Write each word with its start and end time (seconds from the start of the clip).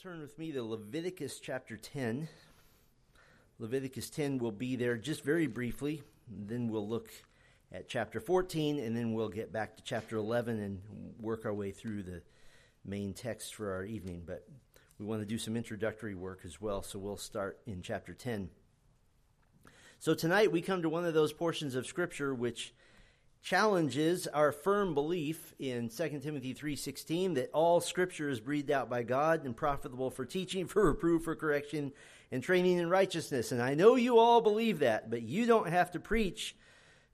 turn 0.00 0.20
with 0.20 0.38
me 0.38 0.52
to 0.52 0.62
Leviticus 0.62 1.40
chapter 1.40 1.76
10. 1.76 2.28
Leviticus 3.58 4.08
10 4.10 4.38
will 4.38 4.52
be 4.52 4.76
there 4.76 4.96
just 4.96 5.24
very 5.24 5.48
briefly. 5.48 6.04
Then 6.28 6.68
we'll 6.68 6.86
look 6.86 7.10
at 7.72 7.88
chapter 7.88 8.20
14, 8.20 8.78
and 8.78 8.96
then 8.96 9.12
we'll 9.12 9.28
get 9.28 9.52
back 9.52 9.76
to 9.76 9.82
chapter 9.82 10.16
11 10.16 10.60
and 10.60 10.80
work 11.20 11.44
our 11.44 11.52
way 11.52 11.72
through 11.72 12.04
the 12.04 12.22
main 12.84 13.12
text 13.12 13.56
for 13.56 13.72
our 13.72 13.82
evening. 13.82 14.22
But 14.24 14.46
we 15.00 15.04
want 15.04 15.20
to 15.20 15.26
do 15.26 15.36
some 15.36 15.56
introductory 15.56 16.14
work 16.14 16.42
as 16.44 16.60
well, 16.60 16.80
so 16.80 17.00
we'll 17.00 17.16
start 17.16 17.58
in 17.66 17.82
chapter 17.82 18.14
10. 18.14 18.50
So 19.98 20.14
tonight 20.14 20.52
we 20.52 20.62
come 20.62 20.82
to 20.82 20.88
one 20.88 21.06
of 21.06 21.14
those 21.14 21.32
portions 21.32 21.74
of 21.74 21.88
Scripture 21.88 22.32
which 22.36 22.72
challenges 23.42 24.26
our 24.26 24.52
firm 24.52 24.94
belief 24.94 25.54
in 25.58 25.88
2 25.88 26.20
Timothy 26.22 26.54
3:16 26.54 27.34
that 27.34 27.50
all 27.52 27.80
scripture 27.80 28.28
is 28.28 28.40
breathed 28.40 28.70
out 28.70 28.90
by 28.90 29.02
God 29.02 29.44
and 29.44 29.56
profitable 29.56 30.10
for 30.10 30.24
teaching, 30.24 30.66
for 30.68 30.86
reproof, 30.86 31.24
for 31.24 31.36
correction, 31.36 31.92
and 32.30 32.42
training 32.42 32.78
in 32.78 32.90
righteousness. 32.90 33.52
And 33.52 33.62
I 33.62 33.74
know 33.74 33.94
you 33.94 34.18
all 34.18 34.40
believe 34.40 34.80
that, 34.80 35.10
but 35.10 35.22
you 35.22 35.46
don't 35.46 35.68
have 35.68 35.92
to 35.92 36.00
preach 36.00 36.54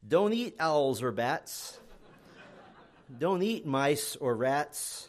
don't 0.06 0.34
eat 0.34 0.56
owls 0.60 1.02
or 1.02 1.12
bats. 1.12 1.78
don't 3.18 3.42
eat 3.42 3.64
mice 3.64 4.16
or 4.16 4.36
rats. 4.36 5.08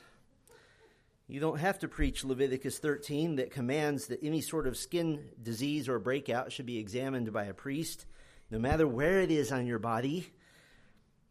You 1.28 1.42
don't 1.42 1.60
have 1.60 1.80
to 1.80 1.90
preach 1.90 2.24
Leviticus 2.24 2.78
13 2.80 3.38
that 3.38 3.52
commands 3.52 4.08
that 4.08 4.24
any 4.24 4.40
sort 4.40 4.68
of 4.68 4.78
skin 4.78 5.20
disease 5.42 5.90
or 5.90 6.00
breakout 6.00 6.54
should 6.54 6.66
be 6.66 6.78
examined 6.78 7.34
by 7.34 7.46
a 7.46 7.54
priest, 7.54 8.06
no 8.50 8.60
matter 8.60 8.88
where 8.88 9.20
it 9.20 9.32
is 9.32 9.52
on 9.52 9.66
your 9.66 9.80
body. 9.80 10.32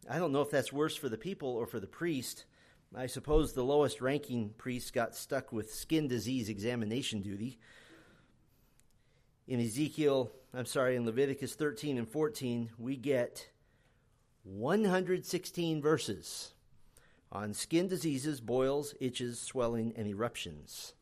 I 0.08 0.18
don't 0.18 0.32
know 0.32 0.42
if 0.42 0.50
that's 0.50 0.72
worse 0.72 0.96
for 0.96 1.08
the 1.08 1.16
people 1.16 1.48
or 1.48 1.66
for 1.66 1.80
the 1.80 1.86
priest. 1.86 2.44
I 2.94 3.06
suppose 3.06 3.52
the 3.52 3.64
lowest 3.64 4.00
ranking 4.00 4.50
priest 4.50 4.92
got 4.92 5.16
stuck 5.16 5.52
with 5.52 5.72
skin 5.72 6.08
disease 6.08 6.48
examination 6.48 7.22
duty. 7.22 7.58
In 9.48 9.60
Ezekiel, 9.60 10.30
I'm 10.52 10.66
sorry, 10.66 10.96
in 10.96 11.06
Leviticus 11.06 11.54
13 11.54 11.98
and 11.98 12.08
14, 12.08 12.70
we 12.78 12.96
get 12.96 13.48
116 14.44 15.82
verses 15.82 16.52
on 17.32 17.52
skin 17.52 17.88
diseases, 17.88 18.40
boils, 18.40 18.94
itches, 19.00 19.40
swelling, 19.40 19.92
and 19.96 20.06
eruptions. 20.06 20.94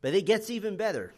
But 0.00 0.14
it 0.14 0.26
gets 0.26 0.50
even 0.50 0.76
better. 0.76 1.12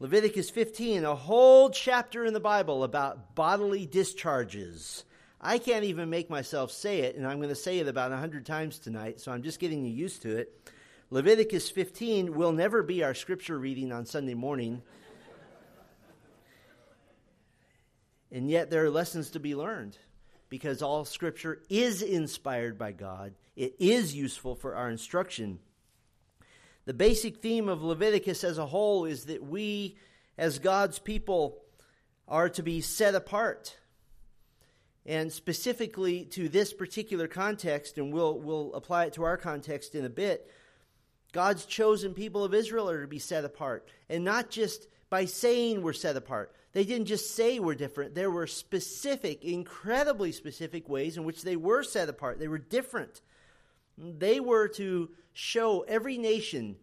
Leviticus 0.00 0.50
15, 0.50 1.04
a 1.04 1.14
whole 1.14 1.70
chapter 1.70 2.24
in 2.24 2.34
the 2.34 2.40
Bible 2.40 2.82
about 2.82 3.36
bodily 3.36 3.86
discharges 3.86 5.04
I 5.44 5.58
can't 5.58 5.84
even 5.84 6.08
make 6.08 6.30
myself 6.30 6.70
say 6.70 7.00
it, 7.00 7.16
and 7.16 7.26
I'm 7.26 7.38
going 7.38 7.48
to 7.48 7.56
say 7.56 7.80
it 7.80 7.88
about 7.88 8.12
100 8.12 8.46
times 8.46 8.78
tonight, 8.78 9.20
so 9.20 9.32
I'm 9.32 9.42
just 9.42 9.58
getting 9.58 9.84
you 9.84 9.90
used 9.90 10.22
to 10.22 10.36
it. 10.36 10.70
Leviticus 11.10 11.68
15 11.68 12.32
will 12.34 12.52
never 12.52 12.84
be 12.84 13.02
our 13.02 13.12
scripture 13.12 13.58
reading 13.58 13.90
on 13.90 14.06
Sunday 14.06 14.34
morning. 14.34 14.82
and 18.30 18.48
yet, 18.48 18.70
there 18.70 18.84
are 18.84 18.90
lessons 18.90 19.30
to 19.30 19.40
be 19.40 19.56
learned 19.56 19.98
because 20.48 20.80
all 20.80 21.04
scripture 21.04 21.60
is 21.68 22.02
inspired 22.02 22.78
by 22.78 22.92
God, 22.92 23.34
it 23.56 23.74
is 23.80 24.14
useful 24.14 24.54
for 24.54 24.76
our 24.76 24.88
instruction. 24.90 25.58
The 26.84 26.94
basic 26.94 27.38
theme 27.38 27.68
of 27.68 27.82
Leviticus 27.82 28.44
as 28.44 28.58
a 28.58 28.66
whole 28.66 29.06
is 29.06 29.24
that 29.24 29.42
we, 29.42 29.96
as 30.38 30.60
God's 30.60 31.00
people, 31.00 31.58
are 32.28 32.48
to 32.50 32.62
be 32.62 32.80
set 32.80 33.16
apart 33.16 33.76
and 35.04 35.32
specifically 35.32 36.24
to 36.26 36.48
this 36.48 36.72
particular 36.72 37.26
context, 37.26 37.98
and 37.98 38.12
we'll, 38.12 38.38
we'll 38.38 38.72
apply 38.74 39.06
it 39.06 39.14
to 39.14 39.24
our 39.24 39.36
context 39.36 39.94
in 39.94 40.04
a 40.04 40.10
bit, 40.10 40.48
God's 41.32 41.64
chosen 41.64 42.14
people 42.14 42.44
of 42.44 42.54
Israel 42.54 42.88
are 42.90 43.00
to 43.00 43.08
be 43.08 43.18
set 43.18 43.44
apart. 43.44 43.88
And 44.08 44.24
not 44.24 44.50
just 44.50 44.86
by 45.12 45.26
saying 45.26 45.82
we're 45.82 45.92
set 45.92 46.16
apart. 46.16 46.54
They 46.72 46.84
didn't 46.84 47.06
just 47.06 47.34
say 47.34 47.58
we're 47.58 47.74
different. 47.74 48.14
There 48.14 48.30
were 48.30 48.46
specific, 48.46 49.44
incredibly 49.44 50.32
specific 50.32 50.88
ways 50.88 51.18
in 51.18 51.24
which 51.24 51.42
they 51.42 51.54
were 51.54 51.82
set 51.82 52.08
apart. 52.08 52.38
They 52.38 52.48
were 52.48 52.56
different. 52.56 53.20
They 53.98 54.40
were 54.40 54.68
to 54.68 55.10
show 55.34 55.82
every 55.82 56.16
nation 56.16 56.76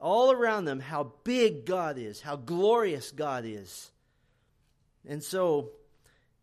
all 0.00 0.30
around 0.30 0.66
them 0.66 0.78
how 0.78 1.14
big 1.24 1.66
God 1.66 1.98
is, 1.98 2.20
how 2.20 2.36
glorious 2.36 3.10
God 3.10 3.44
is. 3.44 3.90
And 5.04 5.20
so 5.20 5.70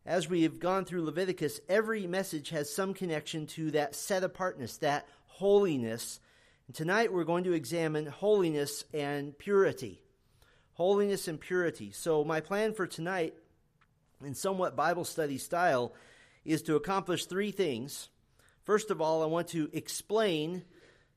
as 0.05 0.27
we 0.27 0.43
have 0.43 0.59
gone 0.59 0.85
through 0.85 1.03
Leviticus, 1.03 1.59
every 1.69 2.07
message 2.07 2.49
has 2.49 2.73
some 2.73 2.93
connection 2.93 3.45
to 3.45 3.71
that 3.71 3.95
set 3.95 4.23
apartness, 4.23 4.77
that 4.77 5.07
holiness. 5.27 6.19
And 6.67 6.75
tonight 6.75 7.13
we're 7.13 7.23
going 7.23 7.43
to 7.43 7.53
examine 7.53 8.07
holiness 8.07 8.83
and 8.93 9.37
purity. 9.37 10.01
Holiness 10.73 11.27
and 11.27 11.39
purity. 11.39 11.91
So, 11.91 12.23
my 12.23 12.39
plan 12.39 12.73
for 12.73 12.87
tonight, 12.87 13.35
in 14.25 14.33
somewhat 14.33 14.75
Bible 14.75 15.05
study 15.05 15.37
style, 15.37 15.93
is 16.45 16.63
to 16.63 16.75
accomplish 16.75 17.25
three 17.25 17.51
things. 17.51 18.09
First 18.63 18.89
of 18.89 19.01
all, 19.01 19.21
I 19.21 19.27
want 19.27 19.49
to 19.49 19.69
explain 19.73 20.63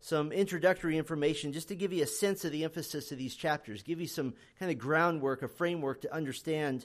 some 0.00 0.32
introductory 0.32 0.98
information 0.98 1.54
just 1.54 1.68
to 1.68 1.74
give 1.74 1.92
you 1.92 2.02
a 2.02 2.06
sense 2.06 2.44
of 2.44 2.52
the 2.52 2.64
emphasis 2.64 3.10
of 3.10 3.16
these 3.16 3.34
chapters, 3.34 3.82
give 3.82 4.02
you 4.02 4.06
some 4.06 4.34
kind 4.58 4.70
of 4.70 4.76
groundwork, 4.76 5.42
a 5.42 5.48
framework 5.48 6.02
to 6.02 6.14
understand 6.14 6.84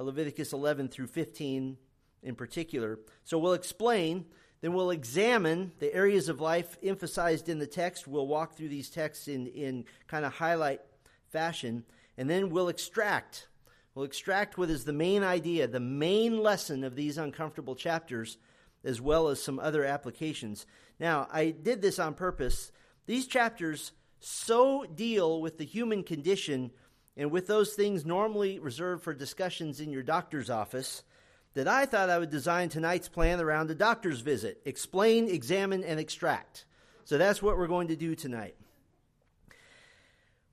Uh, 0.00 0.02
Leviticus 0.02 0.54
11 0.54 0.88
through 0.88 1.08
15 1.08 1.76
in 2.22 2.34
particular. 2.34 2.98
So 3.22 3.38
we'll 3.38 3.52
explain, 3.52 4.24
then 4.62 4.72
we'll 4.72 4.90
examine 4.90 5.72
the 5.78 5.92
areas 5.94 6.30
of 6.30 6.40
life 6.40 6.78
emphasized 6.82 7.50
in 7.50 7.58
the 7.58 7.66
text. 7.66 8.08
We'll 8.08 8.26
walk 8.26 8.56
through 8.56 8.68
these 8.68 8.88
texts 8.88 9.28
in, 9.28 9.46
in 9.48 9.84
kind 10.06 10.24
of 10.24 10.32
highlight 10.32 10.80
fashion, 11.28 11.84
and 12.16 12.30
then 12.30 12.48
we'll 12.48 12.68
extract. 12.68 13.48
We'll 13.94 14.06
extract 14.06 14.56
what 14.56 14.70
is 14.70 14.84
the 14.84 14.92
main 14.94 15.22
idea, 15.22 15.66
the 15.66 15.80
main 15.80 16.38
lesson 16.38 16.82
of 16.82 16.96
these 16.96 17.18
uncomfortable 17.18 17.74
chapters, 17.74 18.38
as 18.82 19.02
well 19.02 19.28
as 19.28 19.42
some 19.42 19.58
other 19.58 19.84
applications. 19.84 20.64
Now, 20.98 21.28
I 21.30 21.50
did 21.50 21.82
this 21.82 21.98
on 21.98 22.14
purpose. 22.14 22.72
These 23.04 23.26
chapters 23.26 23.92
so 24.18 24.84
deal 24.84 25.42
with 25.42 25.58
the 25.58 25.66
human 25.66 26.04
condition 26.04 26.70
and 27.16 27.30
with 27.30 27.46
those 27.46 27.74
things 27.74 28.06
normally 28.06 28.58
reserved 28.58 29.02
for 29.02 29.12
discussions 29.12 29.80
in 29.80 29.90
your 29.90 30.02
doctor's 30.02 30.50
office, 30.50 31.02
that 31.54 31.68
I 31.68 31.86
thought 31.86 32.10
I 32.10 32.18
would 32.18 32.30
design 32.30 32.68
tonight's 32.68 33.08
plan 33.08 33.40
around 33.40 33.70
a 33.70 33.74
doctor's 33.74 34.20
visit 34.20 34.60
explain, 34.64 35.28
examine, 35.28 35.82
and 35.84 35.98
extract. 35.98 36.64
So 37.04 37.18
that's 37.18 37.42
what 37.42 37.56
we're 37.56 37.66
going 37.66 37.88
to 37.88 37.96
do 37.96 38.14
tonight. 38.14 38.54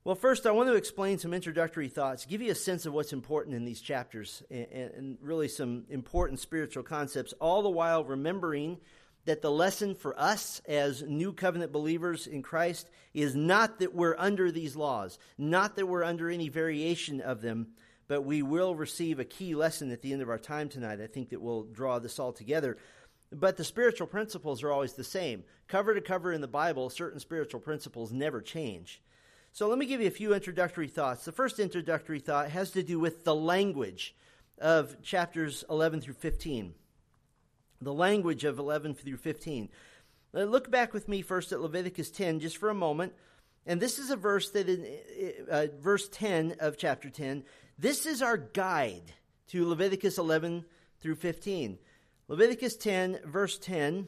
Well, 0.03 0.15
first, 0.15 0.47
I 0.47 0.51
want 0.51 0.69
to 0.69 0.75
explain 0.75 1.19
some 1.19 1.33
introductory 1.33 1.89
thoughts, 1.89 2.25
give 2.25 2.41
you 2.41 2.49
a 2.49 2.55
sense 2.55 2.85
of 2.85 2.93
what's 2.93 3.11
important 3.11 3.55
in 3.55 3.65
these 3.65 3.81
chapters, 3.81 4.41
and, 4.49 4.65
and 4.71 5.17
really 5.21 5.49
some 5.49 5.83
important 5.89 6.39
spiritual 6.39 6.83
concepts, 6.83 7.33
all 7.41 7.61
the 7.61 7.69
while 7.69 8.05
remembering 8.05 8.77
that 9.27 9.41
the 9.41 9.51
lesson 9.51 9.93
for 9.93 10.17
us 10.17 10.61
as 10.69 11.03
new 11.03 11.33
covenant 11.33 11.73
believers 11.73 12.27
in 12.27 12.41
Christ 12.41 12.89
is 13.13 13.35
not 13.35 13.79
that 13.79 13.93
we're 13.93 14.15
under 14.17 14.51
these 14.51 14.77
laws, 14.77 15.19
not 15.37 15.75
that 15.75 15.85
we're 15.85 16.05
under 16.05 16.29
any 16.29 16.47
variation 16.47 17.19
of 17.19 17.41
them, 17.41 17.67
but 18.07 18.21
we 18.21 18.41
will 18.41 18.73
receive 18.73 19.19
a 19.19 19.25
key 19.25 19.53
lesson 19.53 19.91
at 19.91 20.01
the 20.01 20.13
end 20.13 20.21
of 20.21 20.29
our 20.29 20.39
time 20.39 20.69
tonight. 20.69 21.01
I 21.01 21.07
think 21.07 21.29
that 21.29 21.41
will 21.41 21.63
draw 21.63 21.99
this 21.99 22.19
all 22.19 22.31
together. 22.31 22.77
But 23.29 23.57
the 23.57 23.65
spiritual 23.65 24.07
principles 24.07 24.63
are 24.63 24.71
always 24.71 24.93
the 24.93 25.03
same. 25.03 25.43
Cover 25.67 25.93
to 25.93 25.99
cover 25.99 26.31
in 26.31 26.39
the 26.39 26.47
Bible, 26.47 26.89
certain 26.89 27.19
spiritual 27.19 27.59
principles 27.59 28.13
never 28.13 28.39
change. 28.39 29.01
So 29.51 29.67
let 29.67 29.77
me 29.77 29.87
give 29.87 29.99
you 29.99 30.07
a 30.07 30.11
few 30.11 30.33
introductory 30.33 30.87
thoughts. 30.87 31.25
The 31.25 31.33
first 31.33 31.59
introductory 31.59 32.19
thought 32.19 32.49
has 32.51 32.71
to 32.71 32.81
do 32.81 32.97
with 32.97 33.25
the 33.25 33.35
language 33.35 34.15
of 34.57 35.01
chapters 35.01 35.65
11 35.69 35.99
through 35.99 36.13
15 36.13 36.75
the 37.81 37.93
language 37.93 38.43
of 38.43 38.59
11 38.59 38.95
through 38.95 39.17
15. 39.17 39.69
Uh, 40.33 40.43
look 40.43 40.69
back 40.69 40.93
with 40.93 41.07
me 41.07 41.21
first 41.21 41.51
at 41.51 41.61
Leviticus 41.61 42.11
10 42.11 42.39
just 42.39 42.57
for 42.57 42.69
a 42.69 42.75
moment. 42.75 43.13
And 43.65 43.81
this 43.81 43.99
is 43.99 44.09
a 44.09 44.15
verse 44.15 44.49
that 44.51 44.69
in 44.69 44.99
uh, 45.49 45.67
verse 45.79 46.07
10 46.09 46.55
of 46.59 46.77
chapter 46.77 47.09
10, 47.09 47.43
this 47.77 48.05
is 48.05 48.21
our 48.21 48.37
guide 48.37 49.13
to 49.49 49.67
Leviticus 49.67 50.17
11 50.17 50.65
through 50.99 51.15
15. 51.15 51.77
Leviticus 52.27 52.75
10, 52.77 53.19
verse 53.25 53.57
10 53.57 54.07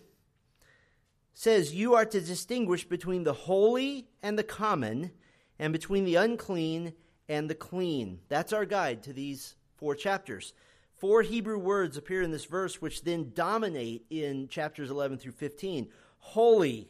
says, 1.34 1.74
You 1.74 1.96
are 1.96 2.06
to 2.06 2.22
distinguish 2.22 2.86
between 2.86 3.24
the 3.24 3.34
holy 3.34 4.08
and 4.22 4.38
the 4.38 4.44
common, 4.44 5.12
and 5.60 5.74
between 5.74 6.06
the 6.06 6.16
unclean 6.16 6.94
and 7.28 7.50
the 7.50 7.56
clean. 7.56 8.20
That's 8.30 8.54
our 8.54 8.66
guide 8.66 9.04
to 9.04 9.14
these 9.14 9.56
four 9.78 9.94
chapters. 9.94 10.54
Four 11.00 11.22
Hebrew 11.22 11.58
words 11.58 11.96
appear 11.96 12.22
in 12.22 12.32
this 12.32 12.46
verse, 12.46 12.82
which 12.82 13.04
then 13.04 13.32
dominate 13.34 14.06
in 14.10 14.50
chapters 14.50 14.92
11 14.92 15.18
through 15.18 15.32
15. 15.32 15.88
Holy, 16.20 16.90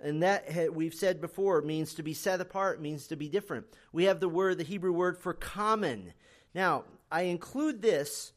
and 0.00 0.22
that 0.24 0.74
we've 0.74 0.94
said 0.94 1.20
before 1.20 1.62
means 1.62 1.94
to 1.94 2.02
be 2.02 2.14
set 2.14 2.40
apart, 2.40 2.82
means 2.82 3.06
to 3.06 3.16
be 3.16 3.28
different. 3.28 3.66
We 3.92 4.04
have 4.04 4.18
the 4.18 4.28
word, 4.28 4.58
the 4.58 4.64
Hebrew 4.64 4.92
word 4.92 5.16
for 5.16 5.34
common. 5.34 6.14
Now, 6.52 6.84
I 7.12 7.22
include 7.22 7.80
this 7.80 8.32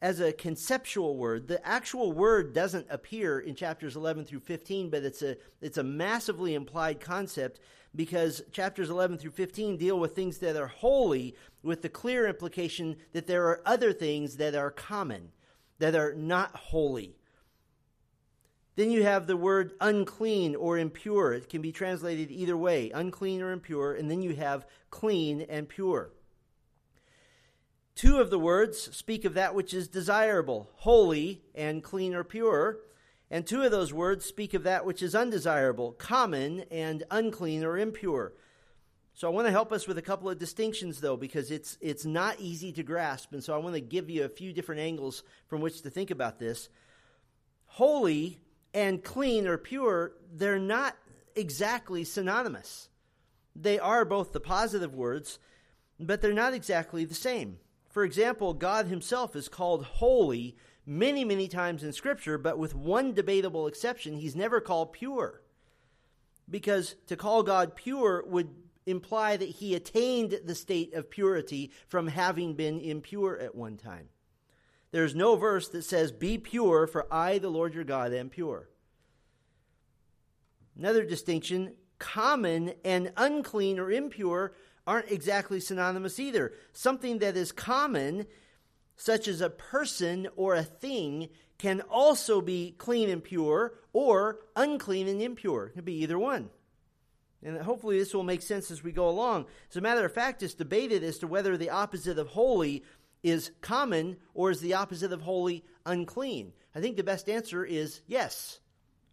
as 0.00 0.20
a 0.20 0.32
conceptual 0.32 1.18
word. 1.18 1.46
The 1.46 1.64
actual 1.66 2.12
word 2.12 2.54
doesn't 2.54 2.86
appear 2.88 3.40
in 3.40 3.54
chapters 3.54 3.96
11 3.96 4.24
through 4.24 4.40
15, 4.40 4.88
but 4.88 5.04
it's 5.04 5.20
a, 5.20 5.36
it's 5.60 5.76
a 5.76 5.82
massively 5.82 6.54
implied 6.54 7.00
concept 7.00 7.60
because 7.94 8.42
chapters 8.52 8.88
11 8.88 9.18
through 9.18 9.32
15 9.32 9.76
deal 9.76 9.98
with 9.98 10.14
things 10.14 10.38
that 10.38 10.56
are 10.56 10.68
holy 10.68 11.34
with 11.62 11.82
the 11.82 11.88
clear 11.88 12.26
implication 12.26 12.96
that 13.12 13.26
there 13.26 13.46
are 13.46 13.62
other 13.66 13.92
things 13.92 14.36
that 14.36 14.54
are 14.54 14.70
common, 14.70 15.30
that 15.78 15.94
are 15.94 16.14
not 16.14 16.54
holy. 16.56 17.16
Then 18.76 18.90
you 18.90 19.02
have 19.02 19.26
the 19.26 19.36
word 19.36 19.72
unclean 19.80 20.56
or 20.56 20.78
impure. 20.78 21.34
It 21.34 21.48
can 21.48 21.60
be 21.60 21.72
translated 21.72 22.30
either 22.30 22.56
way, 22.56 22.90
unclean 22.90 23.42
or 23.42 23.52
impure. 23.52 23.92
And 23.92 24.10
then 24.10 24.22
you 24.22 24.34
have 24.36 24.66
clean 24.90 25.42
and 25.42 25.68
pure. 25.68 26.12
Two 27.94 28.18
of 28.18 28.30
the 28.30 28.38
words 28.38 28.96
speak 28.96 29.26
of 29.26 29.34
that 29.34 29.54
which 29.54 29.74
is 29.74 29.88
desirable, 29.88 30.70
holy 30.76 31.42
and 31.54 31.82
clean 31.82 32.14
or 32.14 32.24
pure. 32.24 32.78
And 33.30 33.46
two 33.46 33.62
of 33.62 33.70
those 33.70 33.92
words 33.92 34.24
speak 34.24 34.54
of 34.54 34.62
that 34.62 34.86
which 34.86 35.02
is 35.02 35.14
undesirable, 35.14 35.92
common 35.92 36.64
and 36.70 37.04
unclean 37.10 37.64
or 37.64 37.76
impure. 37.76 38.32
So 39.20 39.28
I 39.28 39.32
want 39.32 39.48
to 39.48 39.52
help 39.52 39.70
us 39.70 39.86
with 39.86 39.98
a 39.98 40.02
couple 40.02 40.30
of 40.30 40.38
distinctions 40.38 40.98
though 40.98 41.18
because 41.18 41.50
it's 41.50 41.76
it's 41.82 42.06
not 42.06 42.40
easy 42.40 42.72
to 42.72 42.82
grasp 42.82 43.34
and 43.34 43.44
so 43.44 43.54
I 43.54 43.58
want 43.58 43.74
to 43.74 43.80
give 43.82 44.08
you 44.08 44.24
a 44.24 44.30
few 44.30 44.50
different 44.50 44.80
angles 44.80 45.24
from 45.46 45.60
which 45.60 45.82
to 45.82 45.90
think 45.90 46.10
about 46.10 46.38
this. 46.38 46.70
Holy 47.66 48.40
and 48.72 49.04
clean 49.04 49.46
or 49.46 49.58
pure, 49.58 50.12
they're 50.32 50.58
not 50.58 50.96
exactly 51.36 52.02
synonymous. 52.02 52.88
They 53.54 53.78
are 53.78 54.06
both 54.06 54.32
the 54.32 54.40
positive 54.40 54.94
words, 54.94 55.38
but 55.98 56.22
they're 56.22 56.32
not 56.32 56.54
exactly 56.54 57.04
the 57.04 57.12
same. 57.12 57.58
For 57.90 58.04
example, 58.04 58.54
God 58.54 58.86
himself 58.86 59.36
is 59.36 59.50
called 59.50 59.84
holy 59.84 60.56
many, 60.86 61.26
many 61.26 61.46
times 61.46 61.84
in 61.84 61.92
Scripture, 61.92 62.38
but 62.38 62.56
with 62.56 62.74
one 62.74 63.12
debatable 63.12 63.66
exception, 63.66 64.16
he's 64.16 64.34
never 64.34 64.62
called 64.62 64.94
pure. 64.94 65.42
Because 66.48 66.94
to 67.08 67.16
call 67.16 67.42
God 67.42 67.76
pure 67.76 68.24
would 68.26 68.48
imply 68.86 69.36
that 69.36 69.48
he 69.48 69.74
attained 69.74 70.40
the 70.44 70.54
state 70.54 70.94
of 70.94 71.10
purity 71.10 71.70
from 71.88 72.08
having 72.08 72.54
been 72.54 72.80
impure 72.80 73.38
at 73.38 73.54
one 73.54 73.76
time. 73.76 74.08
There's 74.92 75.14
no 75.14 75.36
verse 75.36 75.68
that 75.68 75.82
says, 75.82 76.12
Be 76.12 76.38
pure, 76.38 76.86
for 76.86 77.06
I, 77.12 77.38
the 77.38 77.48
Lord 77.48 77.74
your 77.74 77.84
God, 77.84 78.12
am 78.12 78.28
pure. 78.28 78.68
Another 80.76 81.04
distinction 81.04 81.74
common 81.98 82.72
and 82.84 83.12
unclean 83.16 83.78
or 83.78 83.90
impure 83.90 84.54
aren't 84.86 85.10
exactly 85.10 85.60
synonymous 85.60 86.18
either. 86.18 86.54
Something 86.72 87.18
that 87.18 87.36
is 87.36 87.52
common, 87.52 88.26
such 88.96 89.28
as 89.28 89.40
a 89.40 89.50
person 89.50 90.26
or 90.34 90.54
a 90.54 90.64
thing, 90.64 91.28
can 91.58 91.82
also 91.82 92.40
be 92.40 92.74
clean 92.78 93.10
and 93.10 93.22
pure 93.22 93.74
or 93.92 94.40
unclean 94.56 95.06
and 95.06 95.20
impure. 95.20 95.66
It 95.66 95.74
could 95.74 95.84
be 95.84 96.02
either 96.02 96.18
one. 96.18 96.48
And 97.42 97.58
hopefully 97.62 97.98
this 97.98 98.12
will 98.12 98.22
make 98.22 98.42
sense 98.42 98.70
as 98.70 98.84
we 98.84 98.92
go 98.92 99.08
along. 99.08 99.46
As 99.70 99.76
a 99.76 99.80
matter 99.80 100.04
of 100.04 100.12
fact, 100.12 100.42
it's 100.42 100.54
debated 100.54 101.02
as 101.02 101.18
to 101.18 101.26
whether 101.26 101.56
the 101.56 101.70
opposite 101.70 102.18
of 102.18 102.28
holy 102.28 102.84
is 103.22 103.50
common 103.60 104.16
or 104.34 104.50
is 104.50 104.60
the 104.60 104.74
opposite 104.74 105.12
of 105.12 105.22
holy 105.22 105.64
unclean? 105.86 106.52
I 106.74 106.80
think 106.80 106.96
the 106.96 107.02
best 107.02 107.28
answer 107.28 107.64
is 107.64 108.02
yes, 108.06 108.60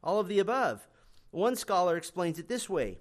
all 0.03 0.19
of 0.19 0.27
the 0.27 0.39
above. 0.39 0.87
One 1.31 1.55
scholar 1.55 1.97
explains 1.97 2.39
it 2.39 2.47
this 2.47 2.69
way. 2.69 2.99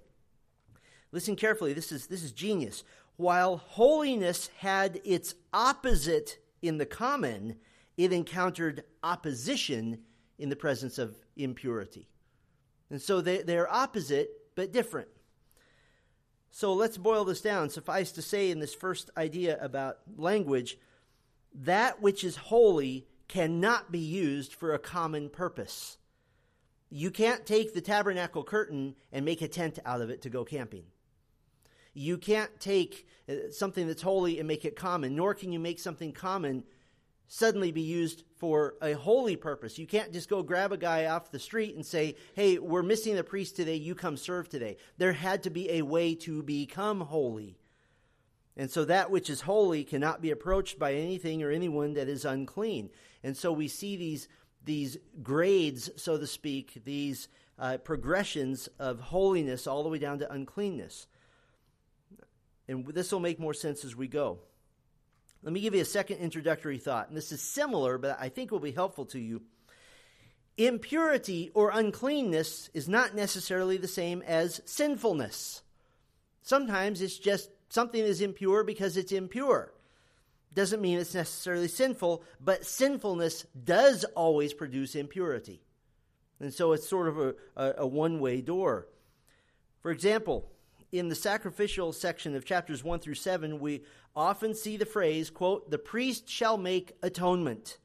Listen 1.11 1.35
carefully, 1.35 1.73
this 1.73 1.91
is, 1.91 2.07
this 2.07 2.23
is 2.23 2.31
genius. 2.31 2.83
While 3.15 3.57
holiness 3.57 4.49
had 4.59 5.01
its 5.03 5.35
opposite 5.53 6.37
in 6.61 6.77
the 6.77 6.85
common, 6.85 7.55
it 7.95 8.13
encountered 8.13 8.83
opposition 9.03 9.99
in 10.37 10.49
the 10.49 10.55
presence 10.55 10.97
of 10.97 11.15
impurity. 11.35 12.07
And 12.89 13.01
so 13.01 13.21
they, 13.21 13.41
they're 13.41 13.71
opposite, 13.71 14.29
but 14.55 14.71
different. 14.71 15.07
So 16.57 16.73
let's 16.73 16.97
boil 16.97 17.23
this 17.23 17.41
down. 17.41 17.69
Suffice 17.69 18.11
to 18.13 18.23
say, 18.23 18.49
in 18.49 18.57
this 18.57 18.73
first 18.73 19.11
idea 19.15 19.59
about 19.61 19.99
language, 20.17 20.79
that 21.53 22.01
which 22.01 22.23
is 22.23 22.35
holy 22.35 23.05
cannot 23.27 23.91
be 23.91 23.99
used 23.99 24.53
for 24.53 24.73
a 24.73 24.79
common 24.79 25.29
purpose. 25.29 25.99
You 26.89 27.11
can't 27.11 27.45
take 27.45 27.75
the 27.75 27.81
tabernacle 27.81 28.43
curtain 28.43 28.95
and 29.11 29.23
make 29.23 29.43
a 29.43 29.47
tent 29.47 29.77
out 29.85 30.01
of 30.01 30.09
it 30.09 30.23
to 30.23 30.31
go 30.31 30.43
camping. 30.43 30.85
You 31.93 32.17
can't 32.17 32.59
take 32.59 33.07
uh, 33.29 33.51
something 33.51 33.85
that's 33.85 34.01
holy 34.01 34.39
and 34.39 34.47
make 34.47 34.65
it 34.65 34.75
common, 34.75 35.15
nor 35.15 35.35
can 35.35 35.51
you 35.51 35.59
make 35.59 35.77
something 35.77 36.11
common 36.11 36.63
suddenly 37.27 37.71
be 37.71 37.81
used 37.81 38.23
for 38.37 38.75
a 38.81 38.93
holy 38.93 39.35
purpose. 39.35 39.77
You 39.77 39.87
can't 39.87 40.13
just 40.13 40.29
go 40.29 40.43
grab 40.43 40.71
a 40.71 40.77
guy 40.77 41.05
off 41.05 41.31
the 41.31 41.39
street 41.39 41.75
and 41.75 41.85
say, 41.85 42.15
hey, 42.35 42.57
we're 42.57 42.83
missing 42.83 43.17
a 43.17 43.23
priest 43.23 43.55
today, 43.55 43.75
you 43.75 43.95
come 43.95 44.17
serve 44.17 44.49
today. 44.49 44.77
There 44.97 45.13
had 45.13 45.43
to 45.43 45.49
be 45.49 45.71
a 45.71 45.81
way 45.81 46.15
to 46.15 46.41
become 46.43 47.01
holy. 47.01 47.57
And 48.55 48.71
so 48.71 48.85
that 48.85 49.11
which 49.11 49.29
is 49.29 49.41
holy 49.41 49.83
cannot 49.83 50.21
be 50.21 50.31
approached 50.31 50.79
by 50.79 50.93
anything 50.93 51.43
or 51.43 51.51
anyone 51.51 51.93
that 51.93 52.07
is 52.07 52.25
unclean. 52.25 52.89
And 53.23 53.37
so 53.37 53.51
we 53.51 53.67
see 53.67 53.95
these, 53.95 54.27
these 54.65 54.97
grades, 55.21 55.91
so 55.95 56.17
to 56.17 56.25
speak, 56.25 56.81
these 56.83 57.27
uh, 57.59 57.77
progressions 57.77 58.67
of 58.79 58.99
holiness 58.99 59.67
all 59.67 59.83
the 59.83 59.89
way 59.89 59.99
down 59.99 60.19
to 60.19 60.31
uncleanness. 60.31 61.07
And 62.67 62.85
this 62.87 63.11
will 63.11 63.19
make 63.19 63.39
more 63.39 63.53
sense 63.53 63.85
as 63.85 63.95
we 63.95 64.07
go. 64.07 64.39
Let 65.43 65.53
me 65.53 65.61
give 65.61 65.75
you 65.75 65.81
a 65.81 65.85
second 65.85 66.17
introductory 66.17 66.77
thought. 66.77 67.07
And 67.07 67.17
this 67.17 67.31
is 67.31 67.41
similar, 67.41 67.97
but 67.97 68.17
I 68.19 68.29
think 68.29 68.51
will 68.51 68.59
be 68.59 68.71
helpful 68.71 69.05
to 69.07 69.19
you. 69.19 69.41
Impurity 70.57 71.51
or 71.53 71.69
uncleanness 71.71 72.69
is 72.73 72.89
not 72.89 73.15
necessarily 73.15 73.77
the 73.77 73.87
same 73.87 74.23
as 74.23 74.61
sinfulness. 74.65 75.61
Sometimes 76.41 77.01
it's 77.01 77.17
just 77.17 77.49
something 77.69 78.01
is 78.01 78.21
impure 78.21 78.63
because 78.63 78.97
it's 78.97 79.11
impure. 79.11 79.71
Doesn't 80.53 80.81
mean 80.81 80.97
it's 80.97 81.13
necessarily 81.13 81.67
sinful, 81.67 82.23
but 82.41 82.65
sinfulness 82.65 83.45
does 83.63 84.03
always 84.15 84.53
produce 84.53 84.95
impurity. 84.95 85.61
And 86.39 86.51
so 86.53 86.73
it's 86.73 86.87
sort 86.87 87.07
of 87.07 87.19
a, 87.19 87.35
a, 87.55 87.73
a 87.79 87.87
one 87.87 88.19
way 88.19 88.41
door. 88.41 88.87
For 89.81 89.91
example, 89.91 90.49
in 90.91 91.09
the 91.09 91.15
sacrificial 91.15 91.93
section 91.93 92.35
of 92.35 92.45
chapters 92.45 92.83
1 92.83 92.99
through 92.99 93.15
7, 93.15 93.59
we 93.59 93.83
often 94.15 94.55
see 94.55 94.77
the 94.77 94.85
phrase, 94.85 95.29
quote, 95.29 95.69
the 95.69 95.77
priest 95.77 96.29
shall 96.29 96.57
make 96.57 96.95
atonement. 97.03 97.77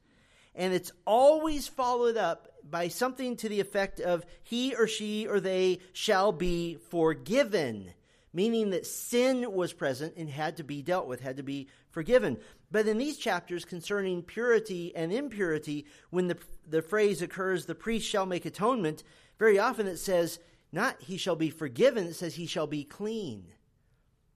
And 0.55 0.73
it's 0.73 0.91
always 1.05 1.67
followed 1.67 2.17
up 2.17 2.47
by 2.69 2.87
something 2.87 3.35
to 3.37 3.49
the 3.49 3.59
effect 3.59 3.99
of 3.99 4.25
he 4.43 4.75
or 4.75 4.87
she 4.87 5.27
or 5.27 5.39
they 5.39 5.79
shall 5.93 6.31
be 6.31 6.77
forgiven 6.89 7.93
meaning 8.33 8.71
that 8.71 8.87
sin 8.87 9.53
was 9.53 9.71
present 9.71 10.15
and 10.17 10.27
had 10.27 10.57
to 10.57 10.63
be 10.63 10.81
dealt 10.81 11.07
with, 11.07 11.21
had 11.21 11.37
to 11.37 11.43
be 11.43 11.67
forgiven. 11.91 12.37
But 12.71 12.87
in 12.87 12.97
these 12.97 13.17
chapters 13.17 13.63
concerning 13.63 14.23
purity 14.23 14.93
and 14.95 15.13
impurity, 15.13 15.85
when 16.09 16.27
the, 16.27 16.37
the 16.67 16.81
phrase 16.81 17.21
occurs, 17.21 17.65
the 17.65 17.75
priest 17.75 18.07
shall 18.07 18.25
make 18.25 18.45
atonement, 18.45 19.03
very 19.37 19.59
often 19.59 19.85
it 19.85 19.97
says, 19.97 20.39
not 20.73 21.01
he 21.01 21.15
shall 21.15 21.37
be 21.37 21.49
forgiven, 21.49 22.07
it 22.07 22.15
says 22.15 22.35
he 22.35 22.45
shall 22.45 22.67
be 22.67 22.83
clean. 22.83 23.45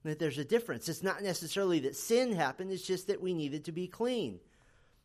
That 0.06 0.20
there's 0.20 0.38
a 0.38 0.46
difference. 0.46 0.88
It's 0.88 1.03
not 1.03 1.22
necessarily 1.22 1.79
that 1.82 1.98
sin 1.98 2.32
happened, 2.32 2.72
it's 2.72 2.88
just 2.88 3.08
that 3.08 3.22
we 3.22 3.34
needed 3.34 3.65
to 3.65 3.74
be 3.74 3.88
clean. 3.88 4.39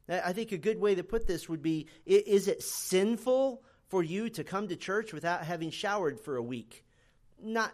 I 0.08 0.32
think 0.32 0.52
a 0.52 0.58
good 0.58 0.80
way 0.80 0.94
to 0.94 1.02
put 1.02 1.26
this 1.26 1.48
would 1.48 1.62
be 1.62 1.88
is 2.06 2.46
it 2.46 2.62
sinful 2.62 3.64
for 3.88 4.04
you 4.04 4.30
to 4.30 4.44
come 4.44 4.68
to 4.68 4.76
church 4.76 5.12
without 5.12 5.44
having 5.44 5.70
showered 5.70 6.20
for 6.20 6.36
a 6.36 6.42
week? 6.42 6.84
Not 7.42 7.72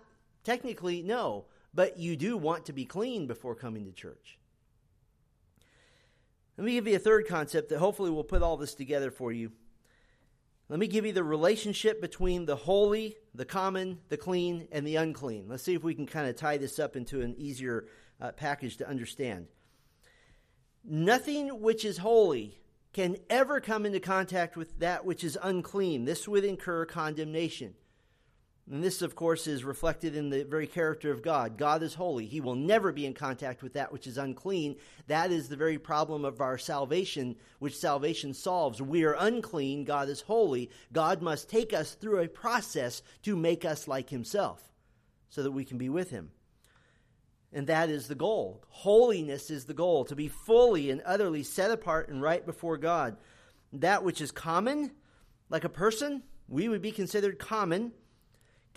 Technically, 0.48 1.02
no, 1.02 1.44
but 1.74 1.98
you 1.98 2.16
do 2.16 2.34
want 2.38 2.64
to 2.64 2.72
be 2.72 2.86
clean 2.86 3.26
before 3.26 3.54
coming 3.54 3.84
to 3.84 3.92
church. 3.92 4.38
Let 6.56 6.64
me 6.64 6.72
give 6.72 6.88
you 6.88 6.96
a 6.96 6.98
third 6.98 7.28
concept 7.28 7.68
that 7.68 7.78
hopefully 7.78 8.10
will 8.10 8.24
put 8.24 8.40
all 8.42 8.56
this 8.56 8.74
together 8.74 9.10
for 9.10 9.30
you. 9.30 9.52
Let 10.68 10.78
me 10.78 10.86
give 10.86 11.06
you 11.06 11.12
the 11.12 11.24
relationship 11.24 12.00
between 12.00 12.44
the 12.44 12.56
holy, 12.56 13.16
the 13.34 13.46
common, 13.46 14.00
the 14.10 14.18
clean, 14.18 14.68
and 14.70 14.86
the 14.86 14.96
unclean. 14.96 15.46
Let's 15.48 15.62
see 15.62 15.74
if 15.74 15.82
we 15.82 15.94
can 15.94 16.06
kind 16.06 16.28
of 16.28 16.36
tie 16.36 16.58
this 16.58 16.78
up 16.78 16.94
into 16.94 17.22
an 17.22 17.34
easier 17.38 17.86
uh, 18.20 18.32
package 18.32 18.76
to 18.78 18.88
understand. 18.88 19.46
Nothing 20.84 21.62
which 21.62 21.86
is 21.86 21.98
holy 21.98 22.60
can 22.92 23.16
ever 23.30 23.60
come 23.60 23.86
into 23.86 24.00
contact 24.00 24.56
with 24.56 24.78
that 24.80 25.06
which 25.06 25.24
is 25.24 25.38
unclean. 25.42 26.04
This 26.04 26.28
would 26.28 26.44
incur 26.44 26.84
condemnation. 26.84 27.74
And 28.70 28.84
this, 28.84 29.00
of 29.00 29.16
course, 29.16 29.46
is 29.46 29.64
reflected 29.64 30.14
in 30.14 30.28
the 30.28 30.44
very 30.44 30.66
character 30.66 31.10
of 31.10 31.22
God. 31.22 31.56
God 31.56 31.82
is 31.82 31.94
holy. 31.94 32.26
He 32.26 32.42
will 32.42 32.54
never 32.54 32.92
be 32.92 33.06
in 33.06 33.14
contact 33.14 33.62
with 33.62 33.72
that 33.72 33.92
which 33.92 34.06
is 34.06 34.18
unclean. 34.18 34.76
That 35.06 35.32
is 35.32 35.48
the 35.48 35.56
very 35.56 35.78
problem 35.78 36.26
of 36.26 36.42
our 36.42 36.58
salvation, 36.58 37.36
which 37.60 37.78
salvation 37.78 38.34
solves. 38.34 38.82
We 38.82 39.04
are 39.04 39.16
unclean. 39.18 39.84
God 39.84 40.10
is 40.10 40.20
holy. 40.20 40.70
God 40.92 41.22
must 41.22 41.48
take 41.48 41.72
us 41.72 41.94
through 41.94 42.20
a 42.20 42.28
process 42.28 43.02
to 43.22 43.36
make 43.36 43.64
us 43.64 43.88
like 43.88 44.10
Himself 44.10 44.62
so 45.30 45.42
that 45.42 45.52
we 45.52 45.64
can 45.64 45.78
be 45.78 45.88
with 45.88 46.10
Him. 46.10 46.30
And 47.50 47.68
that 47.68 47.88
is 47.88 48.06
the 48.06 48.14
goal. 48.14 48.62
Holiness 48.68 49.50
is 49.50 49.64
the 49.64 49.72
goal, 49.72 50.04
to 50.04 50.14
be 50.14 50.28
fully 50.28 50.90
and 50.90 51.00
utterly 51.06 51.42
set 51.42 51.70
apart 51.70 52.10
and 52.10 52.20
right 52.20 52.44
before 52.44 52.76
God. 52.76 53.16
That 53.72 54.04
which 54.04 54.20
is 54.20 54.30
common, 54.30 54.90
like 55.48 55.64
a 55.64 55.70
person, 55.70 56.22
we 56.46 56.68
would 56.68 56.82
be 56.82 56.92
considered 56.92 57.38
common, 57.38 57.92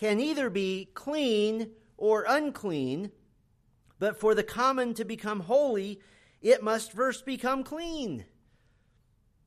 can 0.01 0.19
either 0.19 0.49
be 0.49 0.89
clean 0.95 1.69
or 1.95 2.25
unclean, 2.27 3.11
but 3.99 4.19
for 4.19 4.33
the 4.33 4.43
common 4.43 4.95
to 4.95 5.05
become 5.05 5.41
holy, 5.41 5.99
it 6.41 6.63
must 6.63 6.91
first 6.91 7.23
become 7.23 7.63
clean. 7.63 8.25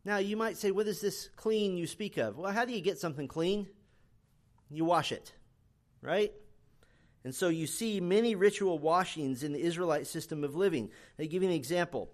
Now, 0.04 0.18
you 0.18 0.36
might 0.36 0.56
say, 0.56 0.70
what 0.70 0.86
is 0.86 1.00
this 1.00 1.28
clean 1.34 1.76
you 1.76 1.88
speak 1.88 2.18
of? 2.18 2.38
Well, 2.38 2.52
how 2.52 2.64
do 2.64 2.72
you 2.72 2.80
get 2.80 3.00
something 3.00 3.26
clean? 3.26 3.66
You 4.70 4.84
wash 4.84 5.10
it, 5.10 5.32
right? 6.00 6.32
And 7.24 7.34
so 7.34 7.48
you 7.48 7.66
see 7.66 8.00
many 8.00 8.36
ritual 8.36 8.78
washings 8.78 9.42
in 9.42 9.52
the 9.52 9.60
Israelite 9.60 10.06
system 10.06 10.44
of 10.44 10.54
living. 10.54 10.90
They 11.16 11.26
give 11.26 11.42
you 11.42 11.48
an 11.48 11.54
example. 11.54 12.10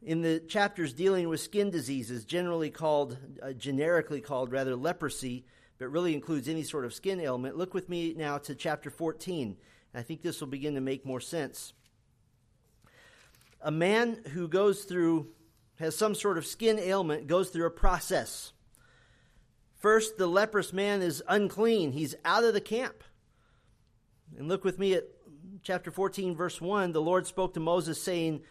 In 0.00 0.22
the 0.22 0.40
chapters 0.40 0.94
dealing 0.94 1.28
with 1.28 1.40
skin 1.40 1.68
diseases, 1.68 2.24
generally 2.24 2.70
called, 2.70 3.18
uh, 3.42 3.52
generically 3.52 4.22
called 4.22 4.52
rather 4.52 4.74
leprosy, 4.74 5.44
but 5.78 5.88
really 5.88 6.14
includes 6.14 6.48
any 6.48 6.62
sort 6.62 6.84
of 6.84 6.94
skin 6.94 7.20
ailment, 7.20 7.56
look 7.56 7.74
with 7.74 7.88
me 7.88 8.14
now 8.16 8.38
to 8.38 8.54
chapter 8.54 8.90
14. 8.90 9.56
I 9.94 10.02
think 10.02 10.22
this 10.22 10.40
will 10.40 10.48
begin 10.48 10.74
to 10.74 10.80
make 10.80 11.06
more 11.06 11.20
sense. 11.20 11.72
A 13.62 13.70
man 13.70 14.20
who 14.32 14.46
goes 14.46 14.84
through, 14.84 15.28
has 15.76 15.96
some 15.96 16.14
sort 16.14 16.38
of 16.38 16.46
skin 16.46 16.78
ailment, 16.78 17.26
goes 17.26 17.50
through 17.50 17.66
a 17.66 17.70
process. 17.70 18.52
First, 19.78 20.18
the 20.18 20.26
leprous 20.26 20.72
man 20.72 21.02
is 21.02 21.22
unclean, 21.28 21.92
he's 21.92 22.14
out 22.24 22.44
of 22.44 22.54
the 22.54 22.60
camp. 22.60 23.02
And 24.36 24.48
look 24.48 24.64
with 24.64 24.78
me 24.78 24.94
at 24.94 25.04
chapter 25.62 25.90
14, 25.90 26.34
verse 26.34 26.60
1. 26.60 26.92
The 26.92 27.00
Lord 27.00 27.26
spoke 27.26 27.54
to 27.54 27.60
Moses, 27.60 28.00
saying, 28.02 28.42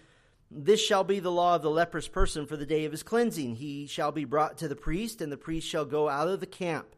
This 0.49 0.79
shall 0.79 1.03
be 1.03 1.19
the 1.19 1.31
law 1.31 1.55
of 1.55 1.61
the 1.61 1.69
leprous 1.69 2.07
person 2.07 2.45
for 2.45 2.57
the 2.57 2.65
day 2.65 2.85
of 2.85 2.91
his 2.91 3.03
cleansing. 3.03 3.55
He 3.55 3.85
shall 3.87 4.11
be 4.11 4.25
brought 4.25 4.57
to 4.59 4.67
the 4.67 4.75
priest, 4.75 5.21
and 5.21 5.31
the 5.31 5.37
priest 5.37 5.67
shall 5.67 5.85
go 5.85 6.09
out 6.09 6.27
of 6.27 6.39
the 6.39 6.45
camp. 6.45 6.94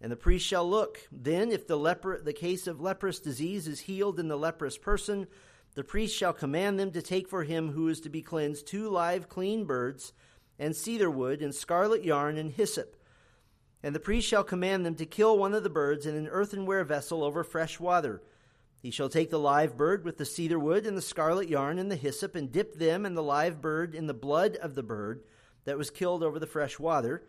And 0.00 0.12
the 0.12 0.16
priest 0.16 0.46
shall 0.46 0.68
look. 0.68 1.00
Then, 1.10 1.50
if 1.50 1.66
the, 1.66 1.76
leper, 1.76 2.20
the 2.22 2.32
case 2.32 2.66
of 2.66 2.80
leprous 2.80 3.18
disease 3.18 3.66
is 3.66 3.80
healed 3.80 4.20
in 4.20 4.28
the 4.28 4.36
leprous 4.36 4.78
person, 4.78 5.26
the 5.74 5.84
priest 5.84 6.16
shall 6.16 6.32
command 6.32 6.78
them 6.78 6.92
to 6.92 7.02
take 7.02 7.28
for 7.28 7.44
him 7.44 7.72
who 7.72 7.88
is 7.88 8.00
to 8.00 8.08
be 8.08 8.22
cleansed 8.22 8.66
two 8.66 8.88
live 8.88 9.28
clean 9.28 9.64
birds, 9.64 10.12
and 10.58 10.74
cedar 10.74 11.10
wood, 11.10 11.42
and 11.42 11.54
scarlet 11.54 12.04
yarn, 12.04 12.36
and 12.36 12.52
hyssop 12.52 12.96
and 13.82 13.94
the 13.94 14.00
priest 14.00 14.28
shall 14.28 14.44
command 14.44 14.84
them 14.84 14.96
to 14.96 15.06
kill 15.06 15.38
one 15.38 15.54
of 15.54 15.62
the 15.62 15.70
birds 15.70 16.06
in 16.06 16.16
an 16.16 16.28
earthenware 16.28 16.84
vessel 16.84 17.22
over 17.22 17.44
fresh 17.44 17.78
water. 17.78 18.22
He 18.82 18.90
shall 18.90 19.08
take 19.08 19.30
the 19.30 19.38
live 19.38 19.76
bird 19.76 20.04
with 20.04 20.18
the 20.18 20.24
cedar 20.24 20.58
wood 20.58 20.86
and 20.86 20.96
the 20.96 21.02
scarlet 21.02 21.48
yarn 21.48 21.78
and 21.78 21.90
the 21.90 21.96
hyssop, 21.96 22.34
and 22.34 22.50
dip 22.50 22.74
them 22.74 23.06
and 23.06 23.16
the 23.16 23.22
live 23.22 23.60
bird 23.60 23.94
in 23.94 24.06
the 24.06 24.14
blood 24.14 24.56
of 24.56 24.74
the 24.74 24.82
bird 24.82 25.22
that 25.64 25.78
was 25.78 25.90
killed 25.90 26.22
over 26.22 26.38
the 26.38 26.46
fresh 26.46 26.78
water. 26.78 27.24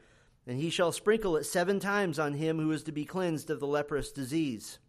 And 0.49 0.57
he 0.57 0.71
shall 0.71 0.91
sprinkle 0.91 1.37
it 1.37 1.43
seven 1.43 1.79
times 1.79 2.17
on 2.17 2.33
him 2.33 2.57
who 2.57 2.71
is 2.71 2.81
to 2.85 2.91
be 2.91 3.05
cleansed 3.05 3.51
of 3.51 3.59
the 3.59 3.67
leprous 3.67 4.11
disease. 4.11 4.79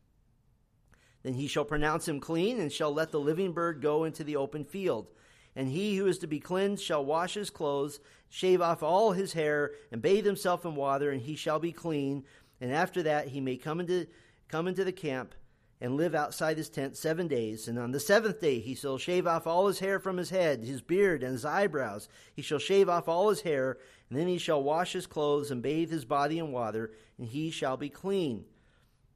Then 1.23 1.35
he 1.35 1.47
shall 1.47 1.67
pronounce 1.67 2.09
him 2.09 2.19
clean, 2.19 2.59
and 2.59 2.73
shall 2.73 2.95
let 2.95 3.11
the 3.11 3.21
living 3.21 3.52
bird 3.52 3.83
go 3.83 4.05
into 4.05 4.25
the 4.25 4.37
open 4.37 4.64
field. 4.64 5.09
And 5.55 5.69
he 5.69 5.97
who 5.97 6.07
is 6.07 6.17
to 6.21 6.26
be 6.26 6.40
cleansed 6.40 6.83
shall 6.83 7.05
wash 7.05 7.35
his 7.35 7.50
clothes, 7.50 8.00
shave 8.31 8.62
off 8.62 8.83
all 8.83 9.12
his 9.12 9.35
hair, 9.35 9.73
and 9.93 10.00
bathe 10.00 10.25
himself 10.25 10.64
in 10.64 10.75
water, 10.76 11.11
and 11.11 11.21
he 11.21 11.37
shall 11.37 11.59
be 11.59 11.73
clean. 11.73 12.25
And 12.59 12.73
after 12.73 13.02
that 13.02 13.29
he 13.29 13.40
may 13.43 13.59
come 13.59 13.81
into 13.81 14.07
come 14.49 14.67
into 14.67 14.83
the 14.83 14.93
camp 14.93 15.35
and 15.79 15.97
live 15.97 16.14
outside 16.14 16.57
his 16.57 16.71
tent 16.71 16.97
seven 16.97 17.29
days. 17.29 17.69
And 17.69 17.79
on 17.79 17.90
the 17.90 18.00
seventh 18.00 18.40
day 18.40 18.61
he 18.61 18.75
shall 18.75 18.97
shave 18.97 19.26
off 19.26 19.47
all 19.47 19.67
his 19.67 19.81
hair 19.81 19.99
from 19.99 20.17
his 20.17 20.31
head, 20.31 20.64
his 20.64 20.81
beard, 20.81 21.23
and 21.23 21.33
his 21.33 21.45
eyebrows. 21.45 22.09
He 22.35 22.40
shall 22.43 22.59
shave 22.59 22.88
off 22.88 23.09
all 23.09 23.29
his 23.29 23.43
hair, 23.43 23.79
and 24.11 24.19
then 24.19 24.29
he 24.29 24.37
shall 24.37 24.62
wash 24.62 24.93
his 24.93 25.07
clothes 25.07 25.50
and 25.50 25.62
bathe 25.62 25.90
his 25.90 26.05
body 26.05 26.38
in 26.38 26.52
water, 26.52 26.93
and 27.17 27.26
he 27.26 27.50
shall 27.50 27.79
be 27.79 27.88
clean. 27.88 28.45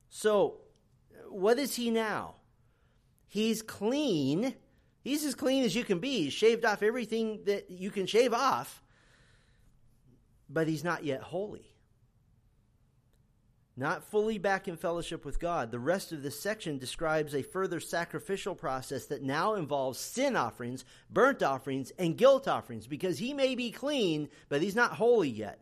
So, 0.08 0.60
what 1.28 1.58
is 1.58 1.74
he 1.74 1.90
now? 1.90 2.36
He's 3.26 3.60
clean 3.60 4.54
He's 5.04 5.22
as 5.26 5.34
clean 5.34 5.64
as 5.64 5.76
you 5.76 5.84
can 5.84 5.98
be. 5.98 6.24
He's 6.24 6.32
shaved 6.32 6.64
off 6.64 6.82
everything 6.82 7.44
that 7.44 7.70
you 7.70 7.90
can 7.90 8.06
shave 8.06 8.32
off, 8.32 8.82
but 10.48 10.66
he's 10.66 10.82
not 10.82 11.04
yet 11.04 11.20
holy. 11.20 11.73
Not 13.76 14.04
fully 14.04 14.38
back 14.38 14.68
in 14.68 14.76
fellowship 14.76 15.24
with 15.24 15.40
God. 15.40 15.72
The 15.72 15.80
rest 15.80 16.12
of 16.12 16.22
this 16.22 16.38
section 16.38 16.78
describes 16.78 17.34
a 17.34 17.42
further 17.42 17.80
sacrificial 17.80 18.54
process 18.54 19.06
that 19.06 19.22
now 19.22 19.54
involves 19.54 19.98
sin 19.98 20.36
offerings, 20.36 20.84
burnt 21.10 21.42
offerings, 21.42 21.90
and 21.98 22.16
guilt 22.16 22.46
offerings 22.46 22.86
because 22.86 23.18
he 23.18 23.34
may 23.34 23.56
be 23.56 23.72
clean, 23.72 24.28
but 24.48 24.62
he's 24.62 24.76
not 24.76 24.92
holy 24.92 25.28
yet. 25.28 25.58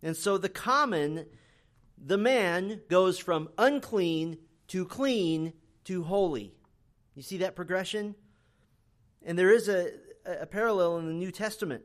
And 0.00 0.16
so 0.16 0.38
the 0.38 0.48
common, 0.48 1.26
the 1.96 2.18
man 2.18 2.82
goes 2.88 3.18
from 3.18 3.48
unclean 3.58 4.38
to 4.68 4.84
clean 4.84 5.54
to 5.84 6.04
holy. 6.04 6.54
You 7.16 7.22
see 7.22 7.38
that 7.38 7.56
progression? 7.56 8.14
And 9.24 9.36
there 9.36 9.50
is 9.50 9.68
a, 9.68 9.90
a 10.24 10.46
parallel 10.46 10.98
in 10.98 11.06
the 11.06 11.14
New 11.14 11.32
Testament. 11.32 11.82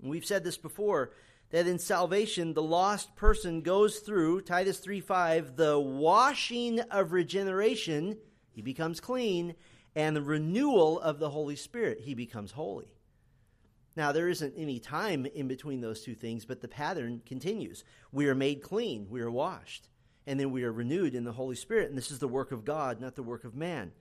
We've 0.00 0.24
said 0.24 0.42
this 0.42 0.58
before 0.58 1.12
that 1.52 1.66
in 1.66 1.78
salvation 1.78 2.54
the 2.54 2.62
lost 2.62 3.14
person 3.14 3.60
goes 3.60 4.00
through 4.00 4.40
Titus 4.40 4.80
3:5 4.80 5.54
the 5.56 5.78
washing 5.78 6.80
of 6.80 7.12
regeneration 7.12 8.18
he 8.50 8.62
becomes 8.62 9.00
clean 9.00 9.54
and 9.94 10.16
the 10.16 10.22
renewal 10.22 10.98
of 11.00 11.18
the 11.18 11.30
Holy 11.30 11.54
Spirit 11.54 12.00
he 12.00 12.14
becomes 12.14 12.52
holy. 12.52 12.92
Now 13.94 14.10
there 14.10 14.28
isn't 14.28 14.54
any 14.56 14.80
time 14.80 15.26
in 15.26 15.46
between 15.46 15.82
those 15.82 16.02
two 16.02 16.14
things 16.14 16.46
but 16.46 16.62
the 16.62 16.68
pattern 16.68 17.22
continues. 17.26 17.84
We 18.10 18.26
are 18.28 18.34
made 18.34 18.62
clean, 18.62 19.06
we 19.10 19.20
are 19.20 19.30
washed, 19.30 19.90
and 20.26 20.40
then 20.40 20.50
we 20.50 20.64
are 20.64 20.72
renewed 20.72 21.14
in 21.14 21.24
the 21.24 21.32
Holy 21.32 21.56
Spirit 21.56 21.90
and 21.90 21.98
this 21.98 22.10
is 22.10 22.18
the 22.18 22.28
work 22.28 22.50
of 22.50 22.64
God 22.64 22.98
not 22.98 23.14
the 23.14 23.22
work 23.22 23.44
of 23.44 23.54
man. 23.54 23.92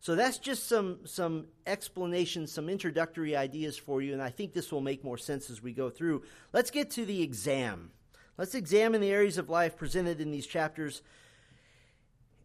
So 0.00 0.14
that's 0.14 0.38
just 0.38 0.68
some 0.68 1.00
some 1.04 1.46
explanations, 1.66 2.52
some 2.52 2.68
introductory 2.68 3.36
ideas 3.36 3.76
for 3.76 4.00
you, 4.00 4.12
and 4.12 4.22
I 4.22 4.30
think 4.30 4.52
this 4.52 4.70
will 4.70 4.80
make 4.80 5.02
more 5.02 5.18
sense 5.18 5.50
as 5.50 5.62
we 5.62 5.72
go 5.72 5.90
through. 5.90 6.22
Let's 6.52 6.70
get 6.70 6.90
to 6.92 7.04
the 7.04 7.22
exam. 7.22 7.90
Let's 8.36 8.54
examine 8.54 9.00
the 9.00 9.10
areas 9.10 9.38
of 9.38 9.48
life 9.48 9.76
presented 9.76 10.20
in 10.20 10.30
these 10.30 10.46
chapters. 10.46 11.02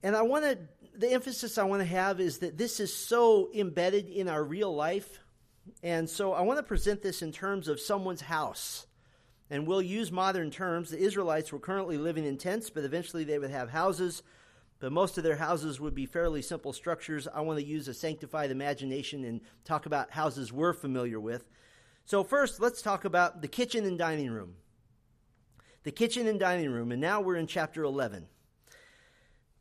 And 0.02 0.16
I 0.16 0.24
want 0.24 0.46
to 0.46 0.58
the 0.98 1.12
emphasis 1.12 1.58
I 1.58 1.64
want 1.64 1.82
to 1.82 1.88
have 1.88 2.20
is 2.20 2.40
that 2.40 2.58
this 2.58 2.80
is 2.80 2.96
so 2.96 3.50
embedded 3.54 4.10
in 4.10 4.28
our 4.28 4.44
real 4.44 4.74
life. 4.76 5.20
And 5.82 6.10
so 6.10 6.34
I 6.34 6.42
want 6.42 6.60
to 6.60 6.64
present 6.64 7.02
this 7.02 7.22
in 7.22 7.32
terms 7.32 7.68
of 7.68 7.80
someone's 7.80 8.22
house. 8.22 8.86
And 9.50 9.68
we'll 9.68 9.82
use 9.82 10.12
modern 10.12 10.52
terms. 10.52 10.90
The 10.90 11.00
Israelites 11.00 11.52
were 11.52 11.60
currently 11.60 11.98
living 11.98 12.26
in 12.26 12.38
tents, 12.38 12.70
but 12.70 12.84
eventually 12.84 13.24
they 13.24 13.40
would 13.40 13.52
have 13.52 13.70
houses 13.70 14.24
but 14.84 14.92
most 14.92 15.18
of 15.18 15.24
their 15.24 15.38
houses 15.38 15.80
would 15.80 15.96
be 15.96 16.06
fairly 16.06 16.42
simple 16.42 16.74
structures. 16.74 17.26
I 17.34 17.40
want 17.40 17.58
to 17.58 17.66
use 17.66 17.88
a 17.88 17.94
sanctified 17.94 18.52
imagination 18.52 19.24
and 19.24 19.40
talk 19.64 19.86
about 19.86 20.12
houses 20.12 20.52
we're 20.52 20.74
familiar 20.74 21.22
with. 21.22 21.46
So, 22.04 22.22
first, 22.22 22.60
let's 22.60 22.82
talk 22.82 23.06
about 23.06 23.42
the 23.42 23.48
kitchen 23.48 23.86
and 23.86 23.98
dining 23.98 24.30
room. 24.30 24.56
The 25.84 25.94
kitchen 25.94 26.28
and 26.28 26.38
dining 26.38 26.70
room, 26.70 26.92
and 26.92 27.00
now 27.00 27.22
we're 27.22 27.38
in 27.38 27.48
chapter 27.48 27.82
11. 27.82 28.28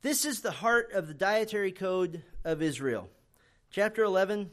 This 0.01 0.25
is 0.25 0.41
the 0.41 0.51
heart 0.51 0.91
of 0.93 1.07
the 1.07 1.15
dietary 1.15 1.71
code 1.71 2.25
of 2.45 2.61
Israel. 2.61 3.09
Chapter 3.71 4.03
11, 4.03 4.51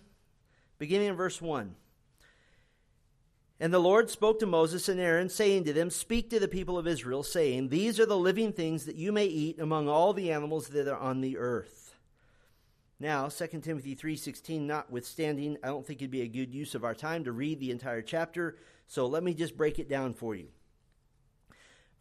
beginning 0.78 1.08
in 1.08 1.16
verse 1.16 1.42
1. 1.42 1.74
And 3.60 3.74
the 3.74 3.80
Lord 3.80 4.10
spoke 4.10 4.40
to 4.40 4.46
Moses 4.46 4.88
and 4.88 5.00
Aaron, 5.00 5.28
saying 5.28 5.66
to 5.66 5.74
them, 5.74 5.90
Speak 5.90 6.30
to 6.30 6.40
the 6.40 6.48
people 6.48 6.78
of 6.78 6.88
Israel, 6.88 7.24
saying, 7.24 7.70
These 7.70 8.00
are 8.00 8.06
the 8.06 8.18
living 8.18 8.54
things 8.54 8.86
that 8.86 8.96
you 8.96 9.12
may 9.12 9.26
eat 9.26 9.60
among 9.60 9.90
all 9.90 10.14
the 10.14 10.32
animals 10.32 10.70
that 10.70 10.88
are 10.88 10.98
on 10.98 11.20
the 11.20 11.38
earth. 11.38 11.96
Now, 13.02 13.28
2 13.28 13.48
Timothy 13.62 13.96
3.16 13.96 14.62
notwithstanding, 14.62 15.58
I 15.64 15.68
don't 15.68 15.86
think 15.86 16.02
it'd 16.02 16.12
be 16.12 16.22
a 16.22 16.28
good 16.28 16.54
use 16.54 16.76
of 16.76 16.84
our 16.86 16.96
time 16.96 17.26
to 17.26 17.32
read 17.32 17.60
the 17.60 17.72
entire 17.72 18.02
chapter, 18.02 18.58
so 18.88 19.08
let 19.08 19.24
me 19.24 19.34
just 19.34 19.58
break 19.58 19.80
it 19.80 19.90
down 19.90 20.14
for 20.14 20.36
you. 20.36 20.48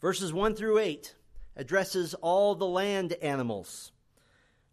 Verses 0.00 0.32
1 0.32 0.54
through 0.54 0.78
8 0.78 1.14
addresses 1.56 2.14
all 2.14 2.54
the 2.54 2.66
land 2.66 3.14
animals. 3.14 3.92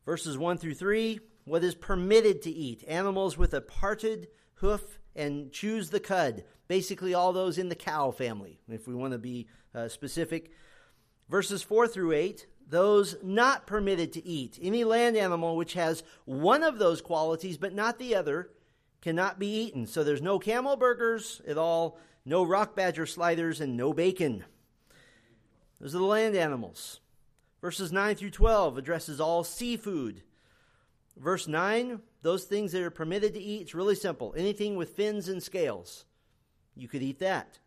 Verses 0.06 0.38
1 0.38 0.60
through 0.60 0.76
3, 0.76 1.20
what 1.46 1.64
is 1.64 1.76
permitted 1.76 2.44
to 2.44 2.52
eat, 2.52 2.84
animals 2.88 3.38
with 3.38 3.54
a 3.54 3.62
parted 3.62 4.28
hoof 4.56 5.00
and 5.16 5.52
chews 5.52 5.90
the 5.90 6.00
cud. 6.00 6.44
Basically, 6.68 7.14
all 7.14 7.34
those 7.34 7.58
in 7.58 7.70
the 7.70 7.76
cow 7.76 8.12
family, 8.12 8.60
if 8.70 8.88
we 8.88 8.96
want 8.96 9.14
to 9.14 9.20
be 9.20 9.48
uh, 9.74 9.88
specific. 9.88 10.52
Verses 11.30 11.62
4 11.62 11.88
through 11.88 12.14
8, 12.14 12.48
those 12.68 13.16
not 13.22 13.68
permitted 13.68 14.14
to 14.14 14.26
eat. 14.26 14.58
Any 14.62 14.84
land 14.84 15.16
animal 15.16 15.56
which 15.56 15.74
has 15.74 16.04
one 16.26 16.64
of 16.64 16.80
those 16.80 17.02
qualities 17.02 17.58
but 17.58 17.74
not 17.74 18.00
the 18.00 18.16
other 18.16 18.50
cannot 19.02 19.38
be 19.38 19.48
eaten. 19.48 19.86
So 19.86 20.04
there's 20.04 20.22
no 20.22 20.40
camel 20.40 20.76
burgers 20.76 21.42
at 21.48 21.58
all, 21.58 22.00
no 22.26 22.44
rock 22.44 22.76
badger 22.76 23.06
sliders, 23.06 23.62
and 23.62 23.78
no 23.78 23.94
bacon. 23.94 24.44
Those 25.80 25.94
are 25.94 26.00
the 26.00 26.06
land 26.06 26.36
animals. 26.36 27.02
Verses 27.62 27.92
9 27.92 28.16
through 28.16 28.32
12 28.32 28.78
addresses 28.78 29.20
all 29.20 29.44
seafood. 29.44 30.24
Verse 31.18 31.48
9, 31.48 32.02
those 32.24 32.44
things 32.46 32.72
that 32.72 32.82
are 32.82 32.90
permitted 32.90 33.34
to 33.34 33.40
eat, 33.40 33.62
it's 33.62 33.76
really 33.76 33.96
simple. 33.96 34.34
Anything 34.36 34.76
with 34.76 34.96
fins 34.96 35.30
and 35.30 35.42
scales, 35.42 36.06
you 36.76 36.88
could 36.88 37.04
eat 37.04 37.20
that. 37.20 37.60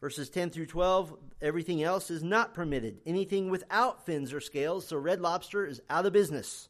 Verses 0.00 0.28
10 0.30 0.50
through 0.50 0.66
12, 0.66 1.14
everything 1.40 1.82
else 1.82 2.10
is 2.10 2.24
not 2.24 2.54
permitted. 2.54 3.00
Anything 3.06 3.50
without 3.50 4.04
fins 4.04 4.32
or 4.32 4.40
scales, 4.40 4.86
so 4.86 4.96
red 4.96 5.20
lobster 5.20 5.64
is 5.64 5.80
out 5.88 6.06
of 6.06 6.12
business. 6.12 6.68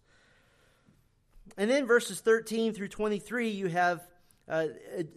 And 1.56 1.70
then 1.70 1.86
verses 1.86 2.20
13 2.20 2.74
through 2.74 2.88
23, 2.88 3.48
you 3.48 3.68
have 3.68 4.02
uh, 4.48 4.66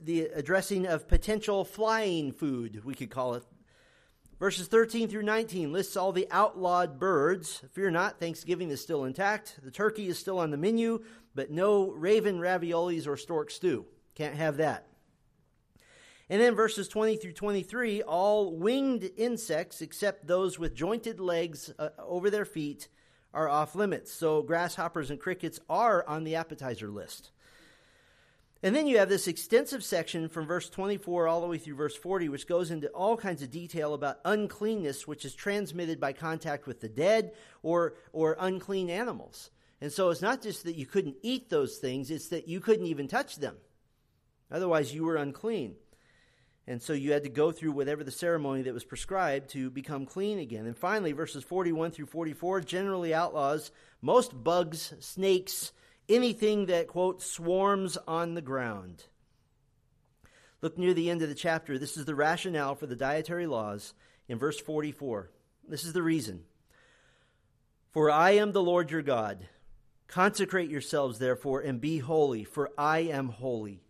the 0.01 0.21
addressing 0.33 0.87
of 0.87 1.07
potential 1.07 1.65
flying 1.65 2.31
food, 2.31 2.85
we 2.85 2.93
could 2.93 3.09
call 3.09 3.33
it. 3.33 3.43
Verses 4.39 4.67
13 4.67 5.07
through 5.07 5.23
19 5.23 5.71
lists 5.71 5.95
all 5.95 6.11
the 6.11 6.27
outlawed 6.29 6.99
birds. 6.99 7.63
Fear 7.71 7.91
not, 7.91 8.19
Thanksgiving 8.19 8.69
is 8.69 8.81
still 8.81 9.05
intact. 9.05 9.59
The 9.63 9.71
turkey 9.71 10.07
is 10.07 10.19
still 10.19 10.39
on 10.39 10.51
the 10.51 10.57
menu, 10.57 11.03
but 11.33 11.51
no 11.51 11.91
raven 11.91 12.39
raviolis 12.39 13.07
or 13.07 13.15
stork 13.15 13.49
stew. 13.49 13.85
Can't 14.13 14.35
have 14.35 14.57
that. 14.57 14.87
And 16.29 16.41
then 16.41 16.55
verses 16.55 16.87
20 16.87 17.17
through 17.17 17.33
23 17.33 18.01
all 18.01 18.55
winged 18.55 19.09
insects, 19.15 19.81
except 19.81 20.27
those 20.27 20.57
with 20.57 20.73
jointed 20.73 21.19
legs 21.19 21.71
uh, 21.77 21.89
over 21.99 22.29
their 22.29 22.45
feet, 22.45 22.87
are 23.33 23.49
off 23.49 23.75
limits. 23.75 24.11
So 24.11 24.41
grasshoppers 24.41 25.11
and 25.11 25.19
crickets 25.19 25.59
are 25.69 26.07
on 26.07 26.23
the 26.23 26.35
appetizer 26.35 26.89
list. 26.89 27.31
And 28.63 28.75
then 28.75 28.87
you 28.87 28.97
have 28.97 29.09
this 29.09 29.27
extensive 29.27 29.83
section 29.83 30.27
from 30.27 30.47
verse 30.47 30.69
24 30.69 31.27
all 31.27 31.41
the 31.41 31.47
way 31.47 31.59
through 31.59 31.75
verse 31.75 31.95
40, 31.95 32.29
which 32.29 32.47
goes 32.47 32.71
into 32.71 32.87
all 32.87 33.15
kinds 33.15 33.43
of 33.43 33.51
detail 33.51 33.93
about 33.93 34.17
uncleanness, 34.25 35.05
which 35.05 35.25
is 35.25 35.35
transmitted 35.35 35.99
by 35.99 36.13
contact 36.13 36.65
with 36.65 36.79
the 36.79 36.89
dead 36.89 37.33
or, 37.61 37.93
or 38.11 38.35
unclean 38.39 38.89
animals. 38.89 39.51
And 39.81 39.91
so 39.91 40.09
it's 40.09 40.21
not 40.21 40.41
just 40.41 40.63
that 40.63 40.75
you 40.75 40.87
couldn't 40.87 41.17
eat 41.21 41.49
those 41.49 41.77
things, 41.77 42.09
it's 42.09 42.29
that 42.29 42.47
you 42.47 42.59
couldn't 42.59 42.87
even 42.87 43.07
touch 43.07 43.35
them. 43.35 43.57
Otherwise, 44.49 44.95
you 44.95 45.03
were 45.03 45.17
unclean. 45.17 45.75
And 46.67 46.81
so 46.81 46.93
you 46.93 47.11
had 47.11 47.23
to 47.23 47.29
go 47.29 47.51
through 47.51 47.73
whatever 47.73 48.03
the 48.03 48.11
ceremony 48.11 48.63
that 48.63 48.73
was 48.73 48.83
prescribed 48.83 49.51
to 49.51 49.69
become 49.69 50.05
clean 50.05 50.39
again. 50.39 50.65
And 50.65 50.75
finally, 50.75 51.11
verses 51.11 51.43
41 51.43 51.91
through 51.91 52.07
44 52.07 52.61
generally 52.61 53.13
outlaws 53.13 53.71
most 54.01 54.43
bugs, 54.43 54.93
snakes, 54.99 55.71
anything 56.09 56.65
that, 56.67 56.87
quote, 56.87 57.21
swarms 57.21 57.97
on 58.07 58.33
the 58.33 58.41
ground. 58.41 59.03
Look 60.61 60.77
near 60.79 60.95
the 60.95 61.11
end 61.11 61.21
of 61.21 61.29
the 61.29 61.35
chapter. 61.35 61.77
This 61.77 61.97
is 61.97 62.05
the 62.05 62.15
rationale 62.15 62.73
for 62.73 62.87
the 62.87 62.95
dietary 62.95 63.45
laws 63.45 63.93
in 64.27 64.39
verse 64.39 64.59
44. 64.59 65.29
This 65.67 65.83
is 65.83 65.93
the 65.93 66.01
reason. 66.01 66.43
For 67.91 68.09
I 68.09 68.31
am 68.31 68.51
the 68.51 68.63
Lord 68.63 68.89
your 68.89 69.03
God. 69.03 69.47
Consecrate 70.07 70.69
yourselves, 70.69 71.19
therefore, 71.19 71.61
and 71.61 71.79
be 71.79 71.99
holy, 71.99 72.43
for 72.43 72.71
I 72.77 72.99
am 72.99 73.29
holy. 73.29 73.84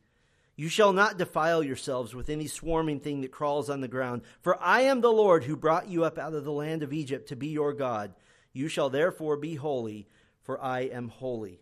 You 0.56 0.70
shall 0.70 0.94
not 0.94 1.18
defile 1.18 1.64
yourselves 1.64 2.16
with 2.16 2.30
any 2.30 2.48
swarming 2.48 3.02
thing 3.02 3.22
that 3.22 3.32
crawls 3.32 3.70
on 3.70 3.82
the 3.82 3.88
ground. 3.88 4.22
For 4.42 4.62
I 4.62 4.82
am 4.82 5.02
the 5.02 5.12
Lord 5.12 5.44
who 5.44 5.58
brought 5.58 5.90
you 5.90 6.06
up 6.06 6.18
out 6.18 6.34
of 6.34 6.46
the 6.46 6.52
land 6.52 6.82
of 6.82 6.94
Egypt 6.94 7.30
to 7.30 7.36
be 7.36 7.48
your 7.48 7.74
God. 7.74 8.14
You 8.54 8.70
shall 8.70 8.90
therefore 8.90 9.36
be 9.36 9.56
holy, 9.56 10.08
for 10.44 10.62
I 10.64 10.82
am 10.82 11.10
holy. 11.10 11.60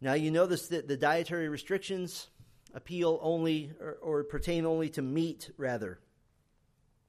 Now 0.00 0.14
you 0.14 0.30
notice 0.30 0.68
that 0.68 0.88
the 0.88 0.96
dietary 0.96 1.48
restrictions 1.48 2.28
appeal 2.72 3.18
only 3.20 3.72
or, 3.80 3.98
or 4.00 4.24
pertain 4.24 4.64
only 4.64 4.88
to 4.90 5.02
meat, 5.02 5.50
rather. 5.58 5.98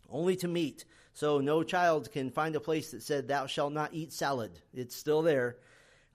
Only 0.10 0.36
to 0.38 0.48
meat. 0.48 0.84
So 1.14 1.40
no 1.40 1.64
child 1.64 2.12
can 2.12 2.32
find 2.32 2.56
a 2.56 2.60
place 2.60 2.92
that 2.92 3.04
said, 3.04 3.28
Thou 3.28 3.46
shalt 3.46 3.72
not 3.72 3.94
eat 3.94 4.12
salad. 4.12 4.60
It's 4.74 4.96
still 4.96 5.22
there. 5.22 5.58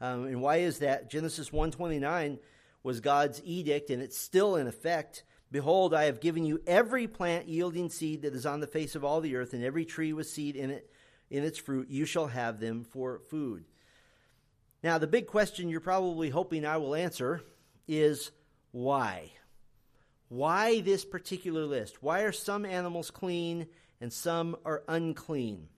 Um, 0.01 0.25
and 0.25 0.43
why 0.43 0.57
is 0.57 0.81
that? 0.81 1.09
Genesis 1.09 1.53
129 1.53 2.39
was 2.85 3.01
God's 3.01 3.43
edict, 3.43 3.91
and 3.91 4.01
it's 4.01 4.17
still 4.17 4.55
in 4.55 4.69
effect. 4.69 5.25
Behold, 5.51 5.93
I 5.93 6.05
have 6.05 6.21
given 6.21 6.45
you 6.45 6.61
every 6.67 7.09
plant 7.09 7.49
yielding 7.49 7.89
seed 7.89 8.23
that 8.23 8.35
is 8.35 8.47
on 8.47 8.61
the 8.61 8.69
face 8.69 8.95
of 8.95 9.05
all 9.05 9.21
the 9.21 9.35
earth, 9.35 9.55
and 9.55 9.65
every 9.65 9.85
tree 9.85 10.13
with 10.13 10.29
seed 10.29 10.55
in 10.55 10.71
it 10.71 10.91
in 11.31 11.43
its 11.43 11.59
fruit. 11.59 11.89
You 11.89 12.05
shall 12.05 12.29
have 12.29 12.61
them 12.61 12.85
for 12.85 13.19
food. 13.31 13.65
Now, 14.83 14.99
the 14.99 15.07
big 15.07 15.27
question 15.27 15.69
you're 15.69 15.81
probably 15.81 16.29
hoping 16.29 16.67
I 16.67 16.77
will 16.77 16.95
answer 16.95 17.41
is 17.89 18.31
why? 18.71 19.33
Why 20.29 20.81
this 20.81 21.05
particular 21.05 21.65
list? 21.65 22.03
Why 22.03 22.21
are 22.21 22.33
some 22.33 22.67
animals 22.67 23.11
clean 23.11 23.67
and 24.01 24.13
some 24.13 24.57
are 24.65 24.83
unclean? 24.87 25.69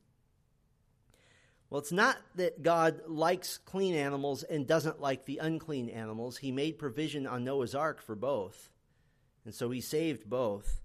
Well, 1.68 1.80
it's 1.80 1.92
not 1.92 2.18
that 2.36 2.62
God 2.62 3.00
likes 3.08 3.58
clean 3.58 3.94
animals 3.94 4.44
and 4.44 4.66
doesn't 4.66 5.00
like 5.00 5.24
the 5.24 5.38
unclean 5.38 5.88
animals. 5.88 6.38
He 6.38 6.52
made 6.52 6.78
provision 6.78 7.26
on 7.26 7.44
Noah's 7.44 7.74
ark 7.74 8.00
for 8.00 8.14
both, 8.14 8.70
and 9.44 9.54
so 9.54 9.70
he 9.70 9.80
saved 9.80 10.28
both. 10.28 10.80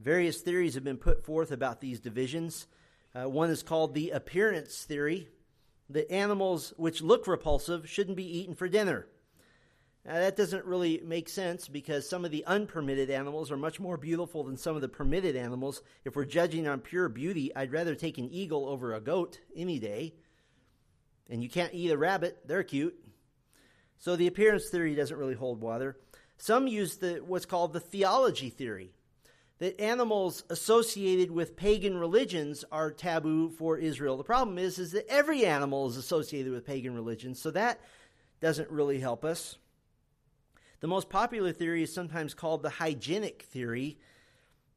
Various 0.00 0.40
theories 0.40 0.74
have 0.74 0.84
been 0.84 0.96
put 0.96 1.24
forth 1.24 1.50
about 1.50 1.80
these 1.80 2.00
divisions. 2.00 2.66
Uh, 3.14 3.28
one 3.28 3.50
is 3.50 3.62
called 3.62 3.94
the 3.94 4.10
appearance 4.10 4.84
theory. 4.84 5.28
The 5.88 6.10
animals 6.10 6.72
which 6.76 7.02
look 7.02 7.26
repulsive 7.26 7.88
shouldn't 7.88 8.16
be 8.16 8.38
eaten 8.38 8.54
for 8.54 8.68
dinner. 8.68 9.06
Now, 10.06 10.20
that 10.20 10.36
doesn't 10.36 10.64
really 10.64 11.02
make 11.04 11.28
sense 11.28 11.66
because 11.66 12.08
some 12.08 12.24
of 12.24 12.30
the 12.30 12.44
unpermitted 12.46 13.10
animals 13.10 13.50
are 13.50 13.56
much 13.56 13.80
more 13.80 13.96
beautiful 13.96 14.44
than 14.44 14.56
some 14.56 14.76
of 14.76 14.82
the 14.82 14.88
permitted 14.88 15.34
animals. 15.34 15.82
If 16.04 16.14
we're 16.14 16.24
judging 16.24 16.68
on 16.68 16.78
pure 16.78 17.08
beauty, 17.08 17.54
I'd 17.56 17.72
rather 17.72 17.96
take 17.96 18.16
an 18.16 18.28
eagle 18.30 18.68
over 18.68 18.94
a 18.94 19.00
goat 19.00 19.40
any 19.56 19.80
day. 19.80 20.14
And 21.28 21.42
you 21.42 21.48
can't 21.48 21.74
eat 21.74 21.90
a 21.90 21.98
rabbit, 21.98 22.38
they're 22.46 22.62
cute. 22.62 22.94
So 23.98 24.14
the 24.14 24.28
appearance 24.28 24.68
theory 24.68 24.94
doesn't 24.94 25.16
really 25.16 25.34
hold 25.34 25.60
water. 25.60 25.98
Some 26.36 26.68
use 26.68 26.98
the, 26.98 27.16
what's 27.26 27.46
called 27.46 27.72
the 27.72 27.80
theology 27.80 28.50
theory 28.50 28.92
that 29.58 29.80
animals 29.80 30.44
associated 30.50 31.32
with 31.32 31.56
pagan 31.56 31.96
religions 31.96 32.64
are 32.70 32.92
taboo 32.92 33.50
for 33.50 33.76
Israel. 33.76 34.16
The 34.16 34.22
problem 34.22 34.56
is, 34.56 34.78
is 34.78 34.92
that 34.92 35.08
every 35.08 35.44
animal 35.44 35.88
is 35.88 35.96
associated 35.96 36.52
with 36.52 36.64
pagan 36.64 36.94
religions, 36.94 37.40
so 37.40 37.50
that 37.52 37.80
doesn't 38.40 38.70
really 38.70 39.00
help 39.00 39.24
us. 39.24 39.56
The 40.80 40.86
most 40.86 41.08
popular 41.08 41.52
theory 41.52 41.82
is 41.82 41.94
sometimes 41.94 42.34
called 42.34 42.62
the 42.62 42.70
hygienic 42.70 43.42
theory 43.42 43.98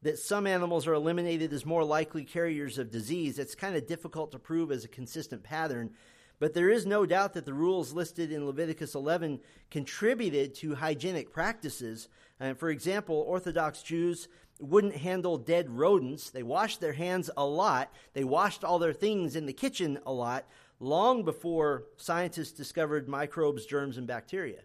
that 0.02 0.18
some 0.18 0.46
animals 0.46 0.86
are 0.86 0.94
eliminated 0.94 1.52
as 1.52 1.66
more 1.66 1.84
likely 1.84 2.24
carriers 2.24 2.78
of 2.78 2.90
disease. 2.90 3.38
It's 3.38 3.54
kind 3.54 3.76
of 3.76 3.86
difficult 3.86 4.32
to 4.32 4.38
prove 4.38 4.72
as 4.72 4.84
a 4.84 4.88
consistent 4.88 5.42
pattern, 5.42 5.90
but 6.38 6.54
there 6.54 6.70
is 6.70 6.86
no 6.86 7.04
doubt 7.04 7.34
that 7.34 7.44
the 7.44 7.52
rules 7.52 7.92
listed 7.92 8.32
in 8.32 8.46
Leviticus 8.46 8.94
11 8.94 9.40
contributed 9.70 10.54
to 10.54 10.74
hygienic 10.74 11.32
practices. 11.32 12.08
Uh, 12.40 12.54
for 12.54 12.70
example, 12.70 13.16
Orthodox 13.28 13.82
Jews 13.82 14.26
wouldn't 14.58 14.96
handle 14.96 15.36
dead 15.36 15.68
rodents. 15.68 16.30
They 16.30 16.42
washed 16.42 16.80
their 16.80 16.94
hands 16.94 17.28
a 17.36 17.44
lot. 17.44 17.92
They 18.14 18.24
washed 18.24 18.64
all 18.64 18.78
their 18.78 18.94
things 18.94 19.36
in 19.36 19.44
the 19.44 19.52
kitchen 19.52 19.98
a 20.06 20.12
lot, 20.12 20.46
long 20.78 21.24
before 21.24 21.84
scientists 21.98 22.52
discovered 22.52 23.06
microbes, 23.06 23.66
germs, 23.66 23.98
and 23.98 24.06
bacteria. 24.06 24.60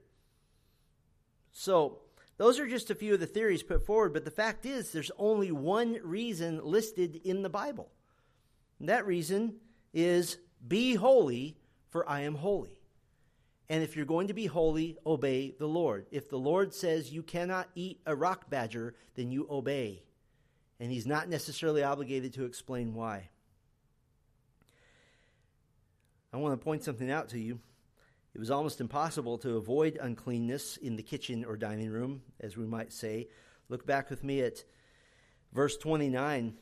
So, 1.57 1.99
those 2.35 2.59
are 2.59 2.67
just 2.67 2.91
a 2.91 2.95
few 2.95 3.13
of 3.13 3.21
the 3.21 3.25
theories 3.25 3.63
put 3.63 3.85
forward, 3.85 4.11
but 4.11 4.25
the 4.25 4.29
fact 4.29 4.65
is, 4.65 4.91
there's 4.91 5.09
only 5.17 5.53
one 5.53 5.97
reason 6.03 6.59
listed 6.61 7.21
in 7.23 7.43
the 7.43 7.49
Bible. 7.49 7.89
And 8.77 8.89
that 8.89 9.07
reason 9.07 9.55
is 9.93 10.37
be 10.67 10.95
holy, 10.95 11.55
for 11.91 12.07
I 12.09 12.21
am 12.21 12.35
holy. 12.35 12.77
And 13.69 13.81
if 13.81 13.95
you're 13.95 14.05
going 14.05 14.27
to 14.27 14.33
be 14.33 14.47
holy, 14.47 14.97
obey 15.05 15.55
the 15.57 15.65
Lord. 15.65 16.07
If 16.11 16.27
the 16.27 16.37
Lord 16.37 16.73
says 16.73 17.13
you 17.13 17.23
cannot 17.23 17.69
eat 17.73 18.01
a 18.05 18.13
rock 18.13 18.49
badger, 18.49 18.93
then 19.15 19.31
you 19.31 19.47
obey. 19.49 20.03
And 20.81 20.91
he's 20.91 21.07
not 21.07 21.29
necessarily 21.29 21.83
obligated 21.83 22.33
to 22.33 22.43
explain 22.43 22.93
why. 22.93 23.29
I 26.33 26.37
want 26.37 26.51
to 26.51 26.63
point 26.63 26.83
something 26.83 27.09
out 27.09 27.29
to 27.29 27.39
you. 27.39 27.59
It 28.35 28.39
was 28.39 28.51
almost 28.51 28.81
impossible 28.81 29.37
to 29.39 29.55
avoid 29.55 29.97
uncleanness 30.01 30.75
in 30.75 30.97
the 30.97 31.03
kitchen 31.03 31.45
or 31.45 31.55
dining 31.55 31.89
room, 31.89 32.21
as 32.41 32.57
we 32.57 32.65
might 32.65 32.91
say. 32.91 33.29
Look 33.69 33.85
back 33.85 34.09
with 34.09 34.25
me 34.25 34.41
at 34.41 34.65
verse 35.53 35.77
29. 35.77 36.57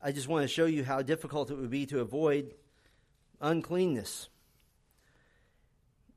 I 0.00 0.12
just 0.12 0.26
want 0.26 0.44
to 0.44 0.48
show 0.48 0.64
you 0.64 0.84
how 0.84 1.02
difficult 1.02 1.50
it 1.50 1.56
would 1.56 1.68
be 1.68 1.84
to 1.84 2.00
avoid 2.00 2.54
uncleanness. 3.42 4.30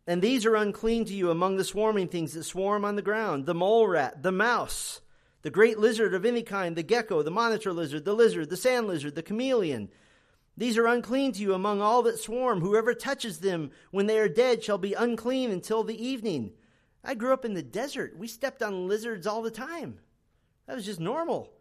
And 0.07 0.21
these 0.21 0.45
are 0.45 0.55
unclean 0.55 1.03
to 1.03 1.13
you 1.13 1.29
among 1.29 1.57
the 1.57 1.65
swarming 1.65 2.07
things 2.07 2.31
that 2.35 2.45
swarm 2.45 2.85
on 2.85 2.95
the 2.95 3.01
ground 3.01 3.47
the 3.47 3.53
mole 3.53 3.85
rat, 3.85 4.23
the 4.23 4.31
mouse, 4.31 5.01
the 5.41 5.49
great 5.49 5.77
lizard 5.77 6.13
of 6.13 6.25
any 6.25 6.41
kind, 6.41 6.77
the 6.77 6.83
gecko, 6.83 7.21
the 7.21 7.31
monitor 7.31 7.73
lizard, 7.73 8.05
the 8.05 8.13
lizard, 8.13 8.49
the 8.49 8.55
sand 8.55 8.87
lizard, 8.87 9.15
the 9.15 9.21
chameleon 9.21 9.89
these 10.57 10.77
are 10.77 10.87
unclean 10.87 11.33
to 11.33 11.41
you 11.41 11.53
among 11.53 11.81
all 11.81 12.01
that 12.03 12.19
swarm. 12.19 12.61
Whoever 12.61 12.93
touches 12.93 13.39
them 13.39 13.71
when 13.91 14.07
they 14.07 14.19
are 14.19 14.29
dead 14.29 14.63
shall 14.63 14.77
be 14.77 14.93
unclean 14.93 15.51
until 15.51 15.83
the 15.83 16.01
evening. 16.03 16.53
I 17.03 17.13
grew 17.13 17.33
up 17.33 17.45
in 17.45 17.53
the 17.53 17.63
desert. 17.63 18.17
We 18.17 18.27
stepped 18.27 18.63
on 18.63 18.87
lizards 18.87 19.27
all 19.27 19.41
the 19.41 19.51
time. 19.51 19.99
That 20.65 20.75
was 20.75 20.85
just 20.85 20.99
normal. 20.99 21.51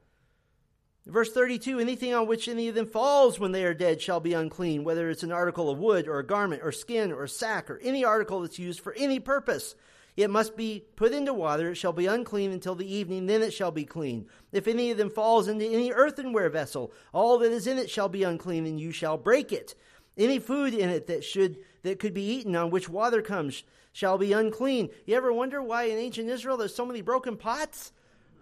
Verse 1.07 1.33
32 1.33 1.81
Anything 1.81 2.15
on 2.15 2.27
which 2.27 2.49
any 2.49 2.69
of 2.69 2.75
them 2.75 2.87
falls 2.87 3.39
when 3.39 3.53
they 3.53 3.65
are 3.65 3.75
dead 3.75 4.01
shall 4.01 4.21
be 4.21 4.33
unclean, 4.33 4.85
whether 4.85 5.11
it's 5.11 5.25
an 5.25 5.33
article 5.33 5.69
of 5.69 5.79
wood 5.79 6.09
or 6.09 6.19
a 6.19 6.27
garment 6.27 6.63
or 6.65 6.73
skin 6.73 7.13
or 7.13 7.27
sack 7.27 7.71
or 7.71 7.79
any 7.81 8.05
article 8.05 8.41
that's 8.41 8.59
used 8.59 8.81
for 8.81 8.95
any 8.95 9.19
purpose. 9.19 9.75
It 10.17 10.31
must 10.31 10.57
be 10.57 10.85
put 10.95 11.13
into 11.13 11.35
water. 11.35 11.71
It 11.71 11.75
shall 11.75 11.93
be 11.93 12.07
unclean 12.07 12.53
until 12.53 12.75
the 12.75 12.93
evening, 12.93 13.27
then 13.27 13.43
it 13.43 13.53
shall 13.53 13.73
be 13.73 13.85
clean. 13.85 14.27
If 14.53 14.69
any 14.69 14.91
of 14.91 14.97
them 14.97 15.11
falls 15.11 15.49
into 15.49 15.65
any 15.65 15.93
earthenware 15.93 16.51
vessel, 16.51 16.93
all 17.13 17.39
that 17.39 17.51
is 17.51 17.67
in 17.67 17.79
it 17.79 17.91
shall 17.91 18.09
be 18.09 18.23
unclean, 18.23 18.67
and 18.67 18.79
you 18.79 18.93
shall 18.93 19.19
break 19.19 19.53
it. 19.53 19.75
Any 20.17 20.39
food 20.39 20.73
in 20.73 20.89
it 20.89 21.09
that 21.09 21.25
should 21.25 21.59
that 21.83 21.99
could 21.99 22.15
be 22.15 22.23
eaten 22.23 22.55
on 22.55 22.71
which 22.71 22.89
water 22.89 23.23
comes 23.23 23.65
shall 23.93 24.17
be 24.17 24.33
unclean. 24.33 24.91
You 25.07 25.17
ever 25.17 25.33
wonder 25.33 25.61
why 25.61 25.85
in 25.85 25.99
ancient 25.99 26.31
Israel 26.31 26.57
there's 26.57 26.75
so 26.75 26.87
many 26.87 27.01
broken 27.01 27.37
pots? 27.37 27.93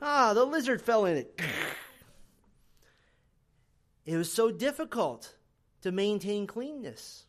Ah, 0.02 0.35
the 0.35 0.44
lizard 0.44 0.82
fell 0.82 1.06
in 1.06 1.16
it. 1.16 1.40
It 4.04 4.16
was 4.16 4.32
so 4.32 4.50
difficult 4.50 5.37
to 5.82 5.92
maintain 5.92 6.46
cleanness. 6.46 7.26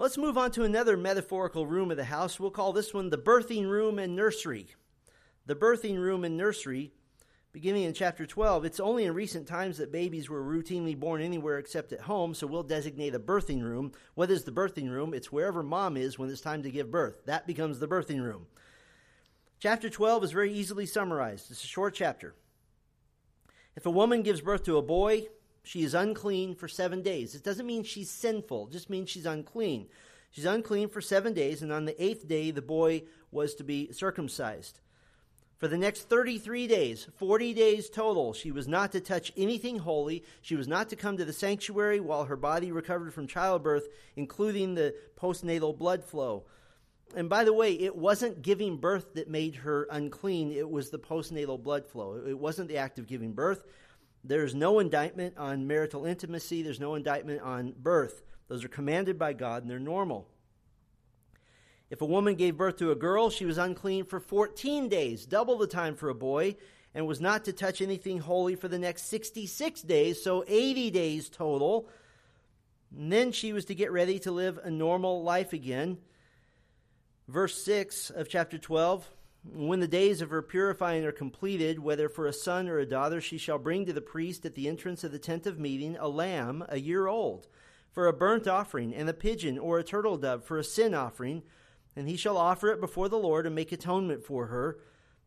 Let's 0.00 0.16
move 0.16 0.38
on 0.38 0.52
to 0.52 0.62
another 0.62 0.96
metaphorical 0.96 1.66
room 1.66 1.90
of 1.90 1.96
the 1.96 2.04
house. 2.04 2.38
We'll 2.38 2.52
call 2.52 2.72
this 2.72 2.94
one 2.94 3.10
the 3.10 3.18
birthing 3.18 3.68
room 3.68 3.98
and 3.98 4.14
nursery. 4.14 4.68
The 5.46 5.56
birthing 5.56 5.98
room 5.98 6.22
and 6.22 6.36
nursery, 6.36 6.92
beginning 7.50 7.82
in 7.82 7.94
chapter 7.94 8.24
12. 8.24 8.64
It's 8.64 8.78
only 8.78 9.06
in 9.06 9.12
recent 9.12 9.48
times 9.48 9.76
that 9.78 9.90
babies 9.90 10.30
were 10.30 10.40
routinely 10.40 10.96
born 10.96 11.20
anywhere 11.20 11.58
except 11.58 11.92
at 11.92 12.02
home, 12.02 12.32
so 12.32 12.46
we'll 12.46 12.62
designate 12.62 13.16
a 13.16 13.18
birthing 13.18 13.60
room. 13.60 13.90
What 14.14 14.30
is 14.30 14.44
the 14.44 14.52
birthing 14.52 14.88
room? 14.88 15.14
It's 15.14 15.32
wherever 15.32 15.64
mom 15.64 15.96
is 15.96 16.16
when 16.16 16.30
it's 16.30 16.40
time 16.40 16.62
to 16.62 16.70
give 16.70 16.92
birth. 16.92 17.26
That 17.26 17.48
becomes 17.48 17.80
the 17.80 17.88
birthing 17.88 18.22
room. 18.22 18.46
Chapter 19.58 19.90
12 19.90 20.22
is 20.22 20.30
very 20.30 20.52
easily 20.52 20.86
summarized. 20.86 21.50
It's 21.50 21.64
a 21.64 21.66
short 21.66 21.94
chapter. 21.94 22.36
If 23.74 23.84
a 23.84 23.90
woman 23.90 24.22
gives 24.22 24.42
birth 24.42 24.62
to 24.66 24.76
a 24.76 24.82
boy, 24.82 25.26
she 25.62 25.82
is 25.82 25.94
unclean 25.94 26.54
for 26.54 26.68
seven 26.68 27.02
days. 27.02 27.34
It 27.34 27.44
doesn't 27.44 27.66
mean 27.66 27.84
she's 27.84 28.10
sinful, 28.10 28.68
it 28.68 28.72
just 28.72 28.90
means 28.90 29.10
she's 29.10 29.26
unclean. 29.26 29.88
She's 30.30 30.44
unclean 30.44 30.88
for 30.88 31.00
seven 31.00 31.32
days, 31.32 31.62
and 31.62 31.72
on 31.72 31.86
the 31.86 32.02
eighth 32.02 32.28
day, 32.28 32.50
the 32.50 32.62
boy 32.62 33.02
was 33.30 33.54
to 33.54 33.64
be 33.64 33.92
circumcised. 33.92 34.80
For 35.58 35.66
the 35.66 35.78
next 35.78 36.08
33 36.08 36.68
days, 36.68 37.08
40 37.16 37.52
days 37.52 37.90
total, 37.90 38.32
she 38.32 38.52
was 38.52 38.68
not 38.68 38.92
to 38.92 39.00
touch 39.00 39.32
anything 39.36 39.78
holy. 39.78 40.22
She 40.40 40.54
was 40.54 40.68
not 40.68 40.88
to 40.90 40.96
come 40.96 41.16
to 41.16 41.24
the 41.24 41.32
sanctuary 41.32 41.98
while 41.98 42.26
her 42.26 42.36
body 42.36 42.70
recovered 42.70 43.12
from 43.12 43.26
childbirth, 43.26 43.88
including 44.14 44.74
the 44.74 44.94
postnatal 45.20 45.76
blood 45.76 46.04
flow. 46.04 46.44
And 47.16 47.28
by 47.28 47.42
the 47.42 47.52
way, 47.52 47.72
it 47.72 47.96
wasn't 47.96 48.42
giving 48.42 48.76
birth 48.76 49.14
that 49.14 49.28
made 49.28 49.56
her 49.56 49.88
unclean, 49.90 50.52
it 50.52 50.70
was 50.70 50.90
the 50.90 50.98
postnatal 50.98 51.60
blood 51.60 51.86
flow. 51.86 52.22
It 52.24 52.38
wasn't 52.38 52.68
the 52.68 52.76
act 52.76 53.00
of 53.00 53.08
giving 53.08 53.32
birth. 53.32 53.64
There's 54.28 54.54
no 54.54 54.78
indictment 54.78 55.38
on 55.38 55.66
marital 55.66 56.04
intimacy, 56.04 56.62
there's 56.62 56.78
no 56.78 56.94
indictment 56.94 57.40
on 57.40 57.72
birth. 57.76 58.20
Those 58.48 58.62
are 58.62 58.68
commanded 58.68 59.18
by 59.18 59.32
God 59.32 59.62
and 59.62 59.70
they're 59.70 59.78
normal. 59.78 60.28
If 61.88 62.02
a 62.02 62.06
woman 62.06 62.34
gave 62.34 62.58
birth 62.58 62.76
to 62.76 62.90
a 62.90 62.94
girl, 62.94 63.30
she 63.30 63.46
was 63.46 63.56
unclean 63.56 64.04
for 64.04 64.20
14 64.20 64.90
days, 64.90 65.24
double 65.24 65.56
the 65.56 65.66
time 65.66 65.96
for 65.96 66.10
a 66.10 66.14
boy, 66.14 66.56
and 66.94 67.06
was 67.06 67.22
not 67.22 67.46
to 67.46 67.54
touch 67.54 67.80
anything 67.80 68.18
holy 68.18 68.54
for 68.54 68.68
the 68.68 68.78
next 68.78 69.04
66 69.04 69.80
days, 69.82 70.22
so 70.22 70.44
80 70.46 70.90
days 70.90 71.30
total. 71.30 71.88
And 72.94 73.10
then 73.10 73.32
she 73.32 73.54
was 73.54 73.64
to 73.66 73.74
get 73.74 73.92
ready 73.92 74.18
to 74.20 74.30
live 74.30 74.58
a 74.62 74.70
normal 74.70 75.22
life 75.22 75.54
again. 75.54 75.96
Verse 77.28 77.62
6 77.64 78.10
of 78.10 78.28
chapter 78.28 78.58
12 78.58 79.08
When 79.44 79.80
the 79.80 79.88
days 79.88 80.20
of 80.20 80.30
her 80.30 80.42
purifying 80.42 81.04
are 81.04 81.12
completed, 81.12 81.78
whether 81.78 82.08
for 82.08 82.26
a 82.26 82.32
son 82.32 82.68
or 82.68 82.78
a 82.78 82.86
daughter, 82.86 83.20
she 83.20 83.38
shall 83.38 83.58
bring 83.58 83.86
to 83.86 83.92
the 83.92 84.00
priest 84.00 84.44
at 84.44 84.54
the 84.54 84.68
entrance 84.68 85.04
of 85.04 85.12
the 85.12 85.18
tent 85.18 85.46
of 85.46 85.58
meeting 85.58 85.96
a 85.96 86.08
lamb 86.08 86.64
a 86.68 86.78
year 86.78 87.06
old, 87.06 87.46
for 87.92 88.06
a 88.06 88.12
burnt 88.12 88.46
offering, 88.46 88.94
and 88.94 89.08
a 89.08 89.14
pigeon 89.14 89.58
or 89.58 89.78
a 89.78 89.84
turtle 89.84 90.16
dove 90.16 90.44
for 90.44 90.58
a 90.58 90.64
sin 90.64 90.92
offering, 90.92 91.42
and 91.94 92.08
he 92.08 92.16
shall 92.16 92.36
offer 92.36 92.68
it 92.68 92.80
before 92.80 93.08
the 93.08 93.18
Lord 93.18 93.46
and 93.46 93.54
make 93.54 93.72
atonement 93.72 94.24
for 94.24 94.46
her. 94.46 94.78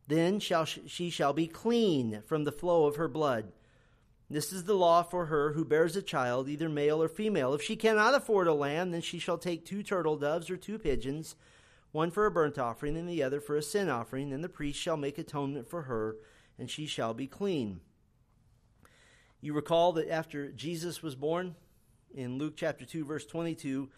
Then 0.07 0.39
shall 0.39 0.65
she, 0.65 0.87
she 0.87 1.09
shall 1.09 1.33
be 1.33 1.47
clean 1.47 2.21
from 2.25 2.43
the 2.43 2.51
flow 2.51 2.85
of 2.85 2.97
her 2.97 3.07
blood. 3.07 3.51
This 4.29 4.53
is 4.53 4.63
the 4.65 4.75
law 4.75 5.03
for 5.03 5.25
her 5.25 5.53
who 5.53 5.65
bears 5.65 5.95
a 5.95 6.01
child, 6.01 6.47
either 6.47 6.69
male 6.69 7.01
or 7.01 7.09
female. 7.09 7.53
If 7.53 7.61
she 7.61 7.75
cannot 7.75 8.15
afford 8.15 8.47
a 8.47 8.53
lamb, 8.53 8.91
then 8.91 9.01
she 9.01 9.19
shall 9.19 9.37
take 9.37 9.65
two 9.65 9.83
turtle 9.83 10.15
doves 10.15 10.49
or 10.49 10.57
two 10.57 10.79
pigeons 10.79 11.35
one 11.91 12.11
for 12.11 12.25
a 12.25 12.31
burnt 12.31 12.57
offering 12.57 12.97
and 12.97 13.07
the 13.07 13.23
other 13.23 13.41
for 13.41 13.55
a 13.55 13.61
sin 13.61 13.89
offering, 13.89 14.31
and 14.31 14.43
the 14.43 14.49
priest 14.49 14.79
shall 14.79 14.97
make 14.97 15.17
atonement 15.17 15.69
for 15.69 15.83
her, 15.83 16.15
and 16.57 16.69
she 16.69 16.85
shall 16.85 17.13
be 17.13 17.27
clean. 17.27 17.81
You 19.41 19.53
recall 19.53 19.91
that 19.93 20.09
after 20.09 20.51
Jesus 20.51 21.01
was 21.01 21.15
born, 21.15 21.55
in 22.13 22.37
Luke 22.37 22.53
chapter 22.55 22.85
2, 22.85 23.05
verse 23.05 23.25
22, 23.25 23.89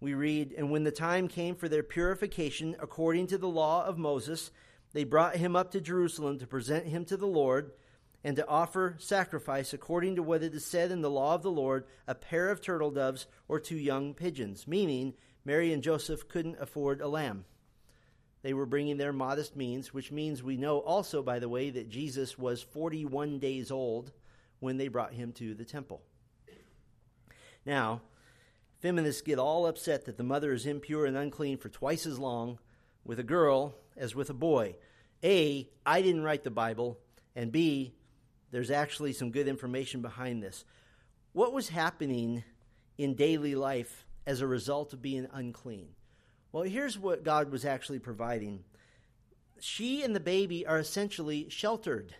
we 0.00 0.14
read, 0.14 0.54
And 0.56 0.70
when 0.70 0.84
the 0.84 0.90
time 0.90 1.26
came 1.26 1.54
for 1.54 1.68
their 1.68 1.82
purification 1.82 2.76
according 2.78 3.28
to 3.28 3.38
the 3.38 3.48
law 3.48 3.84
of 3.84 3.98
Moses, 3.98 4.50
they 4.92 5.04
brought 5.04 5.36
him 5.36 5.56
up 5.56 5.70
to 5.72 5.80
Jerusalem 5.80 6.38
to 6.38 6.46
present 6.46 6.86
him 6.86 7.04
to 7.06 7.16
the 7.16 7.26
Lord 7.26 7.72
and 8.22 8.36
to 8.36 8.46
offer 8.48 8.96
sacrifice 8.98 9.72
according 9.72 10.16
to 10.16 10.22
what 10.22 10.42
it 10.42 10.54
is 10.54 10.64
said 10.64 10.90
in 10.90 11.00
the 11.00 11.10
law 11.10 11.34
of 11.34 11.42
the 11.42 11.50
Lord 11.50 11.86
a 12.06 12.14
pair 12.14 12.50
of 12.50 12.60
turtle 12.60 12.90
doves 12.90 13.26
or 13.48 13.60
two 13.60 13.76
young 13.76 14.14
pigeons, 14.14 14.66
meaning 14.66 15.14
Mary 15.46 15.72
and 15.72 15.80
Joseph 15.80 16.28
couldn't 16.28 16.60
afford 16.60 17.00
a 17.00 17.06
lamb. 17.06 17.44
They 18.42 18.52
were 18.52 18.66
bringing 18.66 18.96
their 18.96 19.12
modest 19.12 19.54
means, 19.54 19.94
which 19.94 20.10
means 20.10 20.42
we 20.42 20.56
know 20.56 20.80
also, 20.80 21.22
by 21.22 21.38
the 21.38 21.48
way, 21.48 21.70
that 21.70 21.88
Jesus 21.88 22.36
was 22.36 22.62
41 22.62 23.38
days 23.38 23.70
old 23.70 24.10
when 24.58 24.76
they 24.76 24.88
brought 24.88 25.12
him 25.12 25.30
to 25.34 25.54
the 25.54 25.64
temple. 25.64 26.02
Now, 27.64 28.02
feminists 28.80 29.22
get 29.22 29.38
all 29.38 29.68
upset 29.68 30.06
that 30.06 30.16
the 30.16 30.24
mother 30.24 30.52
is 30.52 30.66
impure 30.66 31.06
and 31.06 31.16
unclean 31.16 31.58
for 31.58 31.68
twice 31.68 32.06
as 32.06 32.18
long 32.18 32.58
with 33.04 33.20
a 33.20 33.24
girl 33.24 33.76
as 33.96 34.16
with 34.16 34.30
a 34.30 34.34
boy. 34.34 34.74
A, 35.22 35.68
I 35.84 36.02
didn't 36.02 36.24
write 36.24 36.42
the 36.42 36.50
Bible, 36.50 36.98
and 37.36 37.52
B, 37.52 37.94
there's 38.50 38.72
actually 38.72 39.12
some 39.12 39.30
good 39.30 39.46
information 39.46 40.02
behind 40.02 40.42
this. 40.42 40.64
What 41.32 41.52
was 41.52 41.68
happening 41.68 42.42
in 42.98 43.14
daily 43.14 43.54
life 43.54 44.05
as 44.26 44.40
a 44.40 44.46
result 44.46 44.92
of 44.92 45.02
being 45.02 45.28
unclean. 45.32 45.88
Well, 46.52 46.64
here's 46.64 46.98
what 46.98 47.24
God 47.24 47.50
was 47.50 47.64
actually 47.64 47.98
providing. 47.98 48.64
She 49.60 50.02
and 50.02 50.14
the 50.14 50.20
baby 50.20 50.66
are 50.66 50.78
essentially 50.78 51.48
sheltered. 51.48 52.14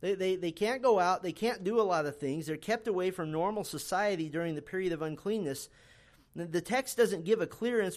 They, 0.00 0.14
they, 0.14 0.36
they 0.36 0.52
can't 0.52 0.82
go 0.82 1.00
out, 1.00 1.22
they 1.22 1.32
can't 1.32 1.64
do 1.64 1.80
a 1.80 1.82
lot 1.82 2.06
of 2.06 2.16
things. 2.16 2.46
They're 2.46 2.56
kept 2.56 2.86
away 2.86 3.10
from 3.10 3.32
normal 3.32 3.64
society 3.64 4.28
during 4.28 4.54
the 4.54 4.62
period 4.62 4.92
of 4.92 5.02
uncleanness. 5.02 5.68
The 6.36 6.60
text 6.60 6.96
doesn't 6.96 7.24
give 7.24 7.40
a 7.40 7.46
clear 7.46 7.90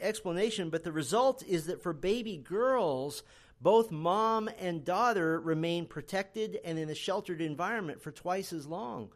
explanation, 0.00 0.68
but 0.68 0.84
the 0.84 0.92
result 0.92 1.42
is 1.46 1.66
that 1.66 1.82
for 1.82 1.94
baby 1.94 2.36
girls, 2.36 3.22
both 3.62 3.90
mom 3.90 4.50
and 4.58 4.84
daughter 4.84 5.40
remain 5.40 5.86
protected 5.86 6.58
and 6.64 6.78
in 6.78 6.90
a 6.90 6.94
sheltered 6.94 7.40
environment 7.40 8.02
for 8.02 8.10
twice 8.10 8.52
as 8.52 8.66
long. 8.66 9.10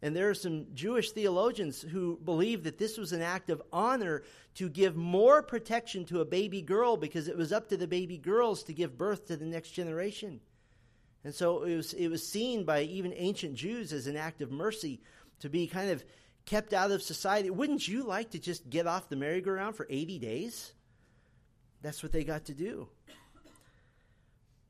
And 0.00 0.14
there 0.14 0.30
are 0.30 0.34
some 0.34 0.66
Jewish 0.74 1.10
theologians 1.10 1.80
who 1.82 2.18
believe 2.24 2.64
that 2.64 2.78
this 2.78 2.96
was 2.96 3.12
an 3.12 3.22
act 3.22 3.50
of 3.50 3.62
honor 3.72 4.22
to 4.54 4.68
give 4.68 4.96
more 4.96 5.42
protection 5.42 6.04
to 6.06 6.20
a 6.20 6.24
baby 6.24 6.62
girl 6.62 6.96
because 6.96 7.26
it 7.26 7.36
was 7.36 7.52
up 7.52 7.68
to 7.68 7.76
the 7.76 7.88
baby 7.88 8.16
girls 8.16 8.62
to 8.64 8.72
give 8.72 8.96
birth 8.96 9.26
to 9.26 9.36
the 9.36 9.44
next 9.44 9.70
generation. 9.70 10.40
And 11.24 11.34
so 11.34 11.64
it 11.64 11.74
was, 11.74 11.92
it 11.94 12.08
was 12.08 12.26
seen 12.26 12.64
by 12.64 12.82
even 12.82 13.12
ancient 13.16 13.54
Jews 13.54 13.92
as 13.92 14.06
an 14.06 14.16
act 14.16 14.40
of 14.40 14.52
mercy 14.52 15.00
to 15.40 15.48
be 15.48 15.66
kind 15.66 15.90
of 15.90 16.04
kept 16.46 16.72
out 16.72 16.92
of 16.92 17.02
society. 17.02 17.50
Wouldn't 17.50 17.86
you 17.88 18.04
like 18.04 18.30
to 18.30 18.38
just 18.38 18.70
get 18.70 18.86
off 18.86 19.08
the 19.08 19.16
merry-go-round 19.16 19.74
for 19.76 19.86
80 19.90 20.18
days? 20.20 20.72
That's 21.82 22.02
what 22.02 22.12
they 22.12 22.24
got 22.24 22.46
to 22.46 22.54
do. 22.54 22.88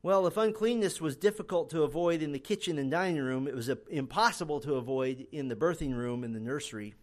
Well, 0.01 0.29
if 0.29 0.37
uncleanness 0.37 1.01
was 1.01 1.17
difficult 1.17 1.71
to 1.71 1.83
avoid 1.83 2.23
in 2.23 2.31
the 2.31 2.39
kitchen 2.39 2.79
and 2.79 2.89
dining 2.89 3.21
room, 3.21 3.49
it 3.49 3.55
was 3.55 3.69
impossible 3.91 4.61
to 4.61 4.75
avoid 4.75 5.27
in 5.33 5.49
the 5.49 5.57
birthing 5.57 5.97
room 5.97 6.23
and 6.23 6.35
the 6.35 6.41
nursery. 6.41 6.95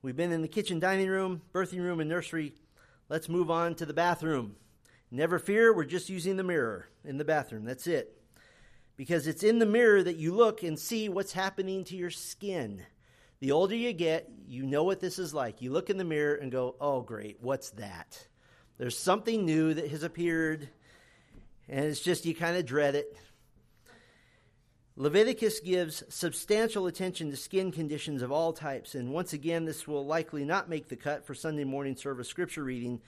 We've 0.00 0.16
been 0.16 0.32
in 0.32 0.40
the 0.40 0.48
kitchen, 0.48 0.80
dining 0.80 1.08
room, 1.08 1.42
birthing 1.52 1.80
room, 1.80 2.00
and 2.00 2.08
nursery. 2.08 2.54
Let's 3.10 3.28
move 3.28 3.50
on 3.50 3.74
to 3.76 3.86
the 3.86 3.92
bathroom. 3.92 4.56
Never 5.10 5.38
fear, 5.38 5.74
we're 5.74 5.84
just 5.84 6.08
using 6.08 6.36
the 6.36 6.42
mirror 6.42 6.88
in 7.04 7.18
the 7.18 7.24
bathroom. 7.26 7.64
That's 7.64 7.86
it. 7.86 8.16
Because 8.96 9.26
it's 9.26 9.42
in 9.42 9.58
the 9.58 9.66
mirror 9.66 10.02
that 10.02 10.16
you 10.16 10.34
look 10.34 10.62
and 10.62 10.78
see 10.78 11.10
what's 11.10 11.32
happening 11.32 11.84
to 11.84 11.96
your 11.96 12.10
skin. 12.10 12.82
The 13.40 13.52
older 13.52 13.74
you 13.74 13.92
get, 13.92 14.30
you 14.46 14.62
know 14.62 14.84
what 14.84 15.00
this 15.00 15.18
is 15.18 15.34
like. 15.34 15.60
You 15.60 15.72
look 15.72 15.90
in 15.90 15.98
the 15.98 16.04
mirror 16.04 16.36
and 16.36 16.50
go, 16.50 16.76
oh, 16.80 17.02
great, 17.02 17.36
what's 17.42 17.70
that? 17.72 18.26
There's 18.78 18.96
something 18.96 19.44
new 19.44 19.74
that 19.74 19.90
has 19.90 20.02
appeared 20.02 20.70
and 21.68 21.84
it's 21.84 22.00
just 22.00 22.26
you 22.26 22.34
kind 22.34 22.56
of 22.56 22.66
dread 22.66 22.94
it. 22.94 23.16
Leviticus 24.96 25.58
gives 25.58 26.04
substantial 26.08 26.86
attention 26.86 27.30
to 27.30 27.36
skin 27.36 27.72
conditions 27.72 28.22
of 28.22 28.30
all 28.30 28.52
types, 28.52 28.94
and 28.94 29.12
once 29.12 29.32
again, 29.32 29.64
this 29.64 29.88
will 29.88 30.06
likely 30.06 30.44
not 30.44 30.68
make 30.68 30.88
the 30.88 30.96
cut 30.96 31.26
for 31.26 31.34
Sunday 31.34 31.64
morning 31.64 31.96
service 31.96 32.28
scripture 32.28 32.62
reading. 32.62 33.00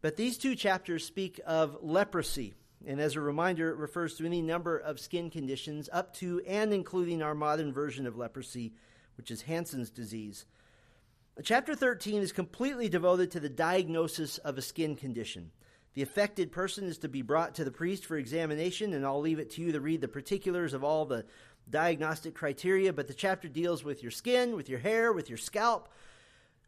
But 0.00 0.16
these 0.16 0.38
two 0.38 0.54
chapters 0.54 1.04
speak 1.04 1.38
of 1.46 1.76
leprosy. 1.82 2.54
And 2.84 3.00
as 3.00 3.14
a 3.14 3.20
reminder, 3.20 3.70
it 3.70 3.76
refers 3.76 4.16
to 4.16 4.26
any 4.26 4.42
number 4.42 4.76
of 4.76 4.98
skin 4.98 5.30
conditions 5.30 5.88
up 5.92 6.14
to 6.14 6.40
and 6.46 6.72
including 6.72 7.22
our 7.22 7.34
modern 7.34 7.72
version 7.72 8.06
of 8.06 8.16
leprosy, 8.16 8.72
which 9.16 9.30
is 9.30 9.42
Hansen's 9.42 9.90
disease. 9.90 10.46
Chapter 11.44 11.74
13 11.74 12.20
is 12.20 12.32
completely 12.32 12.88
devoted 12.88 13.30
to 13.30 13.40
the 13.40 13.48
diagnosis 13.48 14.38
of 14.38 14.58
a 14.58 14.62
skin 14.62 14.96
condition. 14.96 15.50
The 15.94 16.02
affected 16.02 16.52
person 16.52 16.84
is 16.84 16.98
to 16.98 17.08
be 17.08 17.22
brought 17.22 17.54
to 17.56 17.64
the 17.64 17.70
priest 17.70 18.06
for 18.06 18.16
examination, 18.16 18.94
and 18.94 19.04
I'll 19.04 19.20
leave 19.20 19.38
it 19.38 19.50
to 19.52 19.62
you 19.62 19.72
to 19.72 19.80
read 19.80 20.00
the 20.00 20.08
particulars 20.08 20.72
of 20.72 20.82
all 20.82 21.04
the 21.04 21.26
diagnostic 21.68 22.34
criteria. 22.34 22.92
But 22.92 23.08
the 23.08 23.14
chapter 23.14 23.46
deals 23.48 23.84
with 23.84 24.02
your 24.02 24.10
skin, 24.10 24.56
with 24.56 24.70
your 24.70 24.78
hair, 24.78 25.12
with 25.12 25.28
your 25.28 25.38
scalp, 25.38 25.88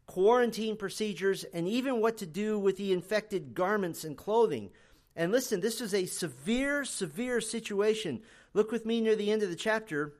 quarantine 0.05 0.77
procedures, 0.77 1.43
and 1.43 1.67
even 1.67 2.01
what 2.01 2.17
to 2.17 2.27
do 2.27 2.59
with 2.59 2.77
the 2.77 2.93
infected 2.93 3.55
garments 3.55 4.03
and 4.03 4.15
clothing. 4.15 4.69
And 5.15 5.31
listen, 5.31 5.59
this 5.59 5.81
is 5.81 5.95
a 5.95 6.05
severe, 6.05 6.85
severe 6.85 7.41
situation. 7.41 8.21
Look 8.53 8.71
with 8.71 8.85
me 8.85 9.01
near 9.01 9.15
the 9.15 9.31
end 9.31 9.41
of 9.41 9.49
the 9.49 9.55
chapter, 9.55 10.13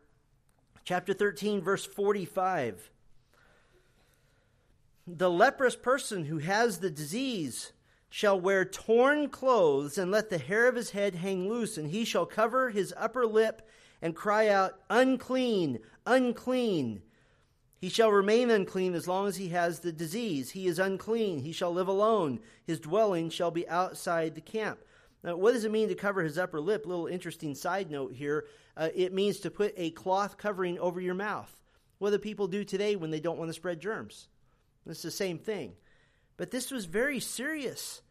chapter 0.84 1.14
13, 1.14 1.62
verse 1.62 1.86
45. 1.86 2.90
The 5.06 5.30
leprous 5.30 5.76
person 5.76 6.26
who 6.26 6.40
has 6.40 6.80
the 6.80 6.90
disease 6.90 7.72
shall 8.16 8.40
wear 8.40 8.64
torn 8.64 9.28
clothes 9.28 9.98
and 9.98 10.10
let 10.10 10.30
the 10.30 10.38
hair 10.38 10.70
of 10.70 10.76
his 10.78 10.92
head 10.92 11.16
hang 11.16 11.50
loose, 11.50 11.78
and 11.78 11.90
he 11.90 12.06
shall 12.06 12.26
cover 12.26 12.70
his 12.70 12.94
upper 12.96 13.26
lip 13.26 13.68
and 14.02 14.16
cry 14.16 14.48
out, 14.48 14.80
Unclean, 14.90 15.80
unclean. 16.06 17.02
He 17.82 17.90
shall 17.90 18.10
remain 18.10 18.50
unclean 18.50 18.96
as 18.96 19.06
long 19.06 19.28
as 19.28 19.36
he 19.36 19.50
has 19.50 19.82
the 19.82 19.92
disease. 19.92 20.52
He 20.52 20.66
is 20.66 20.80
unclean. 20.80 21.40
He 21.40 21.52
shall 21.52 21.74
live 21.74 21.90
alone. 21.90 22.40
His 22.66 22.80
dwelling 22.80 23.30
shall 23.32 23.52
be 23.52 23.68
outside 23.68 24.34
the 24.34 24.40
camp. 24.40 24.80
Now, 25.22 25.36
what 25.36 25.52
does 25.52 25.66
it 25.66 25.72
mean 25.74 25.90
to 25.90 25.96
cover 25.96 26.24
his 26.24 26.38
upper 26.38 26.62
lip? 26.62 26.86
Little 26.86 27.08
interesting 27.08 27.54
side 27.54 27.92
note 27.92 28.14
here. 28.14 28.46
Uh, 28.78 28.88
it 28.96 29.12
means 29.12 29.42
to 29.42 29.52
put 29.52 29.74
a 29.76 29.92
cloth 29.92 30.38
covering 30.38 30.80
over 30.80 31.02
your 31.02 31.16
mouth. 31.16 31.54
What 31.98 32.12
do 32.12 32.18
people 32.18 32.48
do 32.48 32.64
today 32.64 32.96
when 32.96 33.12
they 33.12 33.20
don't 33.20 33.38
want 33.38 33.50
to 33.50 33.54
spread 33.54 33.82
germs? 33.82 34.30
It's 34.88 35.02
the 35.02 35.12
same 35.12 35.38
thing. 35.38 35.74
But 36.38 36.52
this 36.52 36.72
was 36.72 36.86
very 36.86 37.20
serious. 37.20 38.02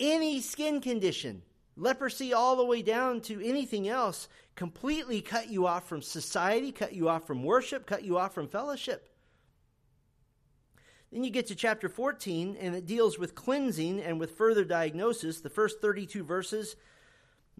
Any 0.00 0.40
skin 0.40 0.80
condition, 0.80 1.42
leprosy 1.76 2.32
all 2.32 2.56
the 2.56 2.64
way 2.64 2.82
down 2.82 3.20
to 3.22 3.44
anything 3.44 3.88
else, 3.88 4.28
completely 4.54 5.20
cut 5.20 5.48
you 5.48 5.66
off 5.66 5.88
from 5.88 6.02
society, 6.02 6.72
cut 6.72 6.92
you 6.92 7.08
off 7.08 7.26
from 7.26 7.42
worship, 7.42 7.86
cut 7.86 8.04
you 8.04 8.18
off 8.18 8.34
from 8.34 8.48
fellowship. 8.48 9.08
Then 11.10 11.24
you 11.24 11.30
get 11.30 11.46
to 11.46 11.54
chapter 11.54 11.88
14, 11.88 12.56
and 12.60 12.74
it 12.74 12.86
deals 12.86 13.18
with 13.18 13.34
cleansing 13.34 14.00
and 14.00 14.20
with 14.20 14.36
further 14.36 14.64
diagnosis. 14.64 15.40
The 15.40 15.50
first 15.50 15.80
32 15.80 16.22
verses 16.22 16.76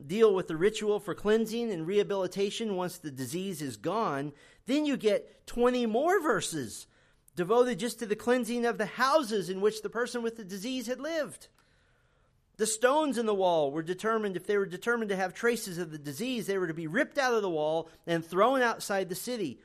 deal 0.07 0.35
with 0.35 0.49
the 0.49 0.57
ritual 0.57 1.01
for 1.01 1.15
cleansing 1.15 1.73
and 1.73 1.87
rehabilitation 1.87 2.77
once 2.77 2.99
the 2.99 3.11
disease 3.11 3.63
is 3.63 3.77
gone. 3.77 4.33
Then 4.67 4.85
you 4.85 4.97
get 4.97 5.47
20 5.47 5.87
more 5.87 6.21
verses 6.21 6.87
devoted 7.35 7.79
just 7.79 7.99
to 8.01 8.07
the 8.07 8.17
cleansing 8.17 8.67
of 8.67 8.79
the 8.79 8.87
houses 8.87 9.49
in 9.49 9.61
which 9.61 9.83
the 9.83 9.91
person 9.91 10.23
with 10.23 10.37
the 10.37 10.45
disease 10.45 10.87
had 10.87 11.01
lived. 11.01 11.49
The 12.59 12.67
stones 12.67 13.19
in 13.19 13.27
the 13.27 13.35
wall 13.35 13.71
were 13.71 13.85
determined, 13.85 14.37
if 14.37 14.47
they 14.47 14.59
were 14.59 14.67
determined 14.67 15.11
to 15.11 15.17
have 15.17 15.33
traces 15.33 15.79
of 15.79 15.93
the 15.93 15.99
disease, 15.99 16.47
they 16.47 16.59
were 16.59 16.67
to 16.67 16.75
be 16.75 16.89
ripped 16.89 17.17
out 17.17 17.33
of 17.33 17.43
the 17.43 17.49
wall 17.49 17.89
and 18.05 18.25
thrown 18.25 18.63
outside 18.63 19.09
the 19.09 19.15
city. 19.15 19.61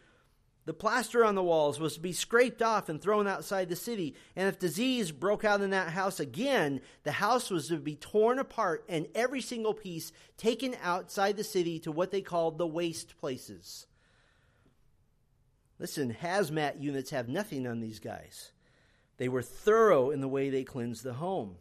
The 0.65 0.75
plaster 0.75 1.25
on 1.25 1.33
the 1.33 1.43
walls 1.43 1.79
was 1.79 1.95
to 1.95 1.99
be 1.99 2.13
scraped 2.13 2.61
off 2.61 2.89
and 2.89 3.01
thrown 3.01 3.27
outside 3.27 3.67
the 3.67 3.75
city. 3.75 4.15
And 4.35 4.47
if 4.47 4.59
disease 4.59 5.11
broke 5.11 5.43
out 5.43 5.61
in 5.61 5.71
that 5.71 5.89
house 5.89 6.19
again, 6.19 6.81
the 7.01 7.13
house 7.13 7.49
was 7.49 7.67
to 7.67 7.77
be 7.77 7.95
torn 7.95 8.37
apart 8.37 8.85
and 8.87 9.07
every 9.15 9.41
single 9.41 9.73
piece 9.73 10.13
taken 10.37 10.75
outside 10.81 11.35
the 11.35 11.43
city 11.43 11.79
to 11.79 11.91
what 11.91 12.11
they 12.11 12.21
called 12.21 12.59
the 12.59 12.67
waste 12.67 13.17
places. 13.17 13.87
Listen, 15.79 16.15
hazmat 16.21 16.79
units 16.79 17.09
have 17.09 17.27
nothing 17.27 17.65
on 17.65 17.79
these 17.81 17.99
guys. 17.99 18.51
They 19.17 19.27
were 19.27 19.41
thorough 19.41 20.11
in 20.11 20.21
the 20.21 20.27
way 20.27 20.51
they 20.51 20.63
cleansed 20.63 21.03
the 21.03 21.13
home. 21.13 21.55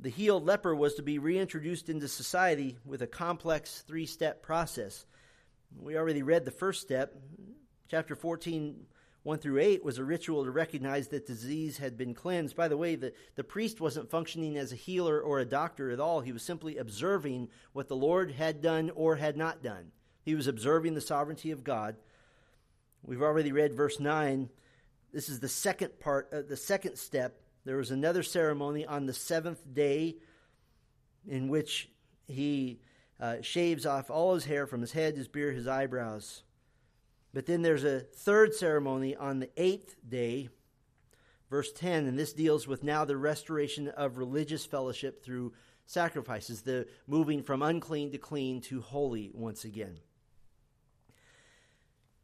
The 0.00 0.10
healed 0.10 0.46
leper 0.46 0.76
was 0.76 0.94
to 0.94 1.02
be 1.02 1.18
reintroduced 1.18 1.88
into 1.88 2.06
society 2.06 2.78
with 2.84 3.02
a 3.02 3.06
complex 3.08 3.82
three 3.86 4.06
step 4.06 4.42
process. 4.42 5.06
We 5.76 5.96
already 5.96 6.22
read 6.22 6.44
the 6.44 6.52
first 6.52 6.80
step. 6.80 7.14
Chapter 7.88 8.14
14, 8.14 8.86
1 9.24 9.38
through 9.38 9.58
8, 9.58 9.82
was 9.82 9.98
a 9.98 10.04
ritual 10.04 10.44
to 10.44 10.52
recognize 10.52 11.08
that 11.08 11.26
disease 11.26 11.78
had 11.78 11.96
been 11.96 12.14
cleansed. 12.14 12.54
By 12.54 12.68
the 12.68 12.76
way, 12.76 12.94
the, 12.94 13.12
the 13.34 13.42
priest 13.42 13.80
wasn't 13.80 14.10
functioning 14.10 14.56
as 14.56 14.72
a 14.72 14.76
healer 14.76 15.20
or 15.20 15.40
a 15.40 15.44
doctor 15.44 15.90
at 15.90 15.98
all. 15.98 16.20
He 16.20 16.32
was 16.32 16.42
simply 16.42 16.78
observing 16.78 17.48
what 17.72 17.88
the 17.88 17.96
Lord 17.96 18.30
had 18.30 18.62
done 18.62 18.90
or 18.94 19.16
had 19.16 19.36
not 19.36 19.62
done. 19.62 19.90
He 20.22 20.36
was 20.36 20.46
observing 20.46 20.94
the 20.94 21.00
sovereignty 21.00 21.50
of 21.50 21.64
God. 21.64 21.96
We've 23.02 23.22
already 23.22 23.50
read 23.50 23.74
verse 23.74 23.98
9. 23.98 24.48
This 25.12 25.28
is 25.28 25.40
the 25.40 25.48
second 25.48 25.98
part, 25.98 26.28
uh, 26.32 26.42
the 26.42 26.56
second 26.56 26.96
step 26.98 27.40
there 27.68 27.76
was 27.76 27.90
another 27.90 28.22
ceremony 28.22 28.86
on 28.86 29.04
the 29.04 29.12
seventh 29.12 29.60
day 29.74 30.16
in 31.26 31.48
which 31.48 31.90
he 32.26 32.80
uh, 33.20 33.42
shaves 33.42 33.84
off 33.84 34.08
all 34.08 34.32
his 34.32 34.46
hair 34.46 34.66
from 34.66 34.80
his 34.80 34.92
head, 34.92 35.18
his 35.18 35.28
beard, 35.28 35.54
his 35.54 35.68
eyebrows. 35.68 36.44
But 37.34 37.44
then 37.44 37.60
there's 37.60 37.84
a 37.84 38.00
third 38.00 38.54
ceremony 38.54 39.14
on 39.14 39.40
the 39.40 39.50
eighth 39.58 39.96
day, 40.08 40.48
verse 41.50 41.70
10, 41.72 42.06
and 42.06 42.18
this 42.18 42.32
deals 42.32 42.66
with 42.66 42.82
now 42.82 43.04
the 43.04 43.18
restoration 43.18 43.88
of 43.88 44.16
religious 44.16 44.64
fellowship 44.64 45.22
through 45.22 45.52
sacrifices, 45.84 46.62
the 46.62 46.86
moving 47.06 47.42
from 47.42 47.60
unclean 47.60 48.12
to 48.12 48.18
clean 48.18 48.62
to 48.62 48.80
holy 48.80 49.30
once 49.34 49.66
again. 49.66 49.98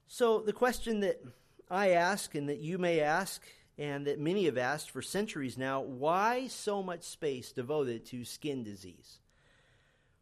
So, 0.06 0.38
the 0.38 0.54
question 0.54 1.00
that 1.00 1.22
I 1.70 1.90
ask 1.90 2.34
and 2.34 2.48
that 2.48 2.60
you 2.60 2.78
may 2.78 3.00
ask 3.00 3.42
and 3.78 4.06
that 4.06 4.20
many 4.20 4.44
have 4.44 4.58
asked 4.58 4.90
for 4.90 5.02
centuries 5.02 5.58
now 5.58 5.80
why 5.80 6.46
so 6.46 6.82
much 6.82 7.02
space 7.02 7.52
devoted 7.52 8.04
to 8.06 8.24
skin 8.24 8.62
disease? 8.62 9.18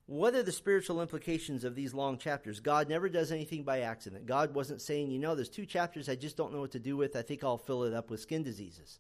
What 0.07 0.35
are 0.35 0.43
the 0.43 0.53
spiritual 0.53 1.01
implications 1.01 1.65
of 1.65 1.75
these 1.75 1.95
long 1.95 2.19
chapters? 2.19 2.61
God 2.61 2.89
never 2.89 3.09
does 3.09 3.31
anything 3.31 3.63
by 3.63 3.81
accident. 3.81 4.27
God 4.27 4.55
wasn't 4.55 4.83
saying, 4.83 5.11
you 5.11 5.19
know, 5.19 5.35
there's 5.35 5.49
two 5.49 5.65
chapters 5.65 6.09
I 6.09 6.17
just 6.17 6.37
don't 6.37 6.53
know 6.53 6.61
what 6.61 6.73
to 6.73 6.79
do 6.79 6.97
with. 6.97 7.15
I 7.17 7.23
think 7.23 7.45
I'll 7.45 7.57
fill 7.57 7.85
it 7.85 7.95
up 7.95 8.11
with 8.11 8.21
skin 8.21 8.43
diseases. 8.43 8.99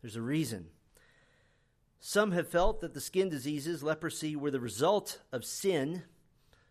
There's 0.00 0.16
a 0.16 0.22
reason. 0.22 0.66
Some 2.00 2.32
have 2.32 2.48
felt 2.48 2.80
that 2.80 2.94
the 2.94 3.00
skin 3.00 3.28
diseases, 3.28 3.82
leprosy, 3.82 4.36
were 4.36 4.52
the 4.52 4.60
result 4.60 5.20
of 5.32 5.44
sin. 5.44 6.02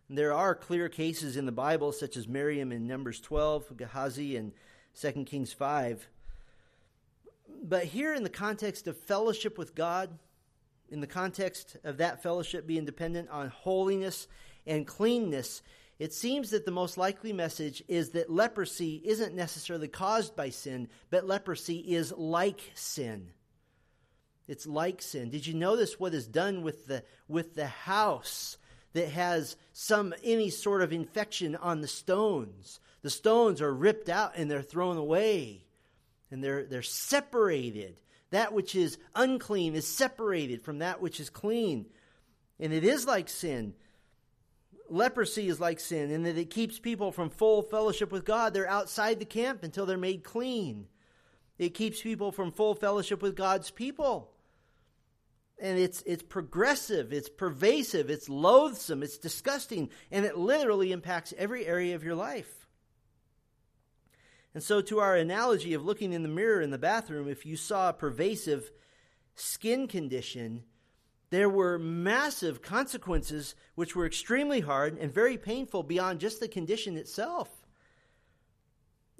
There 0.08 0.32
are 0.32 0.54
clear 0.54 0.88
cases 0.88 1.36
in 1.36 1.44
the 1.44 1.52
Bible, 1.52 1.92
such 1.92 2.16
as 2.16 2.26
Miriam 2.26 2.72
in 2.72 2.86
Numbers 2.86 3.20
12, 3.20 3.76
Gehazi 3.76 4.36
in 4.36 4.52
2 4.98 5.24
Kings 5.24 5.52
5, 5.52 6.08
but 7.68 7.84
here, 7.84 8.14
in 8.14 8.22
the 8.22 8.30
context 8.30 8.86
of 8.86 8.96
fellowship 8.96 9.58
with 9.58 9.74
God, 9.74 10.18
in 10.88 11.00
the 11.00 11.06
context 11.06 11.76
of 11.84 11.98
that 11.98 12.22
fellowship 12.22 12.66
being 12.66 12.86
dependent 12.86 13.28
on 13.28 13.48
holiness 13.48 14.26
and 14.66 14.86
cleanness, 14.86 15.62
it 15.98 16.14
seems 16.14 16.50
that 16.50 16.64
the 16.64 16.70
most 16.70 16.96
likely 16.96 17.32
message 17.32 17.82
is 17.86 18.10
that 18.10 18.30
leprosy 18.30 19.02
isn't 19.04 19.34
necessarily 19.34 19.88
caused 19.88 20.34
by 20.34 20.48
sin, 20.48 20.88
but 21.10 21.26
leprosy 21.26 21.78
is 21.78 22.12
like 22.12 22.62
sin. 22.74 23.32
It's 24.46 24.66
like 24.66 25.02
sin. 25.02 25.28
Did 25.28 25.46
you 25.46 25.52
notice 25.52 26.00
what 26.00 26.14
is 26.14 26.26
done 26.26 26.62
with 26.62 26.86
the 26.86 27.04
with 27.26 27.54
the 27.54 27.66
house 27.66 28.56
that 28.94 29.10
has 29.10 29.56
some 29.74 30.14
any 30.24 30.48
sort 30.48 30.80
of 30.80 30.92
infection 30.92 31.54
on 31.54 31.82
the 31.82 31.88
stones? 31.88 32.80
The 33.02 33.10
stones 33.10 33.60
are 33.60 33.74
ripped 33.74 34.08
out 34.08 34.32
and 34.36 34.50
they're 34.50 34.62
thrown 34.62 34.96
away 34.96 35.67
and 36.30 36.42
they're, 36.42 36.64
they're 36.64 36.82
separated. 36.82 38.00
That 38.30 38.52
which 38.52 38.74
is 38.74 38.98
unclean 39.14 39.74
is 39.74 39.86
separated 39.86 40.62
from 40.62 40.78
that 40.78 41.00
which 41.00 41.20
is 41.20 41.30
clean. 41.30 41.86
And 42.60 42.72
it 42.72 42.84
is 42.84 43.06
like 43.06 43.28
sin. 43.28 43.74
Leprosy 44.90 45.48
is 45.48 45.60
like 45.60 45.80
sin 45.80 46.10
in 46.10 46.22
that 46.24 46.38
it 46.38 46.50
keeps 46.50 46.78
people 46.78 47.12
from 47.12 47.30
full 47.30 47.62
fellowship 47.62 48.10
with 48.10 48.24
God. 48.24 48.52
They're 48.52 48.68
outside 48.68 49.18
the 49.18 49.24
camp 49.24 49.62
until 49.62 49.86
they're 49.86 49.98
made 49.98 50.24
clean. 50.24 50.86
It 51.58 51.74
keeps 51.74 52.00
people 52.00 52.32
from 52.32 52.52
full 52.52 52.74
fellowship 52.74 53.20
with 53.20 53.36
God's 53.36 53.70
people. 53.70 54.30
And 55.60 55.78
it's, 55.78 56.02
it's 56.06 56.22
progressive, 56.22 57.12
it's 57.12 57.28
pervasive, 57.28 58.10
it's 58.10 58.28
loathsome, 58.28 59.02
it's 59.02 59.18
disgusting, 59.18 59.90
and 60.12 60.24
it 60.24 60.38
literally 60.38 60.92
impacts 60.92 61.34
every 61.36 61.66
area 61.66 61.96
of 61.96 62.04
your 62.04 62.14
life. 62.14 62.57
And 64.58 64.64
so, 64.64 64.80
to 64.80 64.98
our 64.98 65.14
analogy 65.14 65.72
of 65.72 65.84
looking 65.84 66.12
in 66.12 66.24
the 66.24 66.28
mirror 66.28 66.60
in 66.60 66.72
the 66.72 66.78
bathroom, 66.78 67.28
if 67.28 67.46
you 67.46 67.56
saw 67.56 67.90
a 67.90 67.92
pervasive 67.92 68.72
skin 69.36 69.86
condition, 69.86 70.64
there 71.30 71.48
were 71.48 71.78
massive 71.78 72.60
consequences 72.60 73.54
which 73.76 73.94
were 73.94 74.04
extremely 74.04 74.58
hard 74.58 74.98
and 74.98 75.14
very 75.14 75.38
painful 75.38 75.84
beyond 75.84 76.18
just 76.18 76.40
the 76.40 76.48
condition 76.48 76.96
itself. 76.96 77.48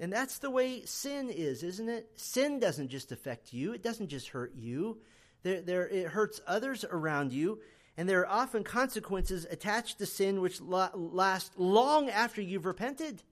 And 0.01 0.13
that's 0.13 0.39
the 0.41 0.51
way 0.51 0.85
sin 0.85 1.31
is, 1.31 1.63
isn't 1.63 1.89
it? 1.89 2.11
Sin 2.17 2.59
doesn't 2.59 2.89
just 2.89 3.13
affect 3.13 3.53
you, 3.53 3.73
it 3.73 3.83
doesn't 3.85 4.09
just 4.09 4.31
hurt 4.31 4.57
you. 4.57 4.99
There, 5.45 5.61
there, 5.61 5.89
it 5.89 6.09
hurts 6.09 6.41
others 6.49 6.85
around 6.85 7.33
you, 7.33 7.61
and 7.97 8.09
there 8.09 8.23
are 8.23 8.41
often 8.41 8.65
consequences 8.65 9.47
attached 9.49 9.99
to 9.99 10.07
sin 10.07 10.41
which 10.41 10.61
last 10.61 11.57
long 11.57 12.11
after 12.11 12.43
you've 12.43 12.67
repented 12.67 13.23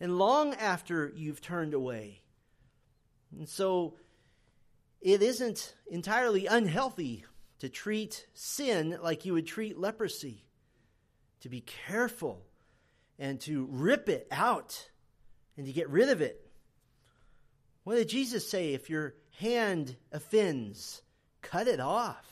and 0.00 0.18
long 0.18 0.54
after 0.54 1.12
you've 1.14 1.40
turned 1.40 1.74
away. 1.74 2.22
And 3.36 3.48
so 3.48 3.96
it 5.00 5.22
isn't 5.22 5.74
entirely 5.90 6.46
unhealthy 6.46 7.24
to 7.60 7.68
treat 7.68 8.26
sin 8.32 8.98
like 9.02 9.24
you 9.24 9.34
would 9.34 9.46
treat 9.46 9.78
leprosy, 9.78 10.44
to 11.40 11.48
be 11.48 11.60
careful 11.60 12.42
and 13.18 13.38
to 13.40 13.68
rip 13.70 14.08
it 14.08 14.26
out 14.30 14.88
and 15.56 15.66
to 15.66 15.72
get 15.72 15.90
rid 15.90 16.08
of 16.08 16.22
it. 16.22 16.50
What 17.84 17.96
did 17.96 18.08
Jesus 18.08 18.48
say? 18.48 18.72
If 18.72 18.88
your 18.88 19.14
hand 19.38 19.96
offends, 20.12 21.02
cut 21.42 21.68
it 21.68 21.80
off. 21.80 22.26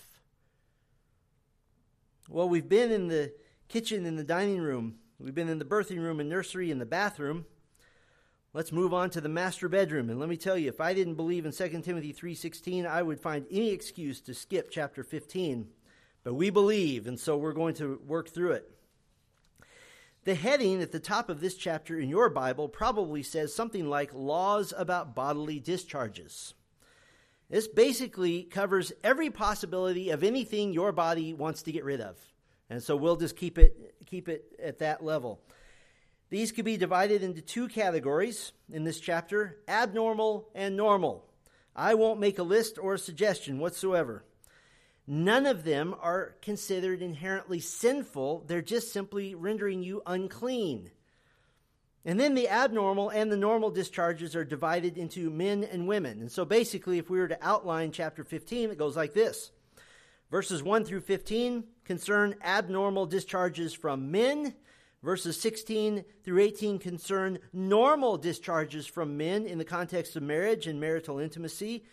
Well, 2.28 2.48
we've 2.48 2.68
been 2.68 2.90
in 2.90 3.08
the 3.08 3.32
kitchen, 3.68 4.04
in 4.04 4.16
the 4.16 4.24
dining 4.24 4.60
room, 4.60 4.96
we've 5.18 5.34
been 5.34 5.48
in 5.48 5.58
the 5.58 5.64
birthing 5.64 5.98
room 5.98 6.20
and 6.20 6.28
nursery, 6.28 6.70
in 6.70 6.78
the 6.78 6.86
bathroom. 6.86 7.46
Let's 8.54 8.72
move 8.72 8.94
on 8.94 9.10
to 9.10 9.20
the 9.20 9.28
master 9.28 9.68
bedroom. 9.68 10.08
And 10.08 10.18
let 10.18 10.28
me 10.28 10.36
tell 10.36 10.56
you, 10.56 10.68
if 10.68 10.80
I 10.80 10.94
didn't 10.94 11.14
believe 11.14 11.44
in 11.44 11.52
2 11.52 11.82
Timothy 11.82 12.12
3:16, 12.12 12.86
I 12.86 13.02
would 13.02 13.20
find 13.20 13.46
any 13.50 13.70
excuse 13.70 14.20
to 14.22 14.34
skip 14.34 14.70
chapter 14.70 15.04
15. 15.04 15.68
But 16.24 16.34
we 16.34 16.50
believe, 16.50 17.06
and 17.06 17.18
so 17.18 17.36
we're 17.36 17.52
going 17.52 17.74
to 17.74 18.00
work 18.06 18.28
through 18.28 18.52
it. 18.52 18.70
The 20.24 20.34
heading 20.34 20.82
at 20.82 20.92
the 20.92 21.00
top 21.00 21.30
of 21.30 21.40
this 21.40 21.56
chapter 21.56 21.98
in 21.98 22.08
your 22.08 22.28
Bible 22.28 22.68
probably 22.68 23.22
says 23.22 23.54
something 23.54 23.88
like 23.88 24.12
Laws 24.12 24.74
about 24.76 25.14
Bodily 25.14 25.58
Discharges. 25.60 26.54
This 27.48 27.66
basically 27.66 28.42
covers 28.42 28.92
every 29.02 29.30
possibility 29.30 30.10
of 30.10 30.22
anything 30.22 30.72
your 30.72 30.92
body 30.92 31.32
wants 31.32 31.62
to 31.62 31.72
get 31.72 31.84
rid 31.84 32.00
of. 32.00 32.18
And 32.68 32.82
so 32.82 32.94
we'll 32.96 33.16
just 33.16 33.36
keep 33.36 33.56
it 33.58 33.94
keep 34.04 34.28
it 34.28 34.44
at 34.62 34.80
that 34.80 35.02
level. 35.02 35.40
These 36.30 36.52
could 36.52 36.64
be 36.64 36.76
divided 36.76 37.22
into 37.22 37.40
two 37.40 37.68
categories 37.68 38.52
in 38.70 38.84
this 38.84 39.00
chapter 39.00 39.58
abnormal 39.66 40.48
and 40.54 40.76
normal. 40.76 41.24
I 41.74 41.94
won't 41.94 42.20
make 42.20 42.38
a 42.38 42.42
list 42.42 42.78
or 42.78 42.94
a 42.94 42.98
suggestion 42.98 43.58
whatsoever. 43.58 44.24
None 45.06 45.46
of 45.46 45.64
them 45.64 45.94
are 46.02 46.34
considered 46.42 47.00
inherently 47.00 47.60
sinful, 47.60 48.44
they're 48.46 48.60
just 48.60 48.92
simply 48.92 49.34
rendering 49.34 49.82
you 49.82 50.02
unclean. 50.06 50.90
And 52.04 52.20
then 52.20 52.34
the 52.34 52.48
abnormal 52.48 53.08
and 53.10 53.32
the 53.32 53.36
normal 53.36 53.70
discharges 53.70 54.36
are 54.36 54.44
divided 54.44 54.98
into 54.98 55.30
men 55.30 55.64
and 55.64 55.88
women. 55.88 56.20
And 56.20 56.30
so 56.30 56.44
basically, 56.44 56.98
if 56.98 57.10
we 57.10 57.18
were 57.18 57.28
to 57.28 57.38
outline 57.42 57.90
chapter 57.90 58.22
15, 58.22 58.70
it 58.70 58.78
goes 58.78 58.96
like 58.96 59.14
this 59.14 59.50
Verses 60.30 60.62
1 60.62 60.84
through 60.84 61.00
15 61.00 61.64
concern 61.84 62.34
abnormal 62.42 63.06
discharges 63.06 63.72
from 63.72 64.10
men. 64.10 64.54
Verses 65.02 65.40
16 65.40 66.04
through 66.24 66.40
18 66.40 66.78
concern 66.78 67.38
normal 67.52 68.16
discharges 68.16 68.86
from 68.86 69.16
men 69.16 69.46
in 69.46 69.58
the 69.58 69.64
context 69.64 70.16
of 70.16 70.22
marriage 70.22 70.66
and 70.66 70.80
marital 70.80 71.18
intimacy. 71.18 71.84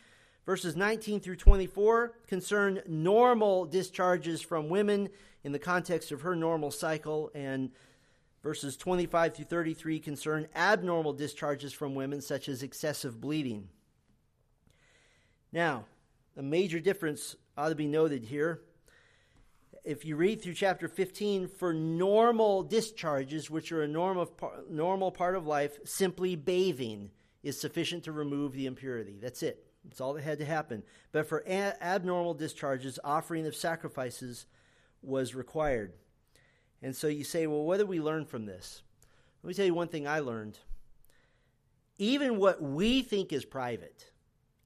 Verses 0.46 0.76
19 0.76 1.20
through 1.20 1.36
24 1.36 2.14
concern 2.28 2.82
normal 2.88 3.66
discharges 3.66 4.42
from 4.42 4.70
women 4.70 5.10
in 5.44 5.52
the 5.52 5.60
context 5.60 6.12
of 6.12 6.22
her 6.22 6.36
normal 6.36 6.72
cycle, 6.72 7.30
and 7.36 7.70
verses 8.42 8.76
25 8.76 9.36
through 9.36 9.46
33 9.46 10.00
concern 10.00 10.48
abnormal 10.56 11.14
discharges 11.14 11.72
from 11.72 11.94
women, 11.94 12.20
such 12.20 12.50
as 12.50 12.64
excessive 12.64 13.22
bleeding. 13.22 13.70
Now, 15.52 15.86
a 16.36 16.42
major 16.42 16.80
difference 16.80 17.36
ought 17.56 17.70
to 17.70 17.76
be 17.76 17.88
noted 17.88 18.24
here. 18.26 18.62
If 19.86 20.04
you 20.04 20.16
read 20.16 20.42
through 20.42 20.56
chapter 20.56 20.88
15, 20.88 21.48
for 21.48 21.72
normal 21.72 22.64
discharges, 22.64 23.52
which 23.52 23.72
are 23.72 23.84
a 23.84 23.88
normal, 23.88 24.32
normal 24.68 25.12
part 25.12 25.36
of 25.36 25.46
life, 25.46 25.78
simply 25.86 26.36
bathing 26.36 27.12
is 27.44 27.62
sufficient 27.62 28.04
to 28.06 28.12
remove 28.12 28.54
the 28.54 28.66
impurity. 28.66 29.20
That's 29.22 29.44
it. 29.44 29.64
That's 29.84 30.02
all 30.02 30.14
that 30.14 30.24
had 30.24 30.40
to 30.40 30.46
happen. 30.46 30.82
But 31.12 31.28
for 31.28 31.44
a- 31.46 31.84
abnormal 31.84 32.34
discharges, 32.34 32.98
offering 33.04 33.46
of 33.46 33.56
sacrifices 33.56 34.48
was 35.04 35.36
required. 35.36 35.94
And 36.82 36.96
so 36.96 37.06
you 37.06 37.24
say, 37.24 37.46
well, 37.46 37.64
what 37.64 37.78
did 37.78 37.88
we 37.88 38.02
learn 38.02 38.26
from 38.26 38.48
this? 38.48 38.82
Let 39.44 39.50
me 39.50 39.54
tell 39.54 39.68
you 39.68 39.76
one 39.76 39.90
thing 39.90 40.08
I 40.08 40.18
learned. 40.18 40.58
Even 42.00 42.40
what 42.40 42.60
we 42.60 43.04
think 43.04 43.32
is 43.32 43.46
private, 43.46 44.10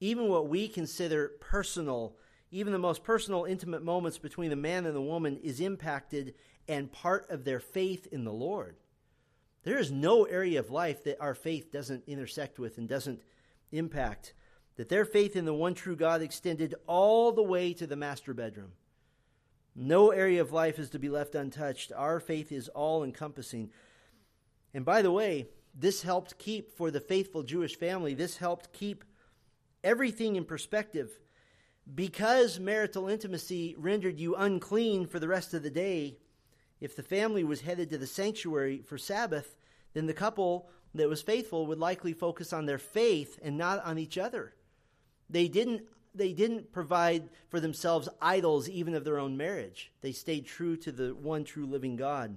even 0.00 0.28
what 0.28 0.48
we 0.48 0.66
consider 0.66 1.32
personal, 1.40 2.16
even 2.50 2.72
the 2.72 2.78
most 2.78 3.04
personal, 3.04 3.44
intimate 3.44 3.82
moments 3.82 4.18
between 4.18 4.50
the 4.50 4.56
man 4.56 4.86
and 4.86 4.94
the 4.94 5.00
woman 5.00 5.38
is 5.42 5.60
impacted 5.60 6.34
and 6.68 6.92
part 6.92 7.30
of 7.30 7.44
their 7.44 7.60
faith 7.60 8.06
in 8.10 8.24
the 8.24 8.32
Lord. 8.32 8.76
There 9.62 9.78
is 9.78 9.90
no 9.90 10.24
area 10.24 10.58
of 10.58 10.70
life 10.70 11.04
that 11.04 11.20
our 11.20 11.34
faith 11.34 11.70
doesn't 11.70 12.04
intersect 12.06 12.58
with 12.58 12.78
and 12.78 12.88
doesn't 12.88 13.22
impact 13.72 14.34
that 14.76 14.88
their 14.88 15.04
faith 15.04 15.36
in 15.36 15.44
the 15.44 15.54
one 15.54 15.74
true 15.74 15.96
God 15.96 16.22
extended 16.22 16.74
all 16.86 17.32
the 17.32 17.42
way 17.42 17.74
to 17.74 17.86
the 17.86 17.96
master 17.96 18.32
bedroom. 18.32 18.72
No 19.76 20.10
area 20.10 20.40
of 20.40 20.52
life 20.52 20.78
is 20.78 20.90
to 20.90 20.98
be 20.98 21.08
left 21.08 21.34
untouched. 21.34 21.92
Our 21.94 22.18
faith 22.18 22.50
is 22.50 22.68
all 22.68 23.04
encompassing. 23.04 23.70
And 24.72 24.84
by 24.84 25.02
the 25.02 25.12
way, 25.12 25.48
this 25.74 26.02
helped 26.02 26.38
keep, 26.38 26.72
for 26.76 26.90
the 26.90 27.00
faithful 27.00 27.42
Jewish 27.42 27.76
family, 27.76 28.14
this 28.14 28.38
helped 28.38 28.72
keep 28.72 29.04
everything 29.84 30.36
in 30.36 30.44
perspective. 30.44 31.18
Because 31.94 32.60
marital 32.60 33.08
intimacy 33.08 33.74
rendered 33.78 34.18
you 34.18 34.34
unclean 34.36 35.06
for 35.06 35.18
the 35.18 35.28
rest 35.28 35.54
of 35.54 35.62
the 35.62 35.70
day, 35.70 36.18
if 36.80 36.94
the 36.94 37.02
family 37.02 37.44
was 37.44 37.62
headed 37.62 37.90
to 37.90 37.98
the 37.98 38.06
sanctuary 38.06 38.80
for 38.80 38.98
Sabbath, 38.98 39.56
then 39.92 40.06
the 40.06 40.14
couple 40.14 40.68
that 40.94 41.08
was 41.08 41.22
faithful 41.22 41.66
would 41.66 41.78
likely 41.78 42.12
focus 42.12 42.52
on 42.52 42.66
their 42.66 42.78
faith 42.78 43.38
and 43.42 43.56
not 43.56 43.84
on 43.84 43.98
each 43.98 44.18
other. 44.18 44.54
They 45.28 45.48
didn't 45.48 45.82
they 46.12 46.32
didn't 46.32 46.72
provide 46.72 47.28
for 47.48 47.60
themselves 47.60 48.08
idols 48.20 48.68
even 48.68 48.96
of 48.96 49.04
their 49.04 49.18
own 49.18 49.36
marriage. 49.36 49.92
They 50.00 50.10
stayed 50.10 50.44
true 50.44 50.76
to 50.78 50.90
the 50.90 51.14
one 51.14 51.44
true 51.44 51.66
living 51.66 51.94
God. 51.94 52.36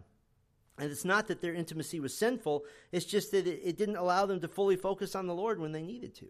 And 0.78 0.92
it's 0.92 1.06
not 1.06 1.28
that 1.28 1.42
their 1.42 1.56
intimacy 1.56 2.00
was 2.00 2.16
sinful, 2.16 2.66
it's 2.92 3.06
just 3.06 3.32
that 3.32 3.48
it, 3.48 3.62
it 3.64 3.78
didn't 3.78 3.96
allow 3.96 4.28
them 4.28 4.40
to 4.42 4.48
fully 4.48 4.76
focus 4.76 5.16
on 5.16 5.26
the 5.26 5.34
Lord 5.34 5.60
when 5.60 5.72
they 5.72 5.82
needed 5.82 6.14
to. 6.16 6.28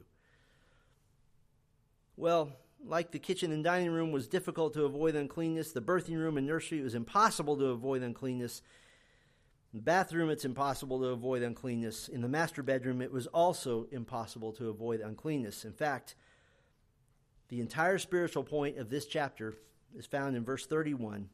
Well, 2.15 2.53
like 2.85 3.11
the 3.11 3.19
kitchen 3.19 3.51
and 3.51 3.63
dining 3.63 3.91
room 3.91 4.11
was 4.11 4.27
difficult 4.27 4.73
to 4.73 4.85
avoid 4.85 5.15
uncleanness, 5.15 5.71
the 5.71 5.81
birthing 5.81 6.17
room 6.17 6.37
and 6.37 6.45
nursery 6.45 6.79
it 6.79 6.83
was 6.83 6.95
impossible 6.95 7.57
to 7.57 7.67
avoid 7.67 8.01
uncleanness. 8.01 8.61
In 9.73 9.79
the 9.79 9.83
bathroom, 9.83 10.29
it's 10.29 10.45
impossible 10.45 10.99
to 10.99 11.07
avoid 11.07 11.41
uncleanness. 11.41 12.07
In 12.07 12.21
the 12.21 12.27
master 12.27 12.61
bedroom, 12.61 13.01
it 13.01 13.11
was 13.11 13.27
also 13.27 13.87
impossible 13.91 14.51
to 14.53 14.69
avoid 14.69 15.01
uncleanness. 15.01 15.65
In 15.65 15.73
fact, 15.73 16.15
the 17.49 17.59
entire 17.59 17.97
spiritual 17.97 18.43
point 18.43 18.77
of 18.77 18.89
this 18.89 19.05
chapter 19.05 19.55
is 19.95 20.05
found 20.05 20.35
in 20.35 20.43
verse 20.43 20.65
31. 20.65 21.29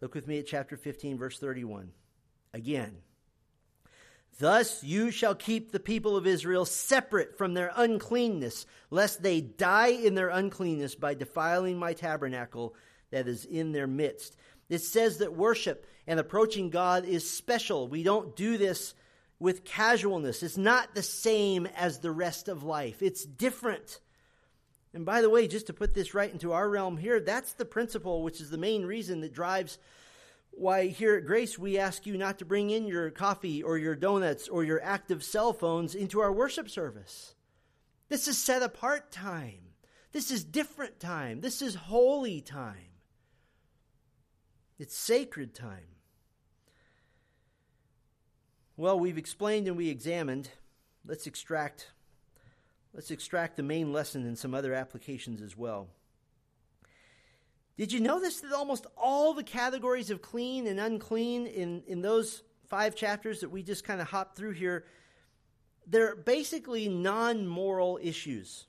Look 0.00 0.14
with 0.14 0.26
me 0.26 0.38
at 0.38 0.46
chapter 0.46 0.76
15, 0.76 1.18
verse 1.18 1.38
31. 1.38 1.92
Again. 2.52 2.98
Thus 4.38 4.82
you 4.82 5.10
shall 5.10 5.34
keep 5.34 5.70
the 5.70 5.80
people 5.80 6.16
of 6.16 6.26
Israel 6.26 6.64
separate 6.64 7.38
from 7.38 7.54
their 7.54 7.72
uncleanness, 7.76 8.66
lest 8.90 9.22
they 9.22 9.40
die 9.40 9.88
in 9.88 10.14
their 10.14 10.28
uncleanness 10.28 10.94
by 10.94 11.14
defiling 11.14 11.78
my 11.78 11.92
tabernacle 11.92 12.74
that 13.10 13.28
is 13.28 13.44
in 13.44 13.72
their 13.72 13.86
midst. 13.86 14.36
It 14.68 14.80
says 14.80 15.18
that 15.18 15.36
worship 15.36 15.86
and 16.06 16.18
approaching 16.18 16.70
God 16.70 17.04
is 17.04 17.30
special. 17.30 17.86
We 17.86 18.02
don't 18.02 18.34
do 18.34 18.58
this 18.58 18.94
with 19.38 19.64
casualness. 19.64 20.42
It's 20.42 20.56
not 20.56 20.94
the 20.94 21.02
same 21.02 21.66
as 21.76 21.98
the 21.98 22.10
rest 22.10 22.48
of 22.48 22.64
life, 22.64 23.02
it's 23.02 23.24
different. 23.24 24.00
And 24.92 25.04
by 25.04 25.22
the 25.22 25.30
way, 25.30 25.48
just 25.48 25.66
to 25.66 25.72
put 25.72 25.92
this 25.92 26.14
right 26.14 26.32
into 26.32 26.52
our 26.52 26.68
realm 26.68 26.96
here, 26.96 27.18
that's 27.18 27.52
the 27.54 27.64
principle 27.64 28.22
which 28.22 28.40
is 28.40 28.50
the 28.50 28.58
main 28.58 28.86
reason 28.86 29.22
that 29.22 29.34
drives 29.34 29.78
why 30.56 30.86
here 30.86 31.16
at 31.16 31.26
Grace 31.26 31.58
we 31.58 31.78
ask 31.78 32.06
you 32.06 32.16
not 32.16 32.38
to 32.38 32.44
bring 32.44 32.70
in 32.70 32.86
your 32.86 33.10
coffee 33.10 33.62
or 33.62 33.78
your 33.78 33.94
donuts 33.94 34.48
or 34.48 34.64
your 34.64 34.82
active 34.82 35.22
cell 35.22 35.52
phones 35.52 35.94
into 35.94 36.20
our 36.20 36.32
worship 36.32 36.70
service. 36.70 37.34
This 38.08 38.28
is 38.28 38.38
set 38.38 38.62
apart 38.62 39.10
time. 39.10 39.60
This 40.12 40.30
is 40.30 40.44
different 40.44 41.00
time. 41.00 41.40
This 41.40 41.62
is 41.62 41.74
holy 41.74 42.40
time. 42.40 42.92
It's 44.78 44.96
sacred 44.96 45.54
time. 45.54 45.96
Well, 48.76 48.98
we've 48.98 49.18
explained 49.18 49.68
and 49.68 49.76
we 49.76 49.88
examined. 49.88 50.50
Let's 51.04 51.26
extract 51.26 51.88
Let's 52.94 53.10
extract 53.10 53.56
the 53.56 53.64
main 53.64 53.92
lesson 53.92 54.24
and 54.24 54.38
some 54.38 54.54
other 54.54 54.72
applications 54.72 55.42
as 55.42 55.56
well. 55.56 55.88
Did 57.76 57.92
you 57.92 58.00
notice 58.00 58.40
that 58.40 58.52
almost 58.52 58.86
all 58.96 59.34
the 59.34 59.42
categories 59.42 60.10
of 60.10 60.22
clean 60.22 60.66
and 60.66 60.78
unclean 60.78 61.46
in, 61.46 61.82
in 61.86 62.02
those 62.02 62.42
five 62.68 62.94
chapters 62.94 63.40
that 63.40 63.50
we 63.50 63.62
just 63.62 63.84
kind 63.84 64.00
of 64.00 64.08
hopped 64.08 64.36
through 64.36 64.52
here, 64.52 64.84
they're 65.86 66.14
basically 66.14 66.88
non 66.88 67.46
moral 67.46 67.98
issues. 68.02 68.66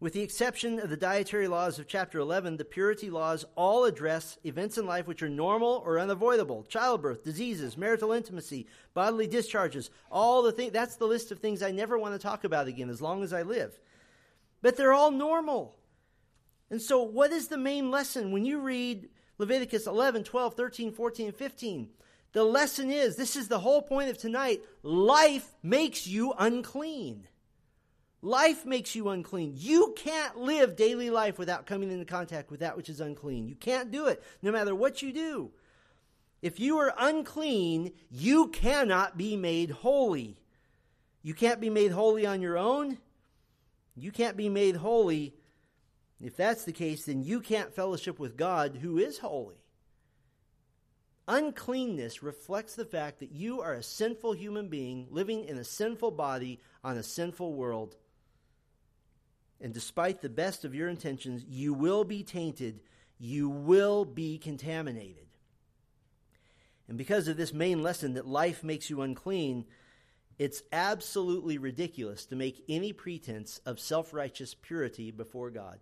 With 0.00 0.14
the 0.14 0.22
exception 0.22 0.80
of 0.80 0.90
the 0.90 0.96
dietary 0.96 1.46
laws 1.46 1.78
of 1.78 1.86
chapter 1.86 2.18
11, 2.18 2.56
the 2.56 2.64
purity 2.64 3.08
laws 3.08 3.44
all 3.54 3.84
address 3.84 4.36
events 4.42 4.76
in 4.76 4.84
life 4.84 5.06
which 5.06 5.22
are 5.22 5.28
normal 5.28 5.80
or 5.86 6.00
unavoidable 6.00 6.64
childbirth, 6.64 7.22
diseases, 7.22 7.78
marital 7.78 8.10
intimacy, 8.10 8.66
bodily 8.94 9.28
discharges, 9.28 9.90
all 10.10 10.42
the 10.42 10.50
things. 10.50 10.72
That's 10.72 10.96
the 10.96 11.06
list 11.06 11.30
of 11.30 11.38
things 11.38 11.62
I 11.62 11.70
never 11.70 11.96
want 11.96 12.14
to 12.14 12.18
talk 12.18 12.42
about 12.42 12.66
again 12.66 12.90
as 12.90 13.00
long 13.00 13.22
as 13.22 13.32
I 13.32 13.42
live. 13.42 13.78
But 14.60 14.76
they're 14.76 14.92
all 14.92 15.12
normal. 15.12 15.76
And 16.72 16.80
so, 16.80 17.02
what 17.02 17.32
is 17.32 17.48
the 17.48 17.58
main 17.58 17.90
lesson 17.90 18.32
when 18.32 18.46
you 18.46 18.58
read 18.58 19.10
Leviticus 19.36 19.86
11, 19.86 20.24
12, 20.24 20.54
13, 20.54 20.92
14, 20.92 21.26
and 21.26 21.36
15? 21.36 21.88
The 22.32 22.44
lesson 22.44 22.90
is 22.90 23.14
this 23.14 23.36
is 23.36 23.48
the 23.48 23.58
whole 23.58 23.82
point 23.82 24.08
of 24.08 24.16
tonight 24.16 24.62
life 24.82 25.52
makes 25.62 26.06
you 26.06 26.32
unclean. 26.38 27.28
Life 28.22 28.64
makes 28.64 28.94
you 28.94 29.10
unclean. 29.10 29.52
You 29.54 29.92
can't 29.98 30.38
live 30.38 30.74
daily 30.74 31.10
life 31.10 31.38
without 31.38 31.66
coming 31.66 31.90
into 31.90 32.06
contact 32.06 32.50
with 32.50 32.60
that 32.60 32.78
which 32.78 32.88
is 32.88 33.00
unclean. 33.02 33.46
You 33.46 33.54
can't 33.54 33.90
do 33.90 34.06
it, 34.06 34.22
no 34.40 34.50
matter 34.50 34.74
what 34.74 35.02
you 35.02 35.12
do. 35.12 35.50
If 36.40 36.58
you 36.58 36.78
are 36.78 36.94
unclean, 36.98 37.92
you 38.10 38.48
cannot 38.48 39.18
be 39.18 39.36
made 39.36 39.72
holy. 39.72 40.38
You 41.22 41.34
can't 41.34 41.60
be 41.60 41.68
made 41.68 41.92
holy 41.92 42.24
on 42.24 42.40
your 42.40 42.56
own. 42.56 42.96
You 43.94 44.10
can't 44.10 44.38
be 44.38 44.48
made 44.48 44.76
holy. 44.76 45.34
If 46.22 46.36
that's 46.36 46.64
the 46.64 46.72
case, 46.72 47.04
then 47.04 47.22
you 47.22 47.40
can't 47.40 47.74
fellowship 47.74 48.18
with 48.18 48.36
God 48.36 48.78
who 48.80 48.96
is 48.96 49.18
holy. 49.18 49.56
Uncleanness 51.26 52.22
reflects 52.22 52.74
the 52.74 52.84
fact 52.84 53.20
that 53.20 53.32
you 53.32 53.60
are 53.60 53.74
a 53.74 53.82
sinful 53.82 54.32
human 54.32 54.68
being 54.68 55.06
living 55.10 55.44
in 55.44 55.58
a 55.58 55.64
sinful 55.64 56.12
body 56.12 56.60
on 56.82 56.96
a 56.96 57.02
sinful 57.02 57.54
world 57.54 57.96
and 59.62 59.72
despite 59.72 60.20
the 60.20 60.28
best 60.28 60.64
of 60.64 60.74
your 60.74 60.88
intentions, 60.88 61.44
you 61.48 61.72
will 61.72 62.02
be 62.02 62.24
tainted, 62.24 62.80
you 63.16 63.48
will 63.48 64.04
be 64.04 64.36
contaminated. 64.36 65.28
And 66.88 66.98
because 66.98 67.28
of 67.28 67.36
this 67.36 67.54
main 67.54 67.80
lesson 67.80 68.14
that 68.14 68.26
life 68.26 68.64
makes 68.64 68.90
you 68.90 69.02
unclean, 69.02 69.64
it's 70.36 70.64
absolutely 70.72 71.58
ridiculous 71.58 72.26
to 72.26 72.36
make 72.36 72.64
any 72.68 72.92
pretense 72.92 73.60
of 73.64 73.78
self 73.78 74.12
righteous 74.12 74.54
purity 74.60 75.12
before 75.12 75.50
God. 75.50 75.78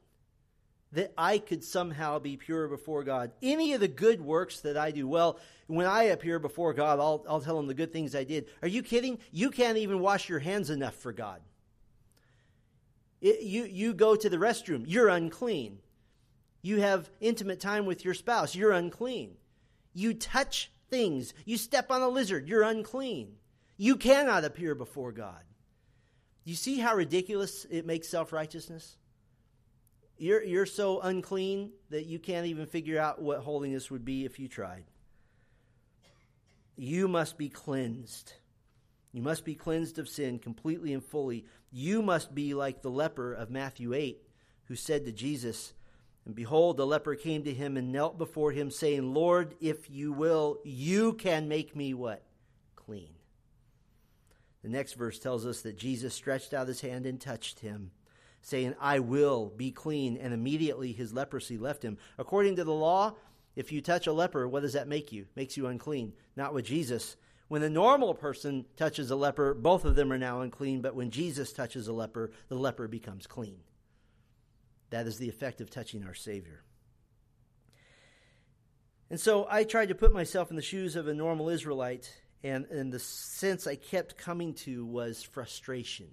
That 0.92 1.12
I 1.16 1.38
could 1.38 1.62
somehow 1.62 2.18
be 2.18 2.36
pure 2.36 2.66
before 2.66 3.04
God. 3.04 3.30
Any 3.42 3.74
of 3.74 3.80
the 3.80 3.88
good 3.88 4.20
works 4.20 4.60
that 4.60 4.76
I 4.76 4.90
do, 4.90 5.06
well, 5.06 5.38
when 5.68 5.86
I 5.86 6.04
appear 6.04 6.40
before 6.40 6.74
God, 6.74 6.98
I'll, 6.98 7.24
I'll 7.28 7.40
tell 7.40 7.58
him 7.58 7.68
the 7.68 7.74
good 7.74 7.92
things 7.92 8.16
I 8.16 8.24
did. 8.24 8.46
Are 8.60 8.68
you 8.68 8.82
kidding? 8.82 9.18
You 9.30 9.50
can't 9.50 9.78
even 9.78 10.00
wash 10.00 10.28
your 10.28 10.40
hands 10.40 10.68
enough 10.68 10.96
for 10.96 11.12
God. 11.12 11.40
It, 13.20 13.42
you, 13.42 13.64
you 13.64 13.94
go 13.94 14.16
to 14.16 14.28
the 14.28 14.38
restroom, 14.38 14.84
you're 14.86 15.08
unclean. 15.08 15.78
You 16.62 16.80
have 16.80 17.10
intimate 17.20 17.60
time 17.60 17.86
with 17.86 18.04
your 18.04 18.14
spouse, 18.14 18.54
you're 18.54 18.72
unclean. 18.72 19.36
You 19.92 20.14
touch 20.14 20.70
things, 20.88 21.34
you 21.44 21.56
step 21.56 21.90
on 21.90 22.02
a 22.02 22.08
lizard, 22.08 22.48
you're 22.48 22.62
unclean. 22.62 23.36
You 23.76 23.96
cannot 23.96 24.44
appear 24.44 24.74
before 24.74 25.12
God. 25.12 25.42
You 26.44 26.54
see 26.54 26.78
how 26.78 26.94
ridiculous 26.94 27.66
it 27.70 27.86
makes 27.86 28.08
self 28.08 28.32
righteousness? 28.32 28.96
You're, 30.20 30.44
you're 30.44 30.66
so 30.66 31.00
unclean 31.00 31.70
that 31.88 32.04
you 32.04 32.18
can't 32.18 32.46
even 32.46 32.66
figure 32.66 33.00
out 33.00 33.22
what 33.22 33.40
holiness 33.40 33.90
would 33.90 34.04
be 34.04 34.26
if 34.26 34.38
you 34.38 34.48
tried. 34.48 34.84
You 36.76 37.08
must 37.08 37.38
be 37.38 37.48
cleansed. 37.48 38.34
You 39.12 39.22
must 39.22 39.46
be 39.46 39.54
cleansed 39.54 39.98
of 39.98 40.10
sin 40.10 40.38
completely 40.38 40.92
and 40.92 41.02
fully. 41.02 41.46
You 41.72 42.02
must 42.02 42.34
be 42.34 42.52
like 42.52 42.82
the 42.82 42.90
leper 42.90 43.32
of 43.32 43.50
Matthew 43.50 43.94
8, 43.94 44.20
who 44.66 44.76
said 44.76 45.06
to 45.06 45.12
Jesus, 45.12 45.72
And 46.26 46.34
behold, 46.34 46.76
the 46.76 46.86
leper 46.86 47.14
came 47.14 47.42
to 47.44 47.54
him 47.54 47.78
and 47.78 47.90
knelt 47.90 48.18
before 48.18 48.52
him, 48.52 48.70
saying, 48.70 49.14
Lord, 49.14 49.54
if 49.58 49.88
you 49.88 50.12
will, 50.12 50.58
you 50.64 51.14
can 51.14 51.48
make 51.48 51.74
me 51.74 51.94
what? 51.94 52.22
Clean. 52.76 53.14
The 54.62 54.68
next 54.68 54.92
verse 54.92 55.18
tells 55.18 55.46
us 55.46 55.62
that 55.62 55.78
Jesus 55.78 56.12
stretched 56.12 56.52
out 56.52 56.68
his 56.68 56.82
hand 56.82 57.06
and 57.06 57.18
touched 57.18 57.60
him, 57.60 57.92
saying, 58.42 58.74
I 58.80 58.98
will 59.00 59.52
be 59.56 59.70
clean. 59.70 60.16
And 60.16 60.32
immediately 60.32 60.92
his 60.92 61.12
leprosy 61.12 61.58
left 61.58 61.84
him. 61.84 61.98
According 62.18 62.56
to 62.56 62.64
the 62.64 62.72
law, 62.72 63.14
if 63.56 63.72
you 63.72 63.80
touch 63.80 64.06
a 64.06 64.12
leper, 64.12 64.48
what 64.48 64.62
does 64.62 64.74
that 64.74 64.88
make 64.88 65.12
you? 65.12 65.26
Makes 65.36 65.56
you 65.56 65.66
unclean. 65.66 66.12
Not 66.36 66.54
with 66.54 66.64
Jesus. 66.64 67.16
When 67.48 67.62
a 67.62 67.68
normal 67.68 68.14
person 68.14 68.64
touches 68.76 69.10
a 69.10 69.16
leper, 69.16 69.54
both 69.54 69.84
of 69.84 69.96
them 69.96 70.12
are 70.12 70.18
now 70.18 70.40
unclean, 70.40 70.82
but 70.82 70.94
when 70.94 71.10
Jesus 71.10 71.52
touches 71.52 71.88
a 71.88 71.92
leper, 71.92 72.30
the 72.48 72.54
leper 72.54 72.86
becomes 72.86 73.26
clean. 73.26 73.58
That 74.90 75.06
is 75.06 75.18
the 75.18 75.28
effect 75.28 75.60
of 75.60 75.68
touching 75.68 76.04
our 76.04 76.14
Savior. 76.14 76.62
And 79.10 79.18
so 79.18 79.48
I 79.50 79.64
tried 79.64 79.88
to 79.88 79.96
put 79.96 80.12
myself 80.12 80.50
in 80.50 80.56
the 80.56 80.62
shoes 80.62 80.94
of 80.94 81.08
a 81.08 81.14
normal 81.14 81.48
Israelite, 81.48 82.14
and, 82.44 82.66
and 82.66 82.92
the 82.92 83.00
sense 83.00 83.66
I 83.66 83.74
kept 83.74 84.16
coming 84.16 84.54
to 84.54 84.86
was 84.86 85.24
frustration. 85.24 86.06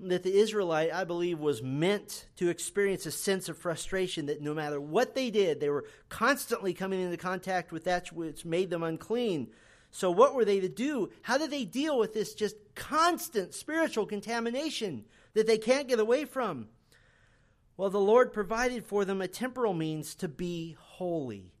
That 0.00 0.24
the 0.24 0.36
Israelite, 0.36 0.92
I 0.92 1.04
believe, 1.04 1.38
was 1.38 1.62
meant 1.62 2.26
to 2.36 2.48
experience 2.48 3.06
a 3.06 3.12
sense 3.12 3.48
of 3.48 3.56
frustration 3.56 4.26
that 4.26 4.42
no 4.42 4.52
matter 4.52 4.80
what 4.80 5.14
they 5.14 5.30
did, 5.30 5.60
they 5.60 5.68
were 5.68 5.86
constantly 6.08 6.74
coming 6.74 7.00
into 7.00 7.16
contact 7.16 7.70
with 7.70 7.84
that 7.84 8.12
which 8.12 8.44
made 8.44 8.70
them 8.70 8.82
unclean. 8.82 9.48
So, 9.92 10.10
what 10.10 10.34
were 10.34 10.44
they 10.44 10.58
to 10.58 10.68
do? 10.68 11.10
How 11.22 11.38
did 11.38 11.52
they 11.52 11.64
deal 11.64 11.96
with 11.96 12.12
this 12.12 12.34
just 12.34 12.56
constant 12.74 13.54
spiritual 13.54 14.06
contamination 14.06 15.04
that 15.34 15.46
they 15.46 15.58
can't 15.58 15.86
get 15.86 16.00
away 16.00 16.24
from? 16.24 16.66
Well, 17.76 17.90
the 17.90 18.00
Lord 18.00 18.32
provided 18.32 18.84
for 18.84 19.04
them 19.04 19.20
a 19.20 19.28
temporal 19.28 19.74
means 19.74 20.16
to 20.16 20.26
be 20.26 20.76
holy, 20.78 21.52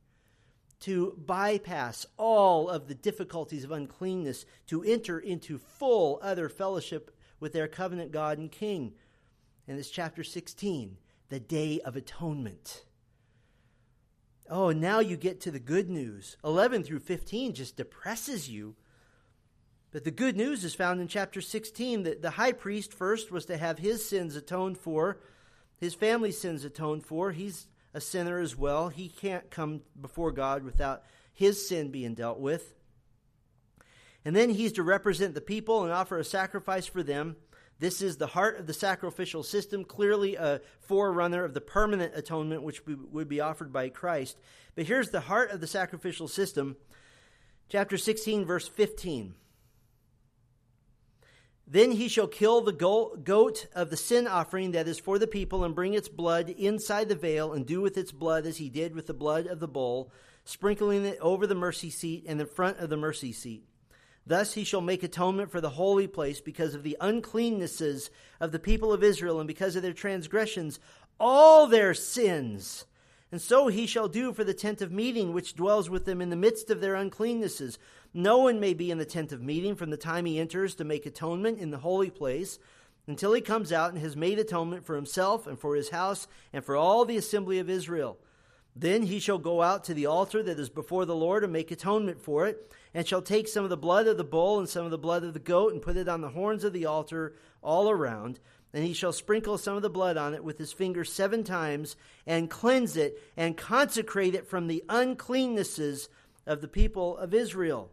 to 0.80 1.16
bypass 1.24 2.06
all 2.16 2.68
of 2.68 2.88
the 2.88 2.94
difficulties 2.96 3.62
of 3.62 3.70
uncleanness, 3.70 4.46
to 4.66 4.82
enter 4.82 5.20
into 5.20 5.58
full 5.58 6.18
other 6.20 6.48
fellowship 6.48 7.13
with 7.40 7.52
their 7.52 7.68
covenant 7.68 8.12
God 8.12 8.38
and 8.38 8.50
King. 8.50 8.92
And 9.66 9.78
it's 9.78 9.90
chapter 9.90 10.22
16, 10.22 10.96
the 11.28 11.40
Day 11.40 11.80
of 11.80 11.96
Atonement. 11.96 12.84
Oh, 14.50 14.72
now 14.72 15.00
you 15.00 15.16
get 15.16 15.40
to 15.42 15.50
the 15.50 15.58
good 15.58 15.88
news. 15.88 16.36
11 16.44 16.84
through 16.84 16.98
15 17.00 17.54
just 17.54 17.76
depresses 17.76 18.48
you. 18.50 18.76
But 19.90 20.04
the 20.04 20.10
good 20.10 20.36
news 20.36 20.64
is 20.64 20.74
found 20.74 21.00
in 21.00 21.08
chapter 21.08 21.40
16 21.40 22.02
that 22.02 22.20
the 22.20 22.30
high 22.30 22.52
priest 22.52 22.92
first 22.92 23.30
was 23.30 23.46
to 23.46 23.56
have 23.56 23.78
his 23.78 24.06
sins 24.06 24.36
atoned 24.36 24.76
for, 24.76 25.20
his 25.78 25.94
family's 25.94 26.40
sins 26.40 26.64
atoned 26.64 27.04
for. 27.04 27.30
He's 27.30 27.68
a 27.94 28.00
sinner 28.00 28.40
as 28.40 28.56
well. 28.56 28.88
He 28.88 29.08
can't 29.08 29.50
come 29.50 29.82
before 29.98 30.32
God 30.32 30.64
without 30.64 31.04
his 31.32 31.68
sin 31.68 31.90
being 31.90 32.14
dealt 32.14 32.40
with. 32.40 32.74
And 34.24 34.34
then 34.34 34.50
he's 34.50 34.72
to 34.72 34.82
represent 34.82 35.34
the 35.34 35.40
people 35.40 35.84
and 35.84 35.92
offer 35.92 36.18
a 36.18 36.24
sacrifice 36.24 36.86
for 36.86 37.02
them. 37.02 37.36
This 37.78 38.00
is 38.00 38.16
the 38.16 38.28
heart 38.28 38.58
of 38.58 38.66
the 38.66 38.72
sacrificial 38.72 39.42
system, 39.42 39.84
clearly 39.84 40.36
a 40.36 40.60
forerunner 40.80 41.44
of 41.44 41.54
the 41.54 41.60
permanent 41.60 42.14
atonement 42.14 42.62
which 42.62 42.82
would 42.86 43.28
be 43.28 43.40
offered 43.40 43.72
by 43.72 43.88
Christ. 43.88 44.38
But 44.74 44.86
here's 44.86 45.10
the 45.10 45.20
heart 45.20 45.50
of 45.50 45.60
the 45.60 45.66
sacrificial 45.66 46.28
system. 46.28 46.76
Chapter 47.68 47.98
16, 47.98 48.44
verse 48.44 48.68
15. 48.68 49.34
Then 51.66 51.92
he 51.92 52.08
shall 52.08 52.26
kill 52.26 52.60
the 52.60 52.72
goat 52.72 53.66
of 53.74 53.90
the 53.90 53.96
sin 53.96 54.28
offering 54.28 54.72
that 54.72 54.86
is 54.86 54.98
for 54.98 55.18
the 55.18 55.26
people, 55.26 55.64
and 55.64 55.74
bring 55.74 55.94
its 55.94 56.08
blood 56.08 56.50
inside 56.50 57.08
the 57.08 57.14
veil, 57.14 57.52
and 57.52 57.66
do 57.66 57.80
with 57.80 57.98
its 57.98 58.12
blood 58.12 58.46
as 58.46 58.58
he 58.58 58.68
did 58.68 58.94
with 58.94 59.06
the 59.06 59.14
blood 59.14 59.46
of 59.46 59.60
the 59.60 59.68
bull, 59.68 60.12
sprinkling 60.44 61.04
it 61.04 61.18
over 61.20 61.46
the 61.46 61.54
mercy 61.54 61.90
seat 61.90 62.24
and 62.28 62.38
the 62.38 62.46
front 62.46 62.78
of 62.78 62.90
the 62.90 62.96
mercy 62.96 63.32
seat. 63.32 63.64
Thus 64.26 64.54
he 64.54 64.64
shall 64.64 64.80
make 64.80 65.02
atonement 65.02 65.50
for 65.50 65.60
the 65.60 65.70
holy 65.70 66.06
place 66.06 66.40
because 66.40 66.74
of 66.74 66.82
the 66.82 66.96
uncleannesses 67.00 68.10
of 68.40 68.52
the 68.52 68.58
people 68.58 68.92
of 68.92 69.04
Israel 69.04 69.38
and 69.38 69.46
because 69.46 69.76
of 69.76 69.82
their 69.82 69.92
transgressions, 69.92 70.80
all 71.20 71.66
their 71.66 71.92
sins. 71.92 72.86
And 73.30 73.42
so 73.42 73.68
he 73.68 73.86
shall 73.86 74.08
do 74.08 74.32
for 74.32 74.44
the 74.44 74.54
tent 74.54 74.80
of 74.80 74.92
meeting 74.92 75.32
which 75.32 75.56
dwells 75.56 75.90
with 75.90 76.04
them 76.04 76.20
in 76.20 76.30
the 76.30 76.36
midst 76.36 76.70
of 76.70 76.80
their 76.80 76.94
uncleannesses. 76.94 77.78
No 78.14 78.38
one 78.38 78.60
may 78.60 78.74
be 78.74 78.90
in 78.90 78.98
the 78.98 79.04
tent 79.04 79.32
of 79.32 79.42
meeting 79.42 79.74
from 79.74 79.90
the 79.90 79.96
time 79.96 80.24
he 80.24 80.38
enters 80.38 80.74
to 80.76 80.84
make 80.84 81.04
atonement 81.04 81.58
in 81.58 81.70
the 81.70 81.78
holy 81.78 82.10
place 82.10 82.58
until 83.06 83.32
he 83.34 83.40
comes 83.40 83.72
out 83.72 83.92
and 83.92 84.00
has 84.00 84.16
made 84.16 84.38
atonement 84.38 84.86
for 84.86 84.96
himself 84.96 85.46
and 85.46 85.58
for 85.58 85.74
his 85.74 85.90
house 85.90 86.26
and 86.52 86.64
for 86.64 86.76
all 86.76 87.04
the 87.04 87.16
assembly 87.16 87.58
of 87.58 87.68
Israel. 87.68 88.16
Then 88.76 89.02
he 89.02 89.20
shall 89.20 89.38
go 89.38 89.62
out 89.62 89.84
to 89.84 89.94
the 89.94 90.06
altar 90.06 90.42
that 90.42 90.58
is 90.58 90.68
before 90.68 91.04
the 91.04 91.14
Lord 91.14 91.44
and 91.44 91.52
make 91.52 91.70
atonement 91.70 92.20
for 92.20 92.46
it 92.46 92.72
and 92.92 93.06
shall 93.06 93.22
take 93.22 93.46
some 93.46 93.62
of 93.62 93.70
the 93.70 93.76
blood 93.76 94.08
of 94.08 94.16
the 94.16 94.24
bull 94.24 94.58
and 94.58 94.68
some 94.68 94.84
of 94.84 94.90
the 94.90 94.98
blood 94.98 95.22
of 95.22 95.32
the 95.32 95.38
goat 95.38 95.72
and 95.72 95.80
put 95.80 95.96
it 95.96 96.08
on 96.08 96.20
the 96.20 96.30
horns 96.30 96.64
of 96.64 96.72
the 96.72 96.86
altar 96.86 97.36
all 97.62 97.88
around. 97.88 98.40
And 98.72 98.84
he 98.84 98.92
shall 98.92 99.12
sprinkle 99.12 99.58
some 99.58 99.76
of 99.76 99.82
the 99.82 99.90
blood 99.90 100.16
on 100.16 100.34
it 100.34 100.42
with 100.42 100.58
his 100.58 100.72
finger 100.72 101.04
seven 101.04 101.44
times 101.44 101.94
and 102.26 102.50
cleanse 102.50 102.96
it 102.96 103.22
and 103.36 103.56
consecrate 103.56 104.34
it 104.34 104.48
from 104.48 104.66
the 104.66 104.82
uncleannesses 104.88 106.08
of 106.44 106.60
the 106.60 106.68
people 106.68 107.16
of 107.16 107.32
Israel. 107.32 107.92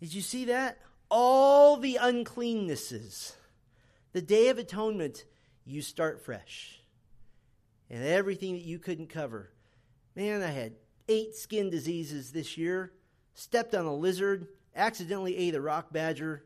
Did 0.00 0.14
you 0.14 0.20
see 0.20 0.46
that? 0.46 0.78
All 1.08 1.76
the 1.76 1.98
uncleannesses 2.00 3.36
The 4.12 4.22
Day 4.22 4.48
of 4.48 4.58
Atonement, 4.58 5.24
you 5.64 5.80
start 5.80 6.24
fresh. 6.24 6.81
And 7.92 8.02
everything 8.02 8.54
that 8.54 8.64
you 8.64 8.80
couldn't 8.80 9.10
cover. 9.10 9.52
Man, 10.16 10.42
I 10.42 10.50
had 10.50 10.72
eight 11.08 11.36
skin 11.36 11.70
diseases 11.70 12.32
this 12.32 12.56
year, 12.56 12.92
stepped 13.34 13.74
on 13.74 13.84
a 13.84 13.94
lizard, 13.94 14.48
accidentally 14.74 15.36
ate 15.36 15.54
a 15.54 15.60
rock 15.60 15.92
badger, 15.92 16.44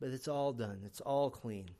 but 0.00 0.10
it's 0.10 0.28
all 0.28 0.52
done. 0.52 0.80
It's 0.84 1.00
all 1.00 1.30
clean. 1.30 1.70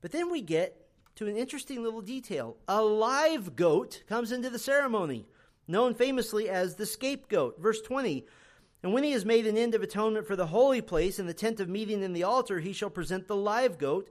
But 0.00 0.12
then 0.12 0.30
we 0.30 0.40
get 0.40 0.88
to 1.16 1.26
an 1.26 1.36
interesting 1.36 1.82
little 1.82 2.00
detail. 2.00 2.56
A 2.68 2.82
live 2.82 3.56
goat 3.56 4.02
comes 4.08 4.32
into 4.32 4.50
the 4.50 4.58
ceremony, 4.58 5.26
known 5.66 5.94
famously 5.94 6.48
as 6.48 6.76
the 6.76 6.86
scapegoat. 6.86 7.60
Verse 7.60 7.80
20 7.80 8.26
And 8.82 8.92
when 8.92 9.04
he 9.04 9.12
has 9.12 9.24
made 9.24 9.46
an 9.46 9.56
end 9.56 9.74
of 9.74 9.82
atonement 9.82 10.26
for 10.26 10.36
the 10.36 10.46
holy 10.46 10.80
place 10.80 11.18
and 11.18 11.28
the 11.28 11.34
tent 11.34 11.60
of 11.60 11.68
meeting 11.68 12.02
and 12.04 12.14
the 12.14 12.24
altar, 12.24 12.60
he 12.60 12.72
shall 12.72 12.90
present 12.90 13.26
the 13.26 13.36
live 13.36 13.78
goat. 13.78 14.10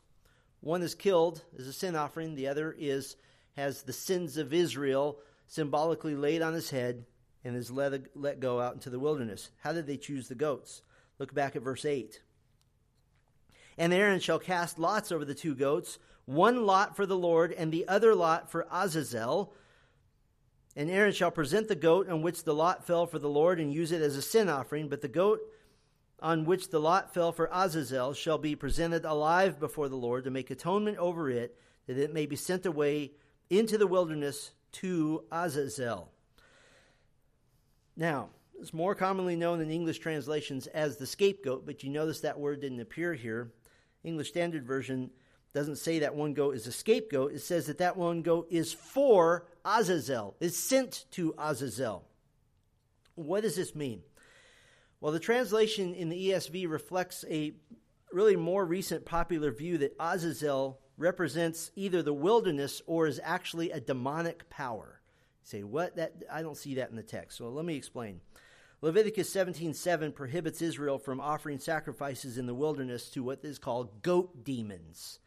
One 0.61 0.83
is 0.83 0.95
killed 0.95 1.41
as 1.57 1.67
a 1.67 1.73
sin 1.73 1.95
offering, 1.95 2.35
the 2.35 2.47
other 2.47 2.75
is 2.77 3.17
has 3.57 3.83
the 3.83 3.93
sins 3.93 4.37
of 4.37 4.53
Israel 4.53 5.19
symbolically 5.47 6.15
laid 6.15 6.41
on 6.41 6.53
his 6.53 6.69
head 6.69 7.03
and 7.43 7.55
is 7.55 7.69
let, 7.69 7.93
let 8.15 8.39
go 8.39 8.61
out 8.61 8.73
into 8.73 8.89
the 8.89 8.99
wilderness. 8.99 9.49
How 9.61 9.73
did 9.73 9.87
they 9.87 9.97
choose 9.97 10.27
the 10.27 10.35
goats? 10.35 10.81
Look 11.19 11.33
back 11.33 11.55
at 11.55 11.61
verse 11.61 11.83
8. 11.83 12.21
And 13.77 13.93
Aaron 13.93 14.19
shall 14.19 14.39
cast 14.39 14.79
lots 14.79 15.11
over 15.11 15.25
the 15.25 15.35
two 15.35 15.55
goats, 15.55 15.99
one 16.25 16.65
lot 16.65 16.95
for 16.95 17.05
the 17.05 17.17
Lord, 17.17 17.51
and 17.51 17.71
the 17.71 17.87
other 17.87 18.13
lot 18.13 18.51
for 18.51 18.67
Azazel. 18.71 19.53
And 20.75 20.89
Aaron 20.89 21.13
shall 21.13 21.31
present 21.31 21.67
the 21.67 21.75
goat 21.75 22.07
on 22.07 22.21
which 22.21 22.43
the 22.43 22.53
lot 22.53 22.85
fell 22.85 23.05
for 23.07 23.19
the 23.19 23.29
Lord, 23.29 23.59
and 23.59 23.73
use 23.73 23.91
it 23.91 24.01
as 24.01 24.15
a 24.15 24.21
sin 24.21 24.49
offering. 24.49 24.87
But 24.87 25.01
the 25.01 25.07
goat 25.07 25.41
on 26.21 26.45
which 26.45 26.69
the 26.69 26.79
lot 26.79 27.13
fell 27.13 27.31
for 27.31 27.49
Azazel 27.51 28.13
shall 28.13 28.37
be 28.37 28.55
presented 28.55 29.05
alive 29.05 29.59
before 29.59 29.89
the 29.89 29.95
Lord 29.95 30.25
to 30.25 30.31
make 30.31 30.51
atonement 30.51 30.97
over 30.97 31.29
it, 31.29 31.57
that 31.87 31.97
it 31.97 32.13
may 32.13 32.25
be 32.25 32.35
sent 32.35 32.65
away 32.65 33.11
into 33.49 33.77
the 33.77 33.87
wilderness 33.87 34.51
to 34.73 35.23
Azazel. 35.31 36.09
Now, 37.97 38.29
it's 38.59 38.73
more 38.73 38.93
commonly 38.93 39.35
known 39.35 39.59
in 39.59 39.71
English 39.71 39.99
translations 39.99 40.67
as 40.67 40.97
the 40.97 41.07
scapegoat, 41.07 41.65
but 41.65 41.83
you 41.83 41.89
notice 41.89 42.21
that 42.21 42.39
word 42.39 42.61
didn't 42.61 42.79
appear 42.79 43.15
here. 43.15 43.51
English 44.03 44.29
Standard 44.29 44.65
Version 44.65 45.09
doesn't 45.53 45.77
say 45.77 45.99
that 45.99 46.15
one 46.15 46.33
goat 46.33 46.55
is 46.55 46.67
a 46.67 46.71
scapegoat. 46.71 47.33
It 47.33 47.41
says 47.41 47.65
that 47.65 47.79
that 47.79 47.97
one 47.97 48.21
goat 48.21 48.47
is 48.51 48.71
for 48.71 49.47
Azazel, 49.65 50.35
is 50.39 50.57
sent 50.57 51.05
to 51.11 51.33
Azazel. 51.37 52.05
What 53.15 53.41
does 53.41 53.55
this 53.55 53.75
mean? 53.75 54.03
Well, 55.01 55.11
the 55.11 55.19
translation 55.19 55.95
in 55.95 56.09
the 56.09 56.29
ESV 56.29 56.69
reflects 56.69 57.25
a 57.27 57.53
really 58.13 58.35
more 58.35 58.63
recent 58.63 59.03
popular 59.03 59.51
view 59.51 59.79
that 59.79 59.95
Azazel 59.99 60.79
represents 60.95 61.71
either 61.75 62.03
the 62.03 62.13
wilderness 62.13 62.83
or 62.85 63.07
is 63.07 63.19
actually 63.23 63.71
a 63.71 63.79
demonic 63.79 64.47
power. 64.51 65.01
You 65.41 65.47
say, 65.47 65.63
what? 65.63 65.95
That 65.95 66.23
I 66.31 66.43
don't 66.43 66.55
see 66.55 66.75
that 66.75 66.91
in 66.91 66.95
the 66.95 67.01
text. 67.01 67.39
So 67.39 67.49
let 67.49 67.65
me 67.65 67.75
explain. 67.75 68.21
Leviticus 68.81 69.33
17:7 69.33 70.13
prohibits 70.13 70.61
Israel 70.61 70.99
from 70.99 71.19
offering 71.19 71.57
sacrifices 71.57 72.37
in 72.37 72.45
the 72.45 72.53
wilderness 72.53 73.09
to 73.09 73.23
what 73.23 73.43
is 73.43 73.57
called 73.57 74.03
goat 74.03 74.43
demons. 74.43 75.19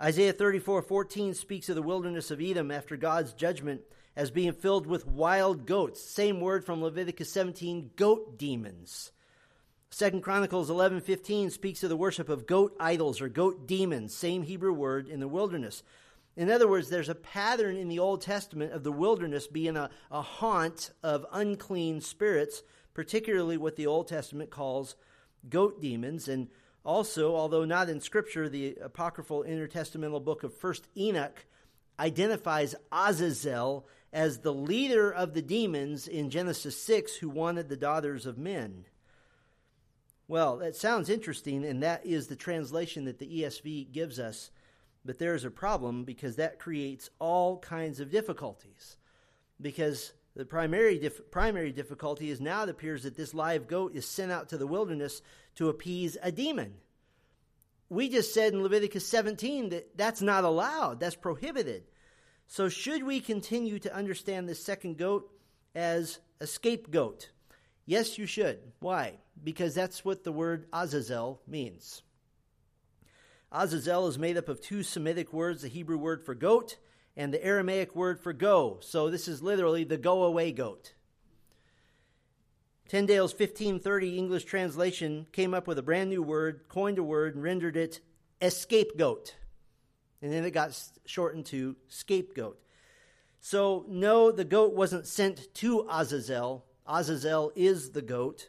Isaiah 0.00 0.32
34:14 0.32 1.34
speaks 1.34 1.68
of 1.68 1.74
the 1.74 1.82
wilderness 1.82 2.30
of 2.30 2.40
Edom 2.40 2.70
after 2.70 2.96
God's 2.96 3.32
judgment 3.32 3.82
as 4.16 4.30
being 4.30 4.52
filled 4.52 4.86
with 4.86 5.06
wild 5.06 5.66
goats. 5.66 6.00
Same 6.00 6.40
word 6.40 6.64
from 6.64 6.82
Leviticus 6.82 7.32
17, 7.32 7.92
goat 7.96 8.38
demons. 8.38 9.12
Second 9.90 10.22
Chronicles 10.22 10.70
11:15 10.70 11.50
speaks 11.50 11.82
of 11.82 11.90
the 11.90 11.96
worship 11.96 12.28
of 12.28 12.46
goat 12.46 12.74
idols 12.80 13.20
or 13.20 13.28
goat 13.28 13.66
demons, 13.66 14.14
same 14.14 14.42
Hebrew 14.42 14.72
word 14.72 15.06
in 15.06 15.20
the 15.20 15.28
wilderness. 15.28 15.82
In 16.34 16.50
other 16.50 16.66
words, 16.66 16.88
there's 16.88 17.10
a 17.10 17.14
pattern 17.14 17.76
in 17.76 17.88
the 17.88 17.98
Old 17.98 18.22
Testament 18.22 18.72
of 18.72 18.84
the 18.84 18.92
wilderness 18.92 19.46
being 19.46 19.76
a, 19.76 19.90
a 20.10 20.22
haunt 20.22 20.90
of 21.02 21.26
unclean 21.30 22.00
spirits, 22.00 22.62
particularly 22.94 23.58
what 23.58 23.76
the 23.76 23.86
Old 23.86 24.08
Testament 24.08 24.48
calls 24.50 24.96
goat 25.50 25.82
demons. 25.82 26.26
And 26.26 26.48
also, 26.84 27.36
although 27.36 27.66
not 27.66 27.90
in 27.90 28.00
Scripture, 28.00 28.48
the 28.48 28.76
apocryphal 28.80 29.44
intertestamental 29.44 30.24
book 30.24 30.42
of 30.42 30.56
First 30.56 30.88
Enoch 30.96 31.44
identifies 32.00 32.74
Azazel 32.90 33.86
as 34.12 34.38
the 34.38 34.52
leader 34.52 35.10
of 35.10 35.32
the 35.32 35.42
demons 35.42 36.06
in 36.06 36.30
Genesis 36.30 36.80
6 36.82 37.16
who 37.16 37.28
wanted 37.28 37.68
the 37.68 37.76
daughters 37.76 38.26
of 38.26 38.36
men. 38.36 38.84
Well, 40.28 40.58
that 40.58 40.76
sounds 40.76 41.08
interesting, 41.08 41.64
and 41.64 41.82
that 41.82 42.06
is 42.06 42.26
the 42.26 42.36
translation 42.36 43.06
that 43.06 43.18
the 43.18 43.42
ESV 43.42 43.92
gives 43.92 44.18
us. 44.18 44.50
But 45.04 45.18
there's 45.18 45.44
a 45.44 45.50
problem 45.50 46.04
because 46.04 46.36
that 46.36 46.58
creates 46.58 47.10
all 47.18 47.58
kinds 47.58 48.00
of 48.00 48.10
difficulties. 48.10 48.96
Because 49.60 50.12
the 50.36 50.44
primary, 50.44 50.98
dif- 50.98 51.30
primary 51.30 51.72
difficulty 51.72 52.30
is 52.30 52.40
now 52.40 52.62
it 52.62 52.68
appears 52.68 53.02
that 53.02 53.16
this 53.16 53.34
live 53.34 53.66
goat 53.66 53.94
is 53.94 54.06
sent 54.06 54.30
out 54.30 54.48
to 54.50 54.58
the 54.58 54.66
wilderness 54.66 55.22
to 55.56 55.68
appease 55.68 56.16
a 56.22 56.30
demon. 56.30 56.74
We 57.88 58.08
just 58.08 58.32
said 58.32 58.54
in 58.54 58.62
Leviticus 58.62 59.06
17 59.06 59.70
that 59.70 59.98
that's 59.98 60.22
not 60.22 60.44
allowed, 60.44 61.00
that's 61.00 61.16
prohibited. 61.16 61.84
So, 62.52 62.68
should 62.68 63.02
we 63.02 63.20
continue 63.20 63.78
to 63.78 63.94
understand 63.96 64.46
this 64.46 64.62
second 64.62 64.98
goat 64.98 65.26
as 65.74 66.18
a 66.38 66.46
scapegoat? 66.46 67.30
Yes, 67.86 68.18
you 68.18 68.26
should. 68.26 68.58
Why? 68.78 69.14
Because 69.42 69.74
that's 69.74 70.04
what 70.04 70.22
the 70.22 70.32
word 70.32 70.66
Azazel 70.70 71.40
means. 71.46 72.02
Azazel 73.50 74.06
is 74.06 74.18
made 74.18 74.36
up 74.36 74.50
of 74.50 74.60
two 74.60 74.82
Semitic 74.82 75.32
words 75.32 75.62
the 75.62 75.68
Hebrew 75.68 75.96
word 75.96 76.26
for 76.26 76.34
goat 76.34 76.76
and 77.16 77.32
the 77.32 77.42
Aramaic 77.42 77.96
word 77.96 78.20
for 78.20 78.34
go. 78.34 78.76
So 78.82 79.08
this 79.08 79.28
is 79.28 79.42
literally 79.42 79.84
the 79.84 79.96
go 79.96 80.24
away 80.24 80.52
goat. 80.52 80.92
Tyndale's 82.86 83.32
1530 83.32 84.18
English 84.18 84.44
translation 84.44 85.26
came 85.32 85.54
up 85.54 85.66
with 85.66 85.78
a 85.78 85.82
brand 85.82 86.10
new 86.10 86.22
word, 86.22 86.68
coined 86.68 86.98
a 86.98 87.02
word, 87.02 87.34
and 87.34 87.42
rendered 87.42 87.78
it 87.78 88.00
escapegoat. 88.42 89.36
And 90.22 90.32
then 90.32 90.44
it 90.44 90.52
got 90.52 90.80
shortened 91.04 91.46
to 91.46 91.76
scapegoat. 91.88 92.58
So, 93.40 93.84
no, 93.88 94.30
the 94.30 94.44
goat 94.44 94.72
wasn't 94.72 95.06
sent 95.06 95.52
to 95.54 95.84
Azazel. 95.90 96.64
Azazel 96.86 97.52
is 97.56 97.90
the 97.90 98.02
goat. 98.02 98.48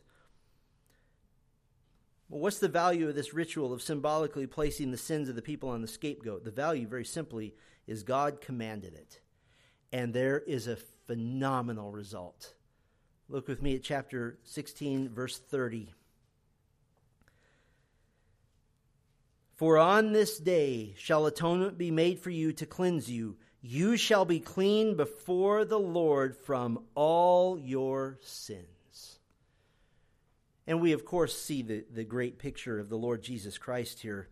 Well, 2.30 2.42
what's 2.42 2.60
the 2.60 2.68
value 2.68 3.10
of 3.10 3.16
this 3.16 3.34
ritual 3.34 3.74
of 3.74 3.82
symbolically 3.82 4.46
placing 4.46 4.92
the 4.92 4.98
sins 4.98 5.30
of 5.30 5.36
the 5.36 5.42
people 5.42 5.70
on 5.70 5.82
the 5.82 5.88
scapegoat? 5.88 6.44
The 6.44 6.52
value, 6.52 6.88
very 6.88 7.06
simply, 7.06 7.56
is 7.88 8.04
God 8.04 8.40
commanded 8.40 8.94
it. 8.94 9.20
And 9.92 10.14
there 10.14 10.40
is 10.40 10.68
a 10.68 10.78
phenomenal 11.08 11.92
result. 11.92 12.54
Look 13.30 13.48
with 13.48 13.62
me 13.64 13.76
at 13.76 13.84
chapter 13.84 14.38
16, 14.44 15.10
verse 15.10 15.40
30. 15.40 15.90
For 19.56 19.78
on 19.78 20.14
this 20.14 20.39
day 20.39 20.93
shall 20.97 21.26
atonement 21.26 21.78
be 21.78 21.91
made 21.91 22.20
for 22.20 22.32
you 22.32 22.54
to 22.54 22.66
cleanse 22.66 23.10
you. 23.10 23.38
You 23.62 23.97
shall 23.97 24.26
be 24.26 24.39
clean 24.39 24.95
before 24.95 25.64
the 25.64 25.80
Lord 25.80 26.36
from 26.36 26.84
all 26.95 27.58
your 27.58 28.18
sins. 28.22 29.20
And 30.66 30.82
we, 30.82 30.93
of 30.93 31.06
course, 31.06 31.38
see 31.38 31.62
the, 31.62 31.86
the 31.93 32.04
great 32.04 32.39
picture 32.39 32.80
of 32.80 32.89
the 32.89 32.97
Lord 32.97 33.22
Jesus 33.22 33.58
Christ 33.58 34.01
here 34.01 34.30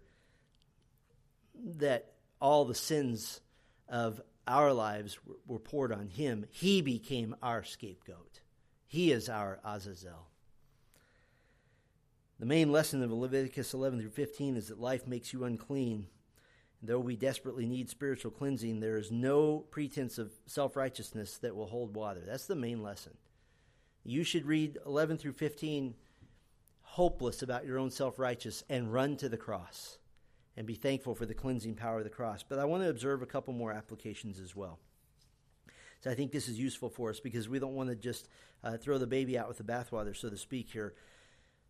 that 1.78 2.13
all 2.39 2.65
the 2.65 2.76
sins 2.76 3.41
of 3.88 4.22
our 4.47 4.74
lives 4.74 5.19
were, 5.26 5.36
were 5.45 5.59
poured 5.59 5.91
on 5.91 6.07
him. 6.07 6.45
He 6.49 6.82
became 6.82 7.36
our 7.43 7.63
scapegoat, 7.63 8.41
he 8.88 9.11
is 9.11 9.30
our 9.30 9.59
Azazel. 9.63 10.30
The 12.42 12.48
main 12.48 12.72
lesson 12.72 13.04
of 13.04 13.12
Leviticus 13.12 13.76
11 13.76 14.02
through 14.02 14.10
15 14.10 14.58
is 14.58 14.70
that 14.70 14.82
life 14.82 15.06
makes 15.06 15.32
you 15.32 15.44
unclean. 15.44 16.08
And 16.80 16.89
though 16.89 16.98
we 16.98 17.16
desperately 17.16 17.68
need 17.68 17.88
spiritual 17.88 18.32
cleansing, 18.32 18.80
there 18.80 18.98
is 18.98 19.12
no 19.12 19.60
pretense 19.60 20.18
of 20.18 20.32
self 20.48 20.76
righteousness 20.76 21.38
that 21.38 21.56
will 21.56 21.68
hold 21.68 21.96
water. 21.96 22.24
That's 22.26 22.48
the 22.48 22.56
main 22.56 22.82
lesson. 22.82 23.14
You 24.04 24.24
should 24.24 24.48
read 24.48 24.80
11 24.88 25.20
through 25.20 25.34
15 25.34 25.94
hopeless 26.82 27.44
about 27.44 27.68
your 27.68 27.78
own 27.78 27.92
self 27.92 28.18
righteous 28.18 28.64
and 28.68 28.92
run 28.92 29.18
to 29.18 29.30
the 29.30 29.38
cross 29.38 30.00
and 30.58 30.66
be 30.66 30.74
thankful 30.74 31.14
for 31.14 31.28
the 31.28 31.36
cleansing 31.36 31.76
power 31.76 32.00
of 32.00 32.06
the 32.06 32.10
cross. 32.10 32.42
But 32.42 32.58
I 32.58 32.66
want 32.66 32.82
to 32.82 32.89
observe 32.89 33.22
a 33.22 33.28
couple 33.28 33.54
more 33.54 33.72
applications 33.72 34.39
as 34.39 34.56
well. 34.56 34.80
So 36.00 36.10
I 36.10 36.16
think 36.16 36.32
this 36.32 36.50
is 36.50 36.58
useful 36.58 36.89
for 36.89 37.12
us 37.12 37.20
because 37.20 37.48
we 37.48 37.60
don't 37.60 37.76
want 37.76 37.89
to 37.89 37.96
just 37.96 38.28
uh, 38.64 38.78
throw 38.78 38.98
the 38.98 39.06
baby 39.06 39.38
out 39.38 39.48
with 39.48 39.60
the 39.60 39.64
bathwater, 39.64 40.18
so 40.18 40.28
to 40.32 40.38
speak. 40.38 40.72
Here, 40.72 40.96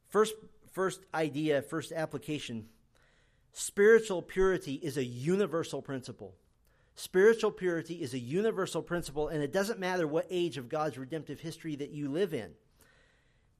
first, 0.08 0.34
first 0.72 1.06
idea, 1.14 1.62
first 1.62 1.92
application: 1.92 2.68
spiritual 3.52 4.22
purity 4.22 4.76
is 4.76 4.98
a 4.98 5.06
universal 5.06 5.82
principle. 5.82 6.36
Spiritual 6.96 7.52
purity 7.52 7.96
is 7.96 8.14
a 8.14 8.20
universal 8.20 8.82
principle, 8.82 9.30
and 9.30 9.42
it 9.42 9.54
doesn't 9.54 9.80
matter 9.80 10.08
what 10.08 10.28
age 10.30 10.58
of 10.58 10.70
God's 10.70 10.98
redemptive 10.98 11.40
history 11.40 11.76
that 11.78 11.92
you 11.92 12.10
live 12.10 12.34
in. 12.34 12.52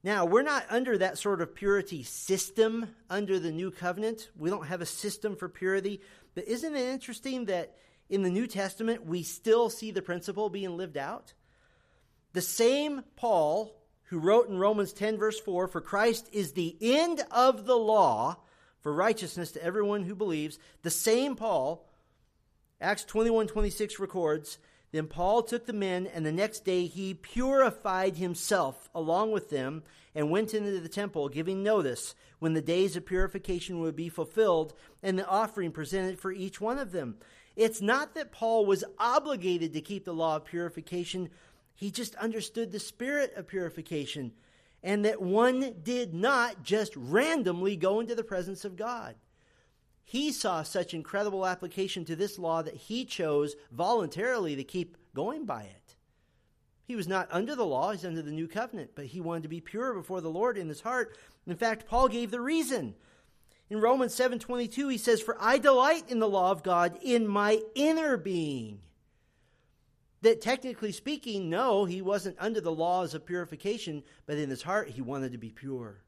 Now, 0.04 0.24
we're 0.24 0.42
not 0.42 0.66
under 0.68 0.98
that 0.98 1.16
sort 1.16 1.40
of 1.40 1.54
purity 1.54 2.02
system 2.02 2.88
under 3.08 3.38
the 3.38 3.52
new 3.52 3.70
covenant. 3.70 4.30
We 4.36 4.50
don't 4.50 4.66
have 4.66 4.80
a 4.80 4.86
system 4.86 5.36
for 5.36 5.48
purity. 5.48 6.00
But 6.34 6.48
isn't 6.48 6.74
it 6.74 6.88
interesting 6.88 7.44
that 7.46 7.76
in 8.08 8.22
the 8.22 8.30
New 8.30 8.46
Testament 8.46 9.06
we 9.06 9.22
still 9.22 9.70
see 9.70 9.92
the 9.92 10.02
principle 10.02 10.50
being 10.50 10.76
lived 10.76 10.96
out? 10.96 11.34
The 12.32 12.40
same 12.40 13.04
Paul 13.14 13.74
who 14.12 14.18
wrote 14.18 14.46
in 14.50 14.58
Romans 14.58 14.92
10, 14.92 15.16
verse 15.16 15.40
4, 15.40 15.66
For 15.68 15.80
Christ 15.80 16.28
is 16.32 16.52
the 16.52 16.76
end 16.82 17.22
of 17.30 17.64
the 17.64 17.78
law 17.78 18.36
for 18.82 18.92
righteousness 18.92 19.52
to 19.52 19.64
everyone 19.64 20.02
who 20.02 20.14
believes, 20.14 20.58
the 20.82 20.90
same 20.90 21.34
Paul, 21.34 21.88
Acts 22.78 23.04
21, 23.04 23.46
26 23.46 23.98
records, 23.98 24.58
then 24.90 25.06
Paul 25.06 25.42
took 25.42 25.64
the 25.64 25.72
men, 25.72 26.06
and 26.06 26.26
the 26.26 26.30
next 26.30 26.66
day 26.66 26.84
he 26.84 27.14
purified 27.14 28.18
himself 28.18 28.90
along 28.94 29.32
with 29.32 29.48
them 29.48 29.82
and 30.14 30.30
went 30.30 30.52
into 30.52 30.78
the 30.78 30.90
temple, 30.90 31.30
giving 31.30 31.62
notice 31.62 32.14
when 32.38 32.52
the 32.52 32.60
days 32.60 32.96
of 32.96 33.06
purification 33.06 33.80
would 33.80 33.96
be 33.96 34.10
fulfilled 34.10 34.74
and 35.02 35.18
the 35.18 35.26
offering 35.26 35.72
presented 35.72 36.18
for 36.18 36.32
each 36.32 36.60
one 36.60 36.78
of 36.78 36.92
them. 36.92 37.16
It's 37.56 37.80
not 37.80 38.14
that 38.14 38.30
Paul 38.30 38.66
was 38.66 38.84
obligated 38.98 39.72
to 39.72 39.80
keep 39.80 40.04
the 40.04 40.12
law 40.12 40.36
of 40.36 40.44
purification, 40.44 41.30
he 41.74 41.90
just 41.90 42.14
understood 42.16 42.70
the 42.70 42.78
spirit 42.78 43.34
of 43.36 43.48
purification, 43.48 44.32
and 44.82 45.04
that 45.04 45.22
one 45.22 45.74
did 45.82 46.14
not 46.14 46.62
just 46.62 46.94
randomly 46.96 47.76
go 47.76 48.00
into 48.00 48.14
the 48.14 48.24
presence 48.24 48.64
of 48.64 48.76
God. 48.76 49.14
He 50.04 50.32
saw 50.32 50.62
such 50.62 50.94
incredible 50.94 51.46
application 51.46 52.04
to 52.04 52.16
this 52.16 52.38
law 52.38 52.62
that 52.62 52.74
he 52.74 53.04
chose 53.04 53.54
voluntarily 53.70 54.56
to 54.56 54.64
keep 54.64 54.96
going 55.14 55.44
by 55.44 55.62
it. 55.62 55.96
He 56.84 56.96
was 56.96 57.08
not 57.08 57.28
under 57.30 57.54
the 57.54 57.64
law, 57.64 57.92
he's 57.92 58.04
under 58.04 58.22
the 58.22 58.32
new 58.32 58.48
covenant, 58.48 58.90
but 58.94 59.06
he 59.06 59.20
wanted 59.20 59.44
to 59.44 59.48
be 59.48 59.60
pure 59.60 59.94
before 59.94 60.20
the 60.20 60.28
Lord 60.28 60.58
in 60.58 60.68
his 60.68 60.80
heart. 60.80 61.16
In 61.46 61.56
fact, 61.56 61.86
Paul 61.86 62.08
gave 62.08 62.30
the 62.30 62.40
reason. 62.40 62.94
In 63.70 63.80
Romans 63.80 64.14
7:22 64.14 64.88
he 64.88 64.98
says, 64.98 65.22
"For 65.22 65.36
I 65.40 65.56
delight 65.56 66.10
in 66.10 66.18
the 66.18 66.28
law 66.28 66.50
of 66.50 66.62
God 66.62 66.98
in 67.00 67.26
my 67.26 67.62
inner 67.74 68.18
being." 68.18 68.82
That 70.22 70.40
technically 70.40 70.92
speaking, 70.92 71.50
no, 71.50 71.84
he 71.84 72.00
wasn't 72.00 72.36
under 72.38 72.60
the 72.60 72.72
laws 72.72 73.12
of 73.14 73.26
purification, 73.26 74.02
but 74.24 74.38
in 74.38 74.50
his 74.50 74.62
heart 74.62 74.88
he 74.90 75.02
wanted 75.02 75.32
to 75.32 75.38
be 75.38 75.50
pure. 75.50 76.00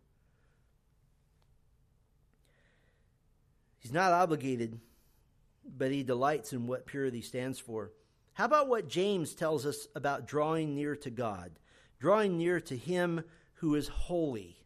He's 3.79 3.93
not 3.93 4.13
obligated, 4.13 4.81
but 5.77 5.91
he 5.91 6.03
delights 6.03 6.53
in 6.53 6.67
what 6.67 6.87
purity 6.87 7.21
stands 7.21 7.59
for. 7.59 7.93
How 8.33 8.47
about 8.47 8.69
what 8.69 8.89
James 8.89 9.35
tells 9.35 9.67
us 9.67 9.87
about 9.95 10.27
drawing 10.27 10.75
near 10.75 10.97
to 10.97 11.11
God? 11.11 11.53
Drawing 12.01 12.39
near 12.39 12.61
to 12.61 12.77
him 12.77 13.25
who 13.55 13.75
is 13.75 13.89
holy. 13.89 14.57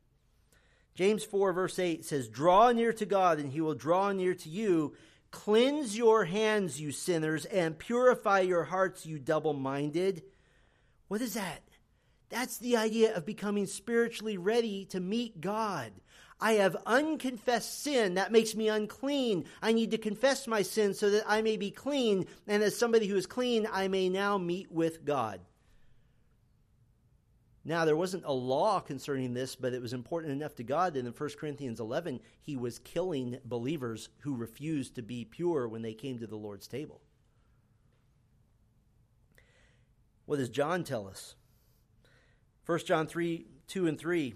James 0.94 1.24
4, 1.24 1.52
verse 1.52 1.78
8 1.78 2.04
says, 2.04 2.28
Draw 2.28 2.72
near 2.72 2.92
to 2.92 3.06
God, 3.06 3.38
and 3.38 3.52
he 3.52 3.60
will 3.60 3.74
draw 3.74 4.12
near 4.12 4.34
to 4.34 4.48
you. 4.48 4.94
Cleanse 5.30 5.96
your 5.96 6.24
hands, 6.24 6.80
you 6.80 6.90
sinners, 6.90 7.44
and 7.44 7.78
purify 7.78 8.40
your 8.40 8.64
hearts, 8.64 9.04
you 9.04 9.18
double 9.18 9.52
minded. 9.52 10.22
What 11.08 11.20
is 11.20 11.34
that? 11.34 11.62
That's 12.30 12.58
the 12.58 12.76
idea 12.76 13.14
of 13.14 13.26
becoming 13.26 13.66
spiritually 13.66 14.36
ready 14.36 14.84
to 14.86 15.00
meet 15.00 15.40
God. 15.40 15.92
I 16.40 16.52
have 16.54 16.76
unconfessed 16.86 17.82
sin. 17.82 18.14
That 18.14 18.32
makes 18.32 18.54
me 18.54 18.68
unclean. 18.68 19.44
I 19.60 19.72
need 19.72 19.90
to 19.90 19.98
confess 19.98 20.46
my 20.46 20.62
sin 20.62 20.94
so 20.94 21.10
that 21.10 21.24
I 21.26 21.42
may 21.42 21.56
be 21.56 21.70
clean. 21.70 22.26
And 22.46 22.62
as 22.62 22.76
somebody 22.76 23.06
who 23.06 23.16
is 23.16 23.26
clean, 23.26 23.66
I 23.70 23.88
may 23.88 24.08
now 24.08 24.38
meet 24.38 24.70
with 24.70 25.04
God. 25.04 25.40
Now, 27.68 27.84
there 27.84 27.96
wasn't 27.96 28.24
a 28.24 28.32
law 28.32 28.80
concerning 28.80 29.34
this, 29.34 29.54
but 29.54 29.74
it 29.74 29.82
was 29.82 29.92
important 29.92 30.32
enough 30.32 30.54
to 30.54 30.62
God 30.62 30.94
that 30.94 31.04
in 31.04 31.12
1 31.12 31.30
Corinthians 31.38 31.80
11, 31.80 32.18
he 32.40 32.56
was 32.56 32.78
killing 32.78 33.36
believers 33.44 34.08
who 34.20 34.36
refused 34.36 34.94
to 34.94 35.02
be 35.02 35.26
pure 35.26 35.68
when 35.68 35.82
they 35.82 35.92
came 35.92 36.18
to 36.18 36.26
the 36.26 36.34
Lord's 36.34 36.66
table. 36.66 37.02
What 40.24 40.38
does 40.38 40.48
John 40.48 40.82
tell 40.82 41.06
us? 41.06 41.34
1 42.64 42.78
John 42.86 43.06
3 43.06 43.44
2 43.66 43.86
and 43.86 43.98
3. 43.98 44.34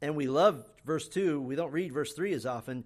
And 0.00 0.16
we 0.16 0.26
love 0.26 0.64
verse 0.86 1.06
2. 1.06 1.42
We 1.42 1.54
don't 1.54 1.70
read 1.70 1.92
verse 1.92 2.14
3 2.14 2.32
as 2.32 2.46
often. 2.46 2.84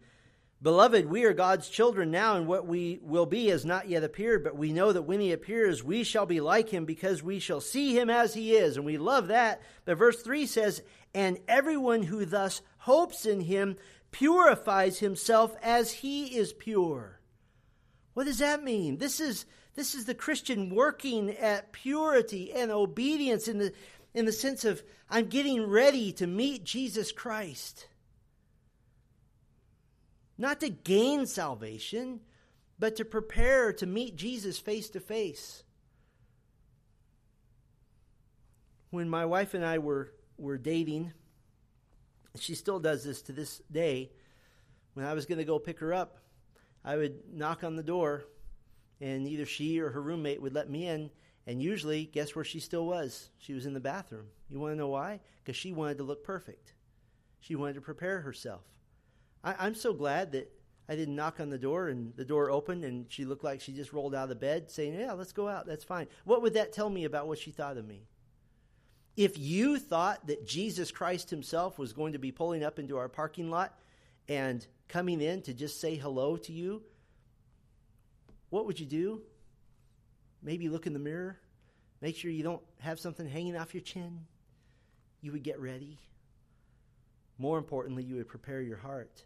Beloved, 0.63 1.07
we 1.07 1.25
are 1.25 1.33
God's 1.33 1.69
children 1.69 2.13
now, 2.13 2.37
and 2.37 2.47
what 2.47 2.69
we 2.69 3.01
will 3.03 3.27
be 3.27 3.49
has 3.49 3.65
not 3.65 3.89
yet 3.89 4.05
appeared, 4.05 4.45
but 4.45 4.57
we 4.57 4.73
know 4.73 4.93
that 4.93 5.03
when 5.03 5.19
he 5.19 5.33
appears, 5.33 5.83
we 5.83 6.05
shall 6.05 6.25
be 6.25 6.41
like 6.41 6.69
him 6.69 6.85
because 6.85 7.21
we 7.21 7.41
shall 7.41 7.61
see 7.61 7.99
him 7.99 8.09
as 8.09 8.33
he 8.33 8.55
is. 8.55 8.77
And 8.77 8.87
we 8.87 8.97
love 8.97 9.27
that. 9.29 9.61
But 9.85 9.99
verse 9.99 10.23
3 10.23 10.47
says, 10.47 10.81
And 11.15 11.41
everyone 11.49 12.05
who 12.05 12.25
thus 12.25 12.63
hopes 12.79 13.27
in 13.27 13.41
him 13.41 13.77
purifies 14.13 15.01
himself 15.01 15.57
as 15.63 15.91
he 15.91 16.27
is 16.27 16.53
pure. 16.53 17.19
What 18.15 18.27
does 18.27 18.39
that 18.39 18.63
mean? 18.63 18.99
This 18.99 19.19
is, 19.19 19.47
this 19.75 19.97
is 19.97 20.05
the 20.05 20.15
Christian 20.15 20.73
working 20.73 21.31
at 21.31 21.73
purity 21.73 22.53
and 22.53 22.71
obedience 22.71 23.49
in 23.49 23.59
the, 23.59 23.73
in 24.15 24.27
the 24.27 24.33
sense 24.33 24.65
of 24.65 24.85
I'm 25.11 25.27
getting 25.27 25.67
ready 25.67 26.13
to 26.13 26.27
meet 26.29 26.63
Jesus 26.63 27.11
Christ. 27.11 27.89
Not 30.39 30.61
to 30.61 30.71
gain 30.71 31.27
salvation, 31.27 32.21
but 32.79 32.97
to 32.97 33.05
prepare 33.05 33.73
to 33.75 33.87
meet 33.87 34.17
Jesus 34.17 34.59
face 34.59 34.91
to 34.91 35.01
face. 35.01 35.63
When 38.91 39.09
my 39.09 39.25
wife 39.25 39.55
and 39.55 39.65
I 39.65 39.79
were, 39.79 40.13
were 40.37 40.59
dating, 40.59 41.13
she 42.39 42.55
still 42.55 42.81
does 42.81 43.05
this 43.05 43.23
to 43.23 43.33
this 43.33 43.63
day. 43.71 44.11
When 44.95 45.07
I 45.07 45.15
was 45.15 45.27
going 45.27 45.39
to 45.39 45.45
go 45.45 45.59
pick 45.59 45.79
her 45.79 45.95
up, 45.95 46.19
I 46.85 46.97
would 46.97 47.33
knock 47.33 47.65
on 47.65 47.77
the 47.77 47.83
door, 47.83 48.25
and 49.01 49.27
either 49.27 49.47
she 49.47 49.81
or 49.81 49.91
her 49.91 50.03
roommate 50.03 50.43
would 50.43 50.55
let 50.55 50.69
me 50.69 50.87
in, 50.87 51.11
and 51.47 51.63
usually, 51.63 52.05
guess 52.05 52.35
where 52.37 52.45
she 52.45 52.61
still 52.61 52.87
was? 52.87 53.31
She 53.39 53.53
was 53.53 53.67
in 53.67 53.75
the 53.75 53.81
bathroom. 53.81 54.27
You 54.49 54.61
want 54.61 54.73
to 54.73 54.79
know 54.79 54.89
why? 54.89 55.21
Because 55.43 55.57
she 55.57 55.73
wanted 55.73 55.99
to 55.99 56.05
look 56.05 56.23
perfect. 56.23 56.75
She 57.41 57.57
wanted 57.57 57.75
to 57.75 57.81
prepare 57.81 58.21
herself. 58.21 58.63
I, 59.45 59.67
am 59.67 59.75
so 59.75 59.93
glad 59.93 60.33
that 60.33 60.53
I 60.89 60.97
didn't 60.97 61.17
knock 61.17 61.41
on 61.41 61.51
the 61.51 61.59
door 61.59 61.89
and 61.89 62.15
the 62.17 62.25
door 62.25 62.51
opened 62.51 62.85
and 62.85 63.07
she 63.09 63.25
looked 63.25 63.45
like 63.45 63.61
she 63.61 63.73
just 63.73 63.93
rolled 63.93 64.15
out 64.15 64.25
of 64.25 64.29
the 64.29 64.35
bed 64.35 64.71
saying, 64.71 64.95
Yeah, 64.95 65.13
let's 65.13 65.33
go 65.33 65.49
out. 65.49 65.67
That's 65.67 65.85
fine. 65.85 66.07
What 66.25 66.43
would 66.43 66.55
that 66.55 66.73
tell 66.73 66.91
me 66.91 67.05
about 67.05 67.29
what 67.29 67.39
she 67.39 67.51
thought 67.51 67.77
of 67.77 67.87
me? 67.87 68.07
If 69.17 69.39
you 69.39 69.79
thought 69.79 70.27
that 70.29 70.47
Jesus 70.47 70.91
Christ 70.91 71.31
himself 71.31 71.79
was 71.79 71.93
going 71.93 72.15
to 72.15 72.19
be 72.19 72.33
pulling 72.33 72.65
up 72.65 72.79
into 72.79 72.97
our 72.97 73.09
parking 73.09 73.51
lot 73.51 73.79
and 74.29 74.67
coming 74.89 75.21
in 75.21 75.43
to 75.43 75.53
just 75.53 75.81
say 75.81 75.97
hello 75.97 76.37
to 76.39 76.53
you, 76.53 76.83
what 78.49 78.67
would 78.67 78.81
you 78.81 78.87
do? 78.87 79.23
Maybe 80.43 80.69
look 80.69 80.87
in 80.87 80.93
the 80.93 80.99
mirror. 80.99 81.39
Make 82.01 82.17
sure 82.17 82.31
you 82.31 82.43
don't 82.43 82.63
have 82.81 82.99
something 82.99 83.29
hanging 83.29 83.57
off 83.57 83.75
your 83.75 83.83
chin. 83.83 84.27
You 85.21 85.33
would 85.33 85.43
get 85.43 85.61
ready. 85.61 85.99
More 87.39 87.59
importantly, 87.59 88.03
you 88.03 88.17
would 88.17 88.29
prepare 88.29 88.61
your 88.61 88.77
heart 88.79 89.25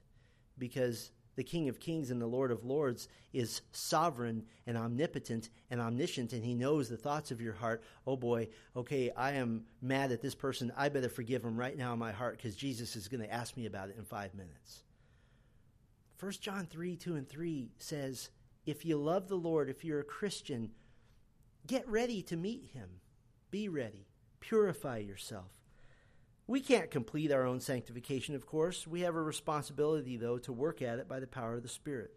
because 0.59 1.11
the 1.37 1.45
King 1.45 1.69
of 1.69 1.81
Kings 1.81 2.11
and 2.11 2.21
the 2.21 2.27
Lord 2.27 2.51
of 2.51 2.65
Lords 2.65 3.09
is 3.33 3.61
sovereign 3.73 4.45
and 4.67 4.77
omnipotent 4.77 5.51
and 5.71 5.81
omniscient, 5.81 6.33
and 6.33 6.45
he 6.45 6.55
knows 6.55 6.89
the 6.89 6.97
thoughts 6.97 7.31
of 7.31 7.41
your 7.41 7.53
heart. 7.53 7.83
Oh 8.07 8.17
boy, 8.17 8.49
okay, 8.75 9.11
I 9.17 9.33
am 9.33 9.65
mad 9.83 10.13
at 10.13 10.23
this 10.23 10.35
person. 10.35 10.73
I 10.77 10.89
better 10.89 11.09
forgive 11.09 11.45
him 11.45 11.57
right 11.57 11.77
now 11.77 11.93
in 11.93 11.99
my 11.99 12.13
heart 12.13 12.39
because 12.39 12.57
Jesus 12.57 12.97
is 12.97 13.09
going 13.09 13.23
to 13.23 13.33
ask 13.33 13.57
me 13.57 13.67
about 13.67 13.91
it 13.91 13.97
in 13.99 14.05
five 14.05 14.35
minutes. 14.35 14.83
1 16.21 16.33
John 16.41 16.67
3 16.67 16.97
2 16.97 17.17
and 17.17 17.29
3 17.29 17.71
says, 17.79 18.31
If 18.65 18.87
you 18.87 18.97
love 18.97 19.29
the 19.29 19.37
Lord, 19.37 19.69
if 19.69 19.85
you're 19.85 20.01
a 20.01 20.05
Christian, 20.05 20.71
Get 21.67 21.89
ready 21.89 22.23
to 22.23 22.37
meet 22.37 22.71
him. 22.73 22.89
Be 23.51 23.69
ready. 23.69 24.07
Purify 24.39 24.99
yourself. 24.99 25.51
We 26.49 26.61
can't 26.61 26.90
complete 26.90 27.32
our 27.32 27.44
own 27.44 27.61
sanctification, 27.61 28.34
of 28.34 28.47
course. 28.47 28.86
We 28.86 29.01
have 29.01 29.16
a 29.16 29.22
responsibility, 29.22 30.16
though, 30.16 30.38
to 30.38 30.53
work 30.53 30.80
at 30.80 30.99
it 30.99 31.09
by 31.09 31.18
the 31.18 31.26
power 31.26 31.55
of 31.55 31.62
the 31.62 31.68
Spirit. 31.68 32.12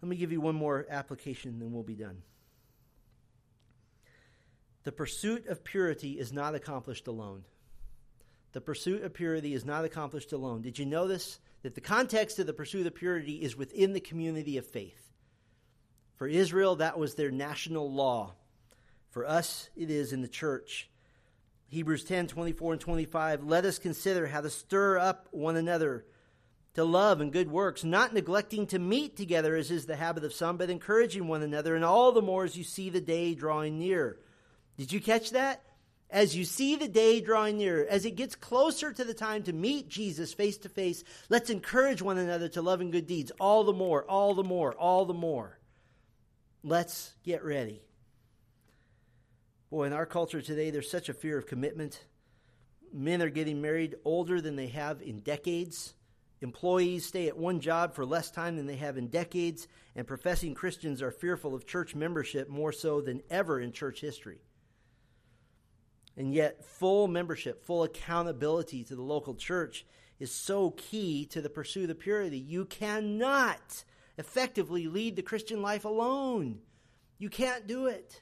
Let 0.00 0.08
me 0.08 0.16
give 0.16 0.32
you 0.32 0.40
one 0.40 0.54
more 0.54 0.86
application, 0.88 1.58
then 1.58 1.72
we'll 1.72 1.82
be 1.82 1.94
done. 1.94 2.22
The 4.84 4.92
pursuit 4.92 5.46
of 5.48 5.62
purity 5.62 6.18
is 6.18 6.32
not 6.32 6.54
accomplished 6.54 7.06
alone. 7.06 7.44
the 8.52 8.60
pursuit 8.60 9.02
of 9.04 9.14
purity 9.14 9.54
is 9.54 9.64
not 9.64 9.84
accomplished 9.84 10.32
alone. 10.32 10.62
Did 10.62 10.78
you 10.78 10.86
notice 10.86 11.38
that 11.62 11.74
the 11.74 11.80
context 11.80 12.38
of 12.38 12.46
the 12.46 12.52
pursuit 12.52 12.86
of 12.86 12.94
purity 12.94 13.36
is 13.36 13.56
within 13.56 13.92
the 13.92 14.00
community 14.00 14.56
of 14.56 14.66
faith? 14.66 15.12
For 16.16 16.26
Israel, 16.26 16.76
that 16.76 16.98
was 16.98 17.14
their 17.14 17.30
national 17.30 17.92
law. 17.92 18.34
For 19.10 19.26
us, 19.26 19.70
it 19.76 19.90
is 19.90 20.12
in 20.12 20.22
the 20.22 20.28
church. 20.28 20.90
Hebrews 21.70 22.02
10 22.04 22.26
24 22.26 22.72
and 22.72 22.80
25. 22.80 23.44
Let 23.44 23.64
us 23.64 23.78
consider 23.78 24.26
how 24.26 24.40
to 24.40 24.50
stir 24.50 24.98
up 24.98 25.28
one 25.30 25.56
another 25.56 26.04
to 26.74 26.84
love 26.84 27.20
and 27.20 27.32
good 27.32 27.50
works, 27.50 27.84
not 27.84 28.12
neglecting 28.12 28.66
to 28.68 28.78
meet 28.78 29.16
together 29.16 29.54
as 29.54 29.70
is 29.70 29.86
the 29.86 29.96
habit 29.96 30.24
of 30.24 30.32
some, 30.32 30.56
but 30.56 30.68
encouraging 30.68 31.28
one 31.28 31.42
another, 31.42 31.76
and 31.76 31.84
all 31.84 32.10
the 32.10 32.22
more 32.22 32.44
as 32.44 32.56
you 32.56 32.64
see 32.64 32.90
the 32.90 33.00
day 33.00 33.34
drawing 33.34 33.78
near. 33.78 34.18
Did 34.76 34.92
you 34.92 35.00
catch 35.00 35.30
that? 35.30 35.62
As 36.10 36.36
you 36.36 36.44
see 36.44 36.74
the 36.74 36.88
day 36.88 37.20
drawing 37.20 37.58
near, 37.58 37.86
as 37.88 38.04
it 38.04 38.16
gets 38.16 38.34
closer 38.34 38.92
to 38.92 39.04
the 39.04 39.14
time 39.14 39.44
to 39.44 39.52
meet 39.52 39.88
Jesus 39.88 40.34
face 40.34 40.58
to 40.58 40.68
face, 40.68 41.04
let's 41.28 41.50
encourage 41.50 42.02
one 42.02 42.18
another 42.18 42.48
to 42.48 42.62
love 42.62 42.80
and 42.80 42.90
good 42.90 43.06
deeds. 43.06 43.30
All 43.38 43.62
the 43.62 43.72
more, 43.72 44.04
all 44.04 44.34
the 44.34 44.42
more, 44.42 44.74
all 44.74 45.04
the 45.04 45.14
more. 45.14 45.56
Let's 46.64 47.12
get 47.22 47.44
ready. 47.44 47.82
Boy, 49.70 49.84
in 49.84 49.92
our 49.92 50.06
culture 50.06 50.42
today, 50.42 50.70
there's 50.70 50.90
such 50.90 51.08
a 51.08 51.14
fear 51.14 51.38
of 51.38 51.46
commitment. 51.46 52.04
Men 52.92 53.22
are 53.22 53.30
getting 53.30 53.62
married 53.62 53.94
older 54.04 54.40
than 54.40 54.56
they 54.56 54.66
have 54.66 55.00
in 55.00 55.20
decades. 55.20 55.94
Employees 56.40 57.06
stay 57.06 57.28
at 57.28 57.36
one 57.36 57.60
job 57.60 57.94
for 57.94 58.04
less 58.04 58.32
time 58.32 58.56
than 58.56 58.66
they 58.66 58.76
have 58.76 58.96
in 58.96 59.06
decades, 59.06 59.68
and 59.94 60.08
professing 60.08 60.54
Christians 60.54 61.00
are 61.02 61.12
fearful 61.12 61.54
of 61.54 61.66
church 61.66 61.94
membership 61.94 62.48
more 62.48 62.72
so 62.72 63.00
than 63.00 63.22
ever 63.30 63.60
in 63.60 63.70
church 63.70 64.00
history. 64.00 64.40
And 66.16 66.34
yet, 66.34 66.64
full 66.64 67.06
membership, 67.06 67.64
full 67.64 67.84
accountability 67.84 68.82
to 68.84 68.96
the 68.96 69.02
local 69.02 69.36
church 69.36 69.86
is 70.18 70.32
so 70.32 70.70
key 70.72 71.26
to 71.26 71.40
the 71.40 71.48
pursuit 71.48 71.90
of 71.90 72.00
purity. 72.00 72.38
You 72.38 72.64
cannot 72.64 73.84
effectively 74.18 74.88
lead 74.88 75.14
the 75.14 75.22
Christian 75.22 75.62
life 75.62 75.84
alone. 75.84 76.58
You 77.18 77.30
can't 77.30 77.68
do 77.68 77.86
it. 77.86 78.20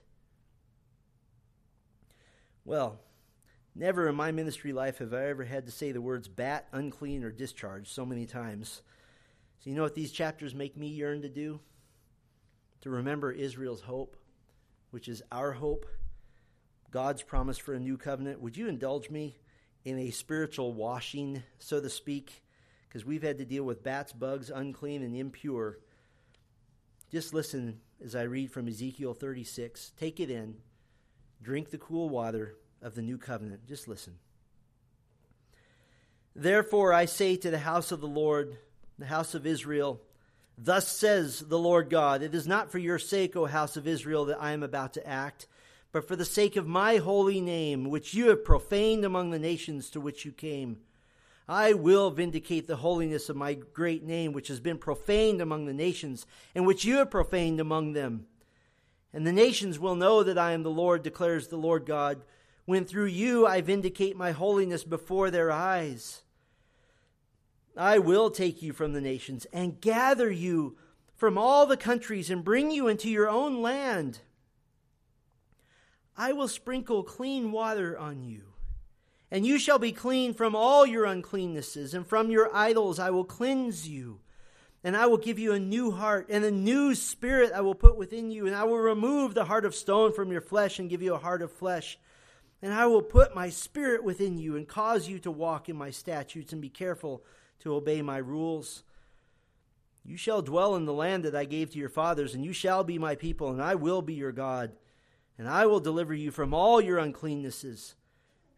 Well, 2.68 3.00
never 3.74 4.10
in 4.10 4.14
my 4.14 4.30
ministry 4.30 4.74
life 4.74 4.98
have 4.98 5.14
I 5.14 5.28
ever 5.28 5.44
had 5.44 5.64
to 5.64 5.72
say 5.72 5.90
the 5.90 6.02
words 6.02 6.28
bat, 6.28 6.68
unclean, 6.70 7.24
or 7.24 7.30
discharged 7.30 7.88
so 7.88 8.04
many 8.04 8.26
times. 8.26 8.82
So, 9.60 9.70
you 9.70 9.74
know 9.74 9.84
what 9.84 9.94
these 9.94 10.12
chapters 10.12 10.54
make 10.54 10.76
me 10.76 10.88
yearn 10.88 11.22
to 11.22 11.30
do? 11.30 11.60
To 12.82 12.90
remember 12.90 13.32
Israel's 13.32 13.80
hope, 13.80 14.18
which 14.90 15.08
is 15.08 15.22
our 15.32 15.52
hope, 15.52 15.86
God's 16.90 17.22
promise 17.22 17.56
for 17.56 17.72
a 17.72 17.80
new 17.80 17.96
covenant. 17.96 18.42
Would 18.42 18.58
you 18.58 18.68
indulge 18.68 19.08
me 19.08 19.38
in 19.86 19.98
a 19.98 20.10
spiritual 20.10 20.74
washing, 20.74 21.42
so 21.58 21.80
to 21.80 21.88
speak? 21.88 22.44
Because 22.86 23.06
we've 23.06 23.22
had 23.22 23.38
to 23.38 23.46
deal 23.46 23.64
with 23.64 23.82
bats, 23.82 24.12
bugs, 24.12 24.50
unclean, 24.50 25.02
and 25.02 25.16
impure 25.16 25.78
just 27.10 27.32
listen 27.32 27.80
as 28.04 28.14
I 28.14 28.24
read 28.24 28.50
from 28.50 28.68
Ezekiel 28.68 29.14
36. 29.14 29.92
Take 29.98 30.20
it 30.20 30.28
in. 30.28 30.56
Drink 31.42 31.70
the 31.70 31.78
cool 31.78 32.08
water 32.08 32.56
of 32.82 32.94
the 32.94 33.02
new 33.02 33.18
covenant. 33.18 33.66
Just 33.66 33.88
listen. 33.88 34.14
Therefore, 36.34 36.92
I 36.92 37.04
say 37.04 37.36
to 37.36 37.50
the 37.50 37.58
house 37.58 37.90
of 37.90 38.00
the 38.00 38.06
Lord, 38.06 38.58
the 38.98 39.06
house 39.06 39.34
of 39.34 39.46
Israel, 39.46 40.00
Thus 40.56 40.88
says 40.88 41.40
the 41.40 41.58
Lord 41.58 41.88
God, 41.88 42.22
It 42.22 42.34
is 42.34 42.46
not 42.46 42.70
for 42.70 42.78
your 42.78 42.98
sake, 42.98 43.36
O 43.36 43.46
house 43.46 43.76
of 43.76 43.86
Israel, 43.86 44.24
that 44.26 44.42
I 44.42 44.52
am 44.52 44.62
about 44.62 44.92
to 44.94 45.06
act, 45.06 45.46
but 45.92 46.06
for 46.06 46.16
the 46.16 46.24
sake 46.24 46.56
of 46.56 46.66
my 46.66 46.96
holy 46.96 47.40
name, 47.40 47.90
which 47.90 48.12
you 48.12 48.28
have 48.28 48.44
profaned 48.44 49.04
among 49.04 49.30
the 49.30 49.38
nations 49.38 49.88
to 49.90 50.00
which 50.00 50.24
you 50.24 50.32
came. 50.32 50.78
I 51.48 51.72
will 51.72 52.10
vindicate 52.10 52.66
the 52.66 52.76
holiness 52.76 53.28
of 53.28 53.36
my 53.36 53.54
great 53.54 54.04
name, 54.04 54.32
which 54.32 54.48
has 54.48 54.60
been 54.60 54.78
profaned 54.78 55.40
among 55.40 55.64
the 55.64 55.72
nations, 55.72 56.26
and 56.54 56.66
which 56.66 56.84
you 56.84 56.96
have 56.96 57.10
profaned 57.10 57.58
among 57.58 57.92
them. 57.92 58.26
And 59.12 59.26
the 59.26 59.32
nations 59.32 59.78
will 59.78 59.94
know 59.94 60.22
that 60.22 60.38
I 60.38 60.52
am 60.52 60.62
the 60.62 60.70
Lord, 60.70 61.02
declares 61.02 61.48
the 61.48 61.56
Lord 61.56 61.86
God, 61.86 62.22
when 62.66 62.84
through 62.84 63.06
you 63.06 63.46
I 63.46 63.60
vindicate 63.60 64.16
my 64.16 64.32
holiness 64.32 64.84
before 64.84 65.30
their 65.30 65.50
eyes. 65.50 66.22
I 67.76 67.98
will 67.98 68.30
take 68.30 68.60
you 68.60 68.72
from 68.72 68.92
the 68.92 69.00
nations 69.00 69.46
and 69.52 69.80
gather 69.80 70.30
you 70.30 70.76
from 71.16 71.38
all 71.38 71.66
the 71.66 71.76
countries 71.76 72.30
and 72.30 72.44
bring 72.44 72.70
you 72.70 72.88
into 72.88 73.08
your 73.08 73.28
own 73.28 73.62
land. 73.62 74.20
I 76.16 76.32
will 76.32 76.48
sprinkle 76.48 77.02
clean 77.02 77.52
water 77.52 77.96
on 77.98 78.22
you 78.22 78.48
and 79.30 79.46
you 79.46 79.58
shall 79.58 79.78
be 79.78 79.92
clean 79.92 80.32
from 80.32 80.56
all 80.56 80.86
your 80.86 81.04
uncleannesses, 81.04 81.92
and 81.92 82.06
from 82.06 82.30
your 82.30 82.54
idols 82.54 82.98
I 82.98 83.10
will 83.10 83.24
cleanse 83.24 83.88
you. 83.88 84.20
And 84.84 84.96
I 84.96 85.06
will 85.06 85.18
give 85.18 85.38
you 85.38 85.52
a 85.52 85.58
new 85.58 85.90
heart, 85.90 86.28
and 86.30 86.44
a 86.44 86.50
new 86.50 86.94
spirit 86.94 87.52
I 87.52 87.60
will 87.62 87.74
put 87.74 87.96
within 87.96 88.30
you, 88.30 88.46
and 88.46 88.54
I 88.54 88.64
will 88.64 88.78
remove 88.78 89.34
the 89.34 89.44
heart 89.44 89.64
of 89.64 89.74
stone 89.74 90.12
from 90.12 90.30
your 90.30 90.40
flesh 90.40 90.78
and 90.78 90.88
give 90.88 91.02
you 91.02 91.14
a 91.14 91.18
heart 91.18 91.42
of 91.42 91.50
flesh. 91.50 91.98
And 92.62 92.72
I 92.72 92.86
will 92.86 93.02
put 93.02 93.34
my 93.34 93.50
spirit 93.50 94.04
within 94.04 94.38
you 94.38 94.56
and 94.56 94.66
cause 94.66 95.08
you 95.08 95.18
to 95.20 95.30
walk 95.30 95.68
in 95.68 95.76
my 95.76 95.90
statutes 95.90 96.52
and 96.52 96.62
be 96.62 96.68
careful 96.68 97.24
to 97.60 97.74
obey 97.74 98.02
my 98.02 98.18
rules. 98.18 98.84
You 100.04 100.16
shall 100.16 100.42
dwell 100.42 100.74
in 100.76 100.84
the 100.84 100.92
land 100.92 101.24
that 101.24 101.34
I 101.34 101.44
gave 101.44 101.70
to 101.70 101.78
your 101.78 101.88
fathers, 101.88 102.34
and 102.34 102.44
you 102.44 102.52
shall 102.52 102.84
be 102.84 102.98
my 102.98 103.14
people, 103.14 103.50
and 103.50 103.60
I 103.60 103.74
will 103.74 104.00
be 104.00 104.14
your 104.14 104.32
God. 104.32 104.72
And 105.36 105.48
I 105.48 105.66
will 105.66 105.80
deliver 105.80 106.14
you 106.14 106.30
from 106.30 106.54
all 106.54 106.80
your 106.80 106.98
uncleannesses. 106.98 107.94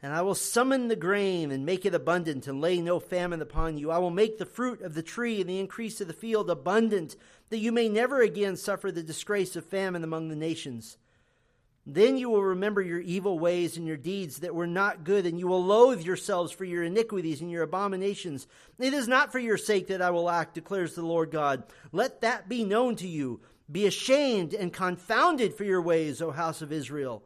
And 0.03 0.14
I 0.14 0.22
will 0.22 0.34
summon 0.34 0.88
the 0.88 0.96
grain 0.96 1.51
and 1.51 1.66
make 1.66 1.84
it 1.84 1.94
abundant 1.94 2.46
and 2.46 2.61
lay 2.61 2.80
no 2.80 2.98
famine 3.01 3.42
upon 3.42 3.76
you. 3.76 3.90
I 3.90 3.98
will 3.98 4.11
make 4.11 4.38
the 4.38 4.46
fruit 4.46 4.80
of 4.80 4.94
the 4.94 5.03
tree 5.03 5.40
and 5.40 5.51
the 5.51 5.59
increase 5.59 6.01
of 6.01 6.07
the 6.07 6.14
field 6.14 6.48
abundant, 6.48 7.16
that 7.51 7.59
you 7.59 7.70
may 7.70 7.88
never 7.88 8.22
again 8.22 8.57
suffer 8.57 8.90
the 8.90 9.03
disgrace 9.03 9.57
of 9.57 9.64
famine 9.66 10.03
among 10.03 10.28
the 10.28 10.36
nations. 10.36 10.96
Then 11.86 12.16
you 12.16 12.30
will 12.30 12.42
remember 12.42 12.80
your 12.80 13.01
evil 13.01 13.38
ways 13.38 13.76
and 13.76 13.86
your 13.86 13.96
deeds 13.96 14.40
that 14.40 14.55
were 14.55 14.66
not 14.66 15.05
good, 15.05 15.26
and 15.26 15.38
you 15.38 15.48
will 15.48 15.64
loathe 15.64 16.03
yourselves 16.03 16.53
for 16.53 16.64
your 16.64 16.84
iniquities 16.84 17.40
and 17.40 17.51
your 17.51 17.62
abominations. 17.62 18.46
It 18.78 18.94
is 18.94 19.09
not 19.09 19.32
for 19.32 19.38
your 19.38 19.59
sake 19.59 19.88
that 19.88 20.03
I 20.03 20.11
will 20.11 20.30
act, 20.30 20.55
declares 20.55 20.94
the 20.94 21.03
Lord 21.03 21.30
God. 21.30 21.64
Let 21.90 22.20
that 22.20 22.48
be 22.48 22.64
known 22.64 22.96
to 22.96 23.09
you. 23.09 23.40
Be 23.70 23.86
ashamed 23.86 24.55
and 24.55 24.72
confounded 24.72 25.55
for 25.55 25.64
your 25.64 25.82
ways, 25.82 26.20
O 26.22 26.30
house 26.30 26.62
of 26.62 26.72
Israel. 26.72 27.22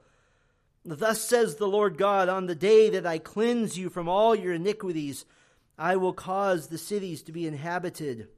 Thus 0.84 1.22
says 1.22 1.56
the 1.56 1.66
Lord 1.66 1.96
God, 1.96 2.28
on 2.28 2.46
the 2.46 2.54
day 2.54 2.90
that 2.90 3.06
I 3.06 3.18
cleanse 3.18 3.78
you 3.78 3.88
from 3.88 4.08
all 4.08 4.34
your 4.34 4.52
iniquities, 4.52 5.24
I 5.78 5.96
will 5.96 6.12
cause 6.12 6.68
the 6.68 6.78
cities 6.78 7.22
to 7.22 7.32
be 7.32 7.46
inhabited, 7.46 8.28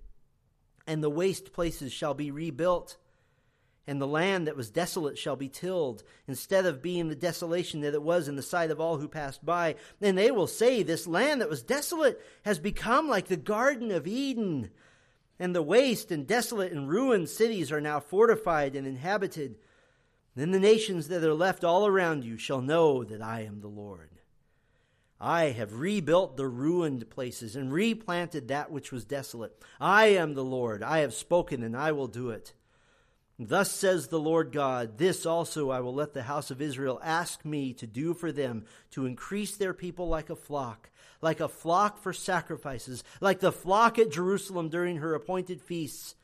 and 0.86 1.02
the 1.02 1.10
waste 1.10 1.52
places 1.52 1.92
shall 1.92 2.14
be 2.14 2.30
rebuilt, 2.30 2.96
and 3.86 4.00
the 4.00 4.06
land 4.06 4.46
that 4.46 4.56
was 4.56 4.70
desolate 4.70 5.18
shall 5.18 5.34
be 5.34 5.48
tilled, 5.48 6.04
instead 6.28 6.66
of 6.66 6.82
being 6.82 7.08
the 7.08 7.16
desolation 7.16 7.80
that 7.80 7.94
it 7.94 8.02
was 8.02 8.28
in 8.28 8.36
the 8.36 8.42
sight 8.42 8.70
of 8.70 8.80
all 8.80 8.98
who 8.98 9.08
passed 9.08 9.44
by. 9.44 9.74
And 10.00 10.16
they 10.16 10.30
will 10.30 10.46
say, 10.46 10.82
This 10.82 11.06
land 11.06 11.40
that 11.40 11.50
was 11.50 11.62
desolate 11.62 12.20
has 12.44 12.58
become 12.60 13.08
like 13.08 13.26
the 13.26 13.36
Garden 13.36 13.90
of 13.90 14.06
Eden, 14.06 14.70
and 15.38 15.54
the 15.54 15.62
waste 15.62 16.12
and 16.12 16.26
desolate 16.26 16.72
and 16.72 16.88
ruined 16.88 17.28
cities 17.28 17.72
are 17.72 17.80
now 17.80 17.98
fortified 18.00 18.76
and 18.76 18.86
inhabited. 18.86 19.56
Then 20.36 20.50
the 20.50 20.60
nations 20.60 21.08
that 21.08 21.24
are 21.24 21.34
left 21.34 21.64
all 21.64 21.86
around 21.86 22.22
you 22.22 22.36
shall 22.36 22.60
know 22.60 23.02
that 23.02 23.22
I 23.22 23.40
am 23.40 23.62
the 23.62 23.68
Lord. 23.68 24.10
I 25.18 25.44
have 25.44 25.80
rebuilt 25.80 26.36
the 26.36 26.46
ruined 26.46 27.08
places 27.08 27.56
and 27.56 27.72
replanted 27.72 28.48
that 28.48 28.70
which 28.70 28.92
was 28.92 29.06
desolate. 29.06 29.58
I 29.80 30.08
am 30.08 30.34
the 30.34 30.44
Lord. 30.44 30.82
I 30.82 30.98
have 30.98 31.14
spoken 31.14 31.62
and 31.62 31.74
I 31.74 31.92
will 31.92 32.06
do 32.06 32.28
it. 32.28 32.52
Thus 33.38 33.70
says 33.70 34.08
the 34.08 34.20
Lord 34.20 34.52
God, 34.52 34.98
this 34.98 35.24
also 35.24 35.70
I 35.70 35.80
will 35.80 35.94
let 35.94 36.12
the 36.12 36.22
house 36.24 36.50
of 36.50 36.60
Israel 36.60 37.00
ask 37.02 37.42
me 37.44 37.72
to 37.74 37.86
do 37.86 38.12
for 38.12 38.30
them, 38.30 38.66
to 38.90 39.06
increase 39.06 39.56
their 39.56 39.74
people 39.74 40.06
like 40.08 40.28
a 40.28 40.36
flock, 40.36 40.90
like 41.22 41.40
a 41.40 41.48
flock 41.48 41.98
for 41.98 42.12
sacrifices, 42.12 43.02
like 43.22 43.40
the 43.40 43.52
flock 43.52 43.98
at 43.98 44.10
Jerusalem 44.10 44.68
during 44.68 44.98
her 44.98 45.14
appointed 45.14 45.62
feasts. 45.62 46.14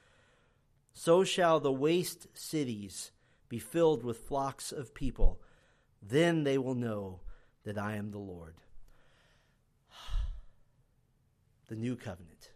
So 0.92 1.24
shall 1.24 1.60
the 1.60 1.72
waste 1.72 2.26
cities 2.34 3.10
be 3.53 3.59
filled 3.59 4.03
with 4.03 4.16
flocks 4.16 4.72
of 4.72 4.94
people. 4.94 5.38
Then 6.00 6.42
they 6.42 6.57
will 6.57 6.74
know 6.74 7.20
that 7.64 7.76
I 7.76 7.96
am 7.96 8.11
the 8.11 8.18
Lord. 8.18 8.55
The 11.68 11.76
new 11.76 11.94
covenant 11.94 12.50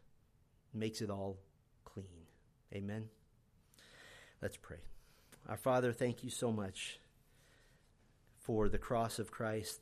makes 0.72 1.03
it 1.03 1.11
all 1.11 1.36
clean. 1.84 2.24
Amen. 2.74 3.11
Let's 4.40 4.57
pray. 4.57 4.78
Our 5.47 5.59
Father, 5.59 5.92
thank 5.92 6.24
you 6.24 6.30
so 6.30 6.51
much 6.51 6.99
for 8.38 8.70
the 8.70 8.78
cross 8.78 9.18
of 9.18 9.30
Christ, 9.30 9.80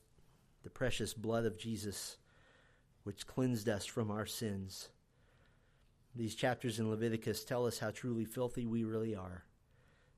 the 0.65 0.71
precious 0.71 1.15
blood 1.15 1.47
of 1.47 1.57
Jesus, 1.57 2.17
which 3.05 3.29
cleansed 3.29 3.69
us 3.69 3.87
from 3.87 4.11
our 4.11 4.27
sins. 4.27 4.89
These 6.17 6.35
chapters 6.35 6.81
in 6.81 6.91
Leviticus 6.91 7.45
tell 7.45 7.67
us 7.67 7.79
how 7.79 7.93
truly 7.93 8.25
filthy 8.25 8.67
we 8.67 8.83
really 8.83 9.15
are 9.15 9.45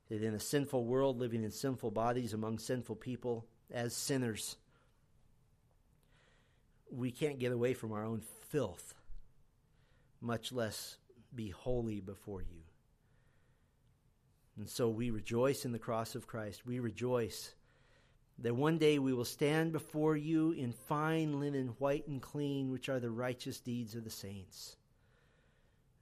that 0.08 0.22
in 0.22 0.34
a 0.34 0.40
sinful 0.40 0.84
world, 0.84 1.18
living 1.18 1.44
in 1.44 1.50
sinful 1.50 1.90
bodies 1.90 2.32
among 2.32 2.58
sinful 2.58 2.96
people, 2.96 3.46
as 3.72 3.94
sinners, 3.94 4.56
we 6.90 7.10
can't 7.10 7.38
get 7.38 7.52
away 7.52 7.74
from 7.74 7.92
our 7.92 8.04
own 8.04 8.22
filth, 8.48 8.94
much 10.20 10.52
less 10.52 10.96
be 11.34 11.50
holy 11.50 12.00
before 12.00 12.40
you. 12.40 12.62
And 14.56 14.68
so 14.68 14.88
we 14.88 15.10
rejoice 15.10 15.64
in 15.64 15.72
the 15.72 15.78
cross 15.78 16.14
of 16.14 16.26
Christ. 16.26 16.64
We 16.64 16.78
rejoice 16.78 17.54
that 18.38 18.54
one 18.54 18.78
day 18.78 18.98
we 18.98 19.12
will 19.12 19.24
stand 19.24 19.72
before 19.72 20.16
you 20.16 20.52
in 20.52 20.72
fine 20.72 21.40
linen, 21.40 21.74
white 21.78 22.06
and 22.06 22.22
clean, 22.22 22.70
which 22.70 22.88
are 22.88 23.00
the 23.00 23.10
righteous 23.10 23.60
deeds 23.60 23.94
of 23.94 24.04
the 24.04 24.10
saints. 24.10 24.76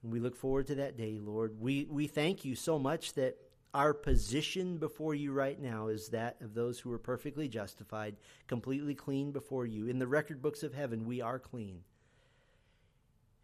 And 0.03 0.11
we 0.11 0.19
look 0.19 0.35
forward 0.35 0.67
to 0.67 0.75
that 0.75 0.97
day, 0.97 1.17
Lord. 1.19 1.59
We, 1.59 1.85
we 1.89 2.07
thank 2.07 2.45
you 2.45 2.55
so 2.55 2.77
much 2.77 3.13
that 3.13 3.37
our 3.75 3.93
position 3.93 4.77
before 4.77 5.13
you 5.13 5.33
right 5.33 5.61
now 5.61 5.89
is 5.89 6.07
that 6.07 6.37
of 6.41 6.53
those 6.53 6.79
who 6.79 6.93
are 6.93 6.97
perfectly 6.97 7.49
justified, 7.49 8.15
completely 8.47 8.95
clean 8.95 9.33
before 9.33 9.65
you. 9.65 9.87
In 9.87 9.99
the 9.99 10.07
record 10.07 10.41
books 10.41 10.63
of 10.63 10.73
heaven, 10.73 11.05
we 11.05 11.19
are 11.19 11.39
clean. 11.39 11.81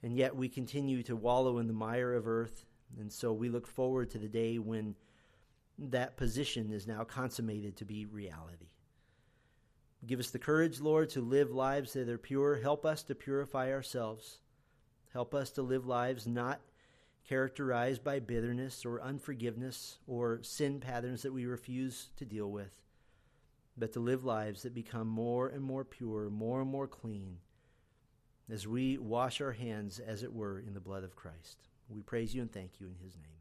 And 0.01 0.15
yet 0.15 0.33
we 0.33 0.47
continue 0.47 1.03
to 1.03 1.17
wallow 1.17 1.57
in 1.57 1.67
the 1.67 1.73
mire 1.73 2.13
of 2.13 2.29
earth. 2.29 2.65
And 2.97 3.11
so 3.11 3.33
we 3.33 3.49
look 3.49 3.67
forward 3.67 4.09
to 4.11 4.19
the 4.19 4.29
day 4.29 4.57
when 4.57 4.95
that 5.77 6.15
position 6.15 6.71
is 6.71 6.87
now 6.87 7.03
consummated 7.03 7.75
to 7.77 7.85
be 7.85 8.05
reality. 8.05 8.69
Give 10.07 10.19
us 10.19 10.29
the 10.29 10.39
courage, 10.39 10.79
Lord, 10.79 11.09
to 11.09 11.21
live 11.21 11.51
lives 11.51 11.91
that 11.91 12.07
are 12.07 12.17
pure. 12.17 12.55
Help 12.55 12.85
us 12.85 13.03
to 13.03 13.15
purify 13.15 13.69
ourselves. 13.69 14.39
Help 15.11 15.35
us 15.35 15.51
to 15.51 15.61
live 15.61 15.85
lives 15.85 16.25
not 16.25 16.61
characterized 17.27 18.03
by 18.03 18.19
bitterness 18.19 18.85
or 18.85 19.01
unforgiveness 19.01 19.97
or 20.07 20.39
sin 20.43 20.79
patterns 20.79 21.21
that 21.21 21.33
we 21.33 21.45
refuse 21.45 22.09
to 22.17 22.25
deal 22.25 22.51
with, 22.51 22.71
but 23.77 23.93
to 23.93 23.99
live 23.99 24.23
lives 24.23 24.63
that 24.63 24.73
become 24.73 25.07
more 25.07 25.47
and 25.47 25.63
more 25.63 25.85
pure, 25.85 26.29
more 26.29 26.61
and 26.61 26.69
more 26.69 26.87
clean 26.87 27.37
as 28.49 28.67
we 28.67 28.97
wash 28.97 29.39
our 29.39 29.53
hands, 29.53 29.99
as 29.99 30.23
it 30.23 30.33
were, 30.33 30.59
in 30.59 30.73
the 30.73 30.79
blood 30.79 31.03
of 31.03 31.15
Christ. 31.15 31.57
We 31.89 32.01
praise 32.01 32.35
you 32.35 32.41
and 32.41 32.51
thank 32.51 32.79
you 32.79 32.87
in 32.87 32.95
his 32.95 33.15
name. 33.15 33.40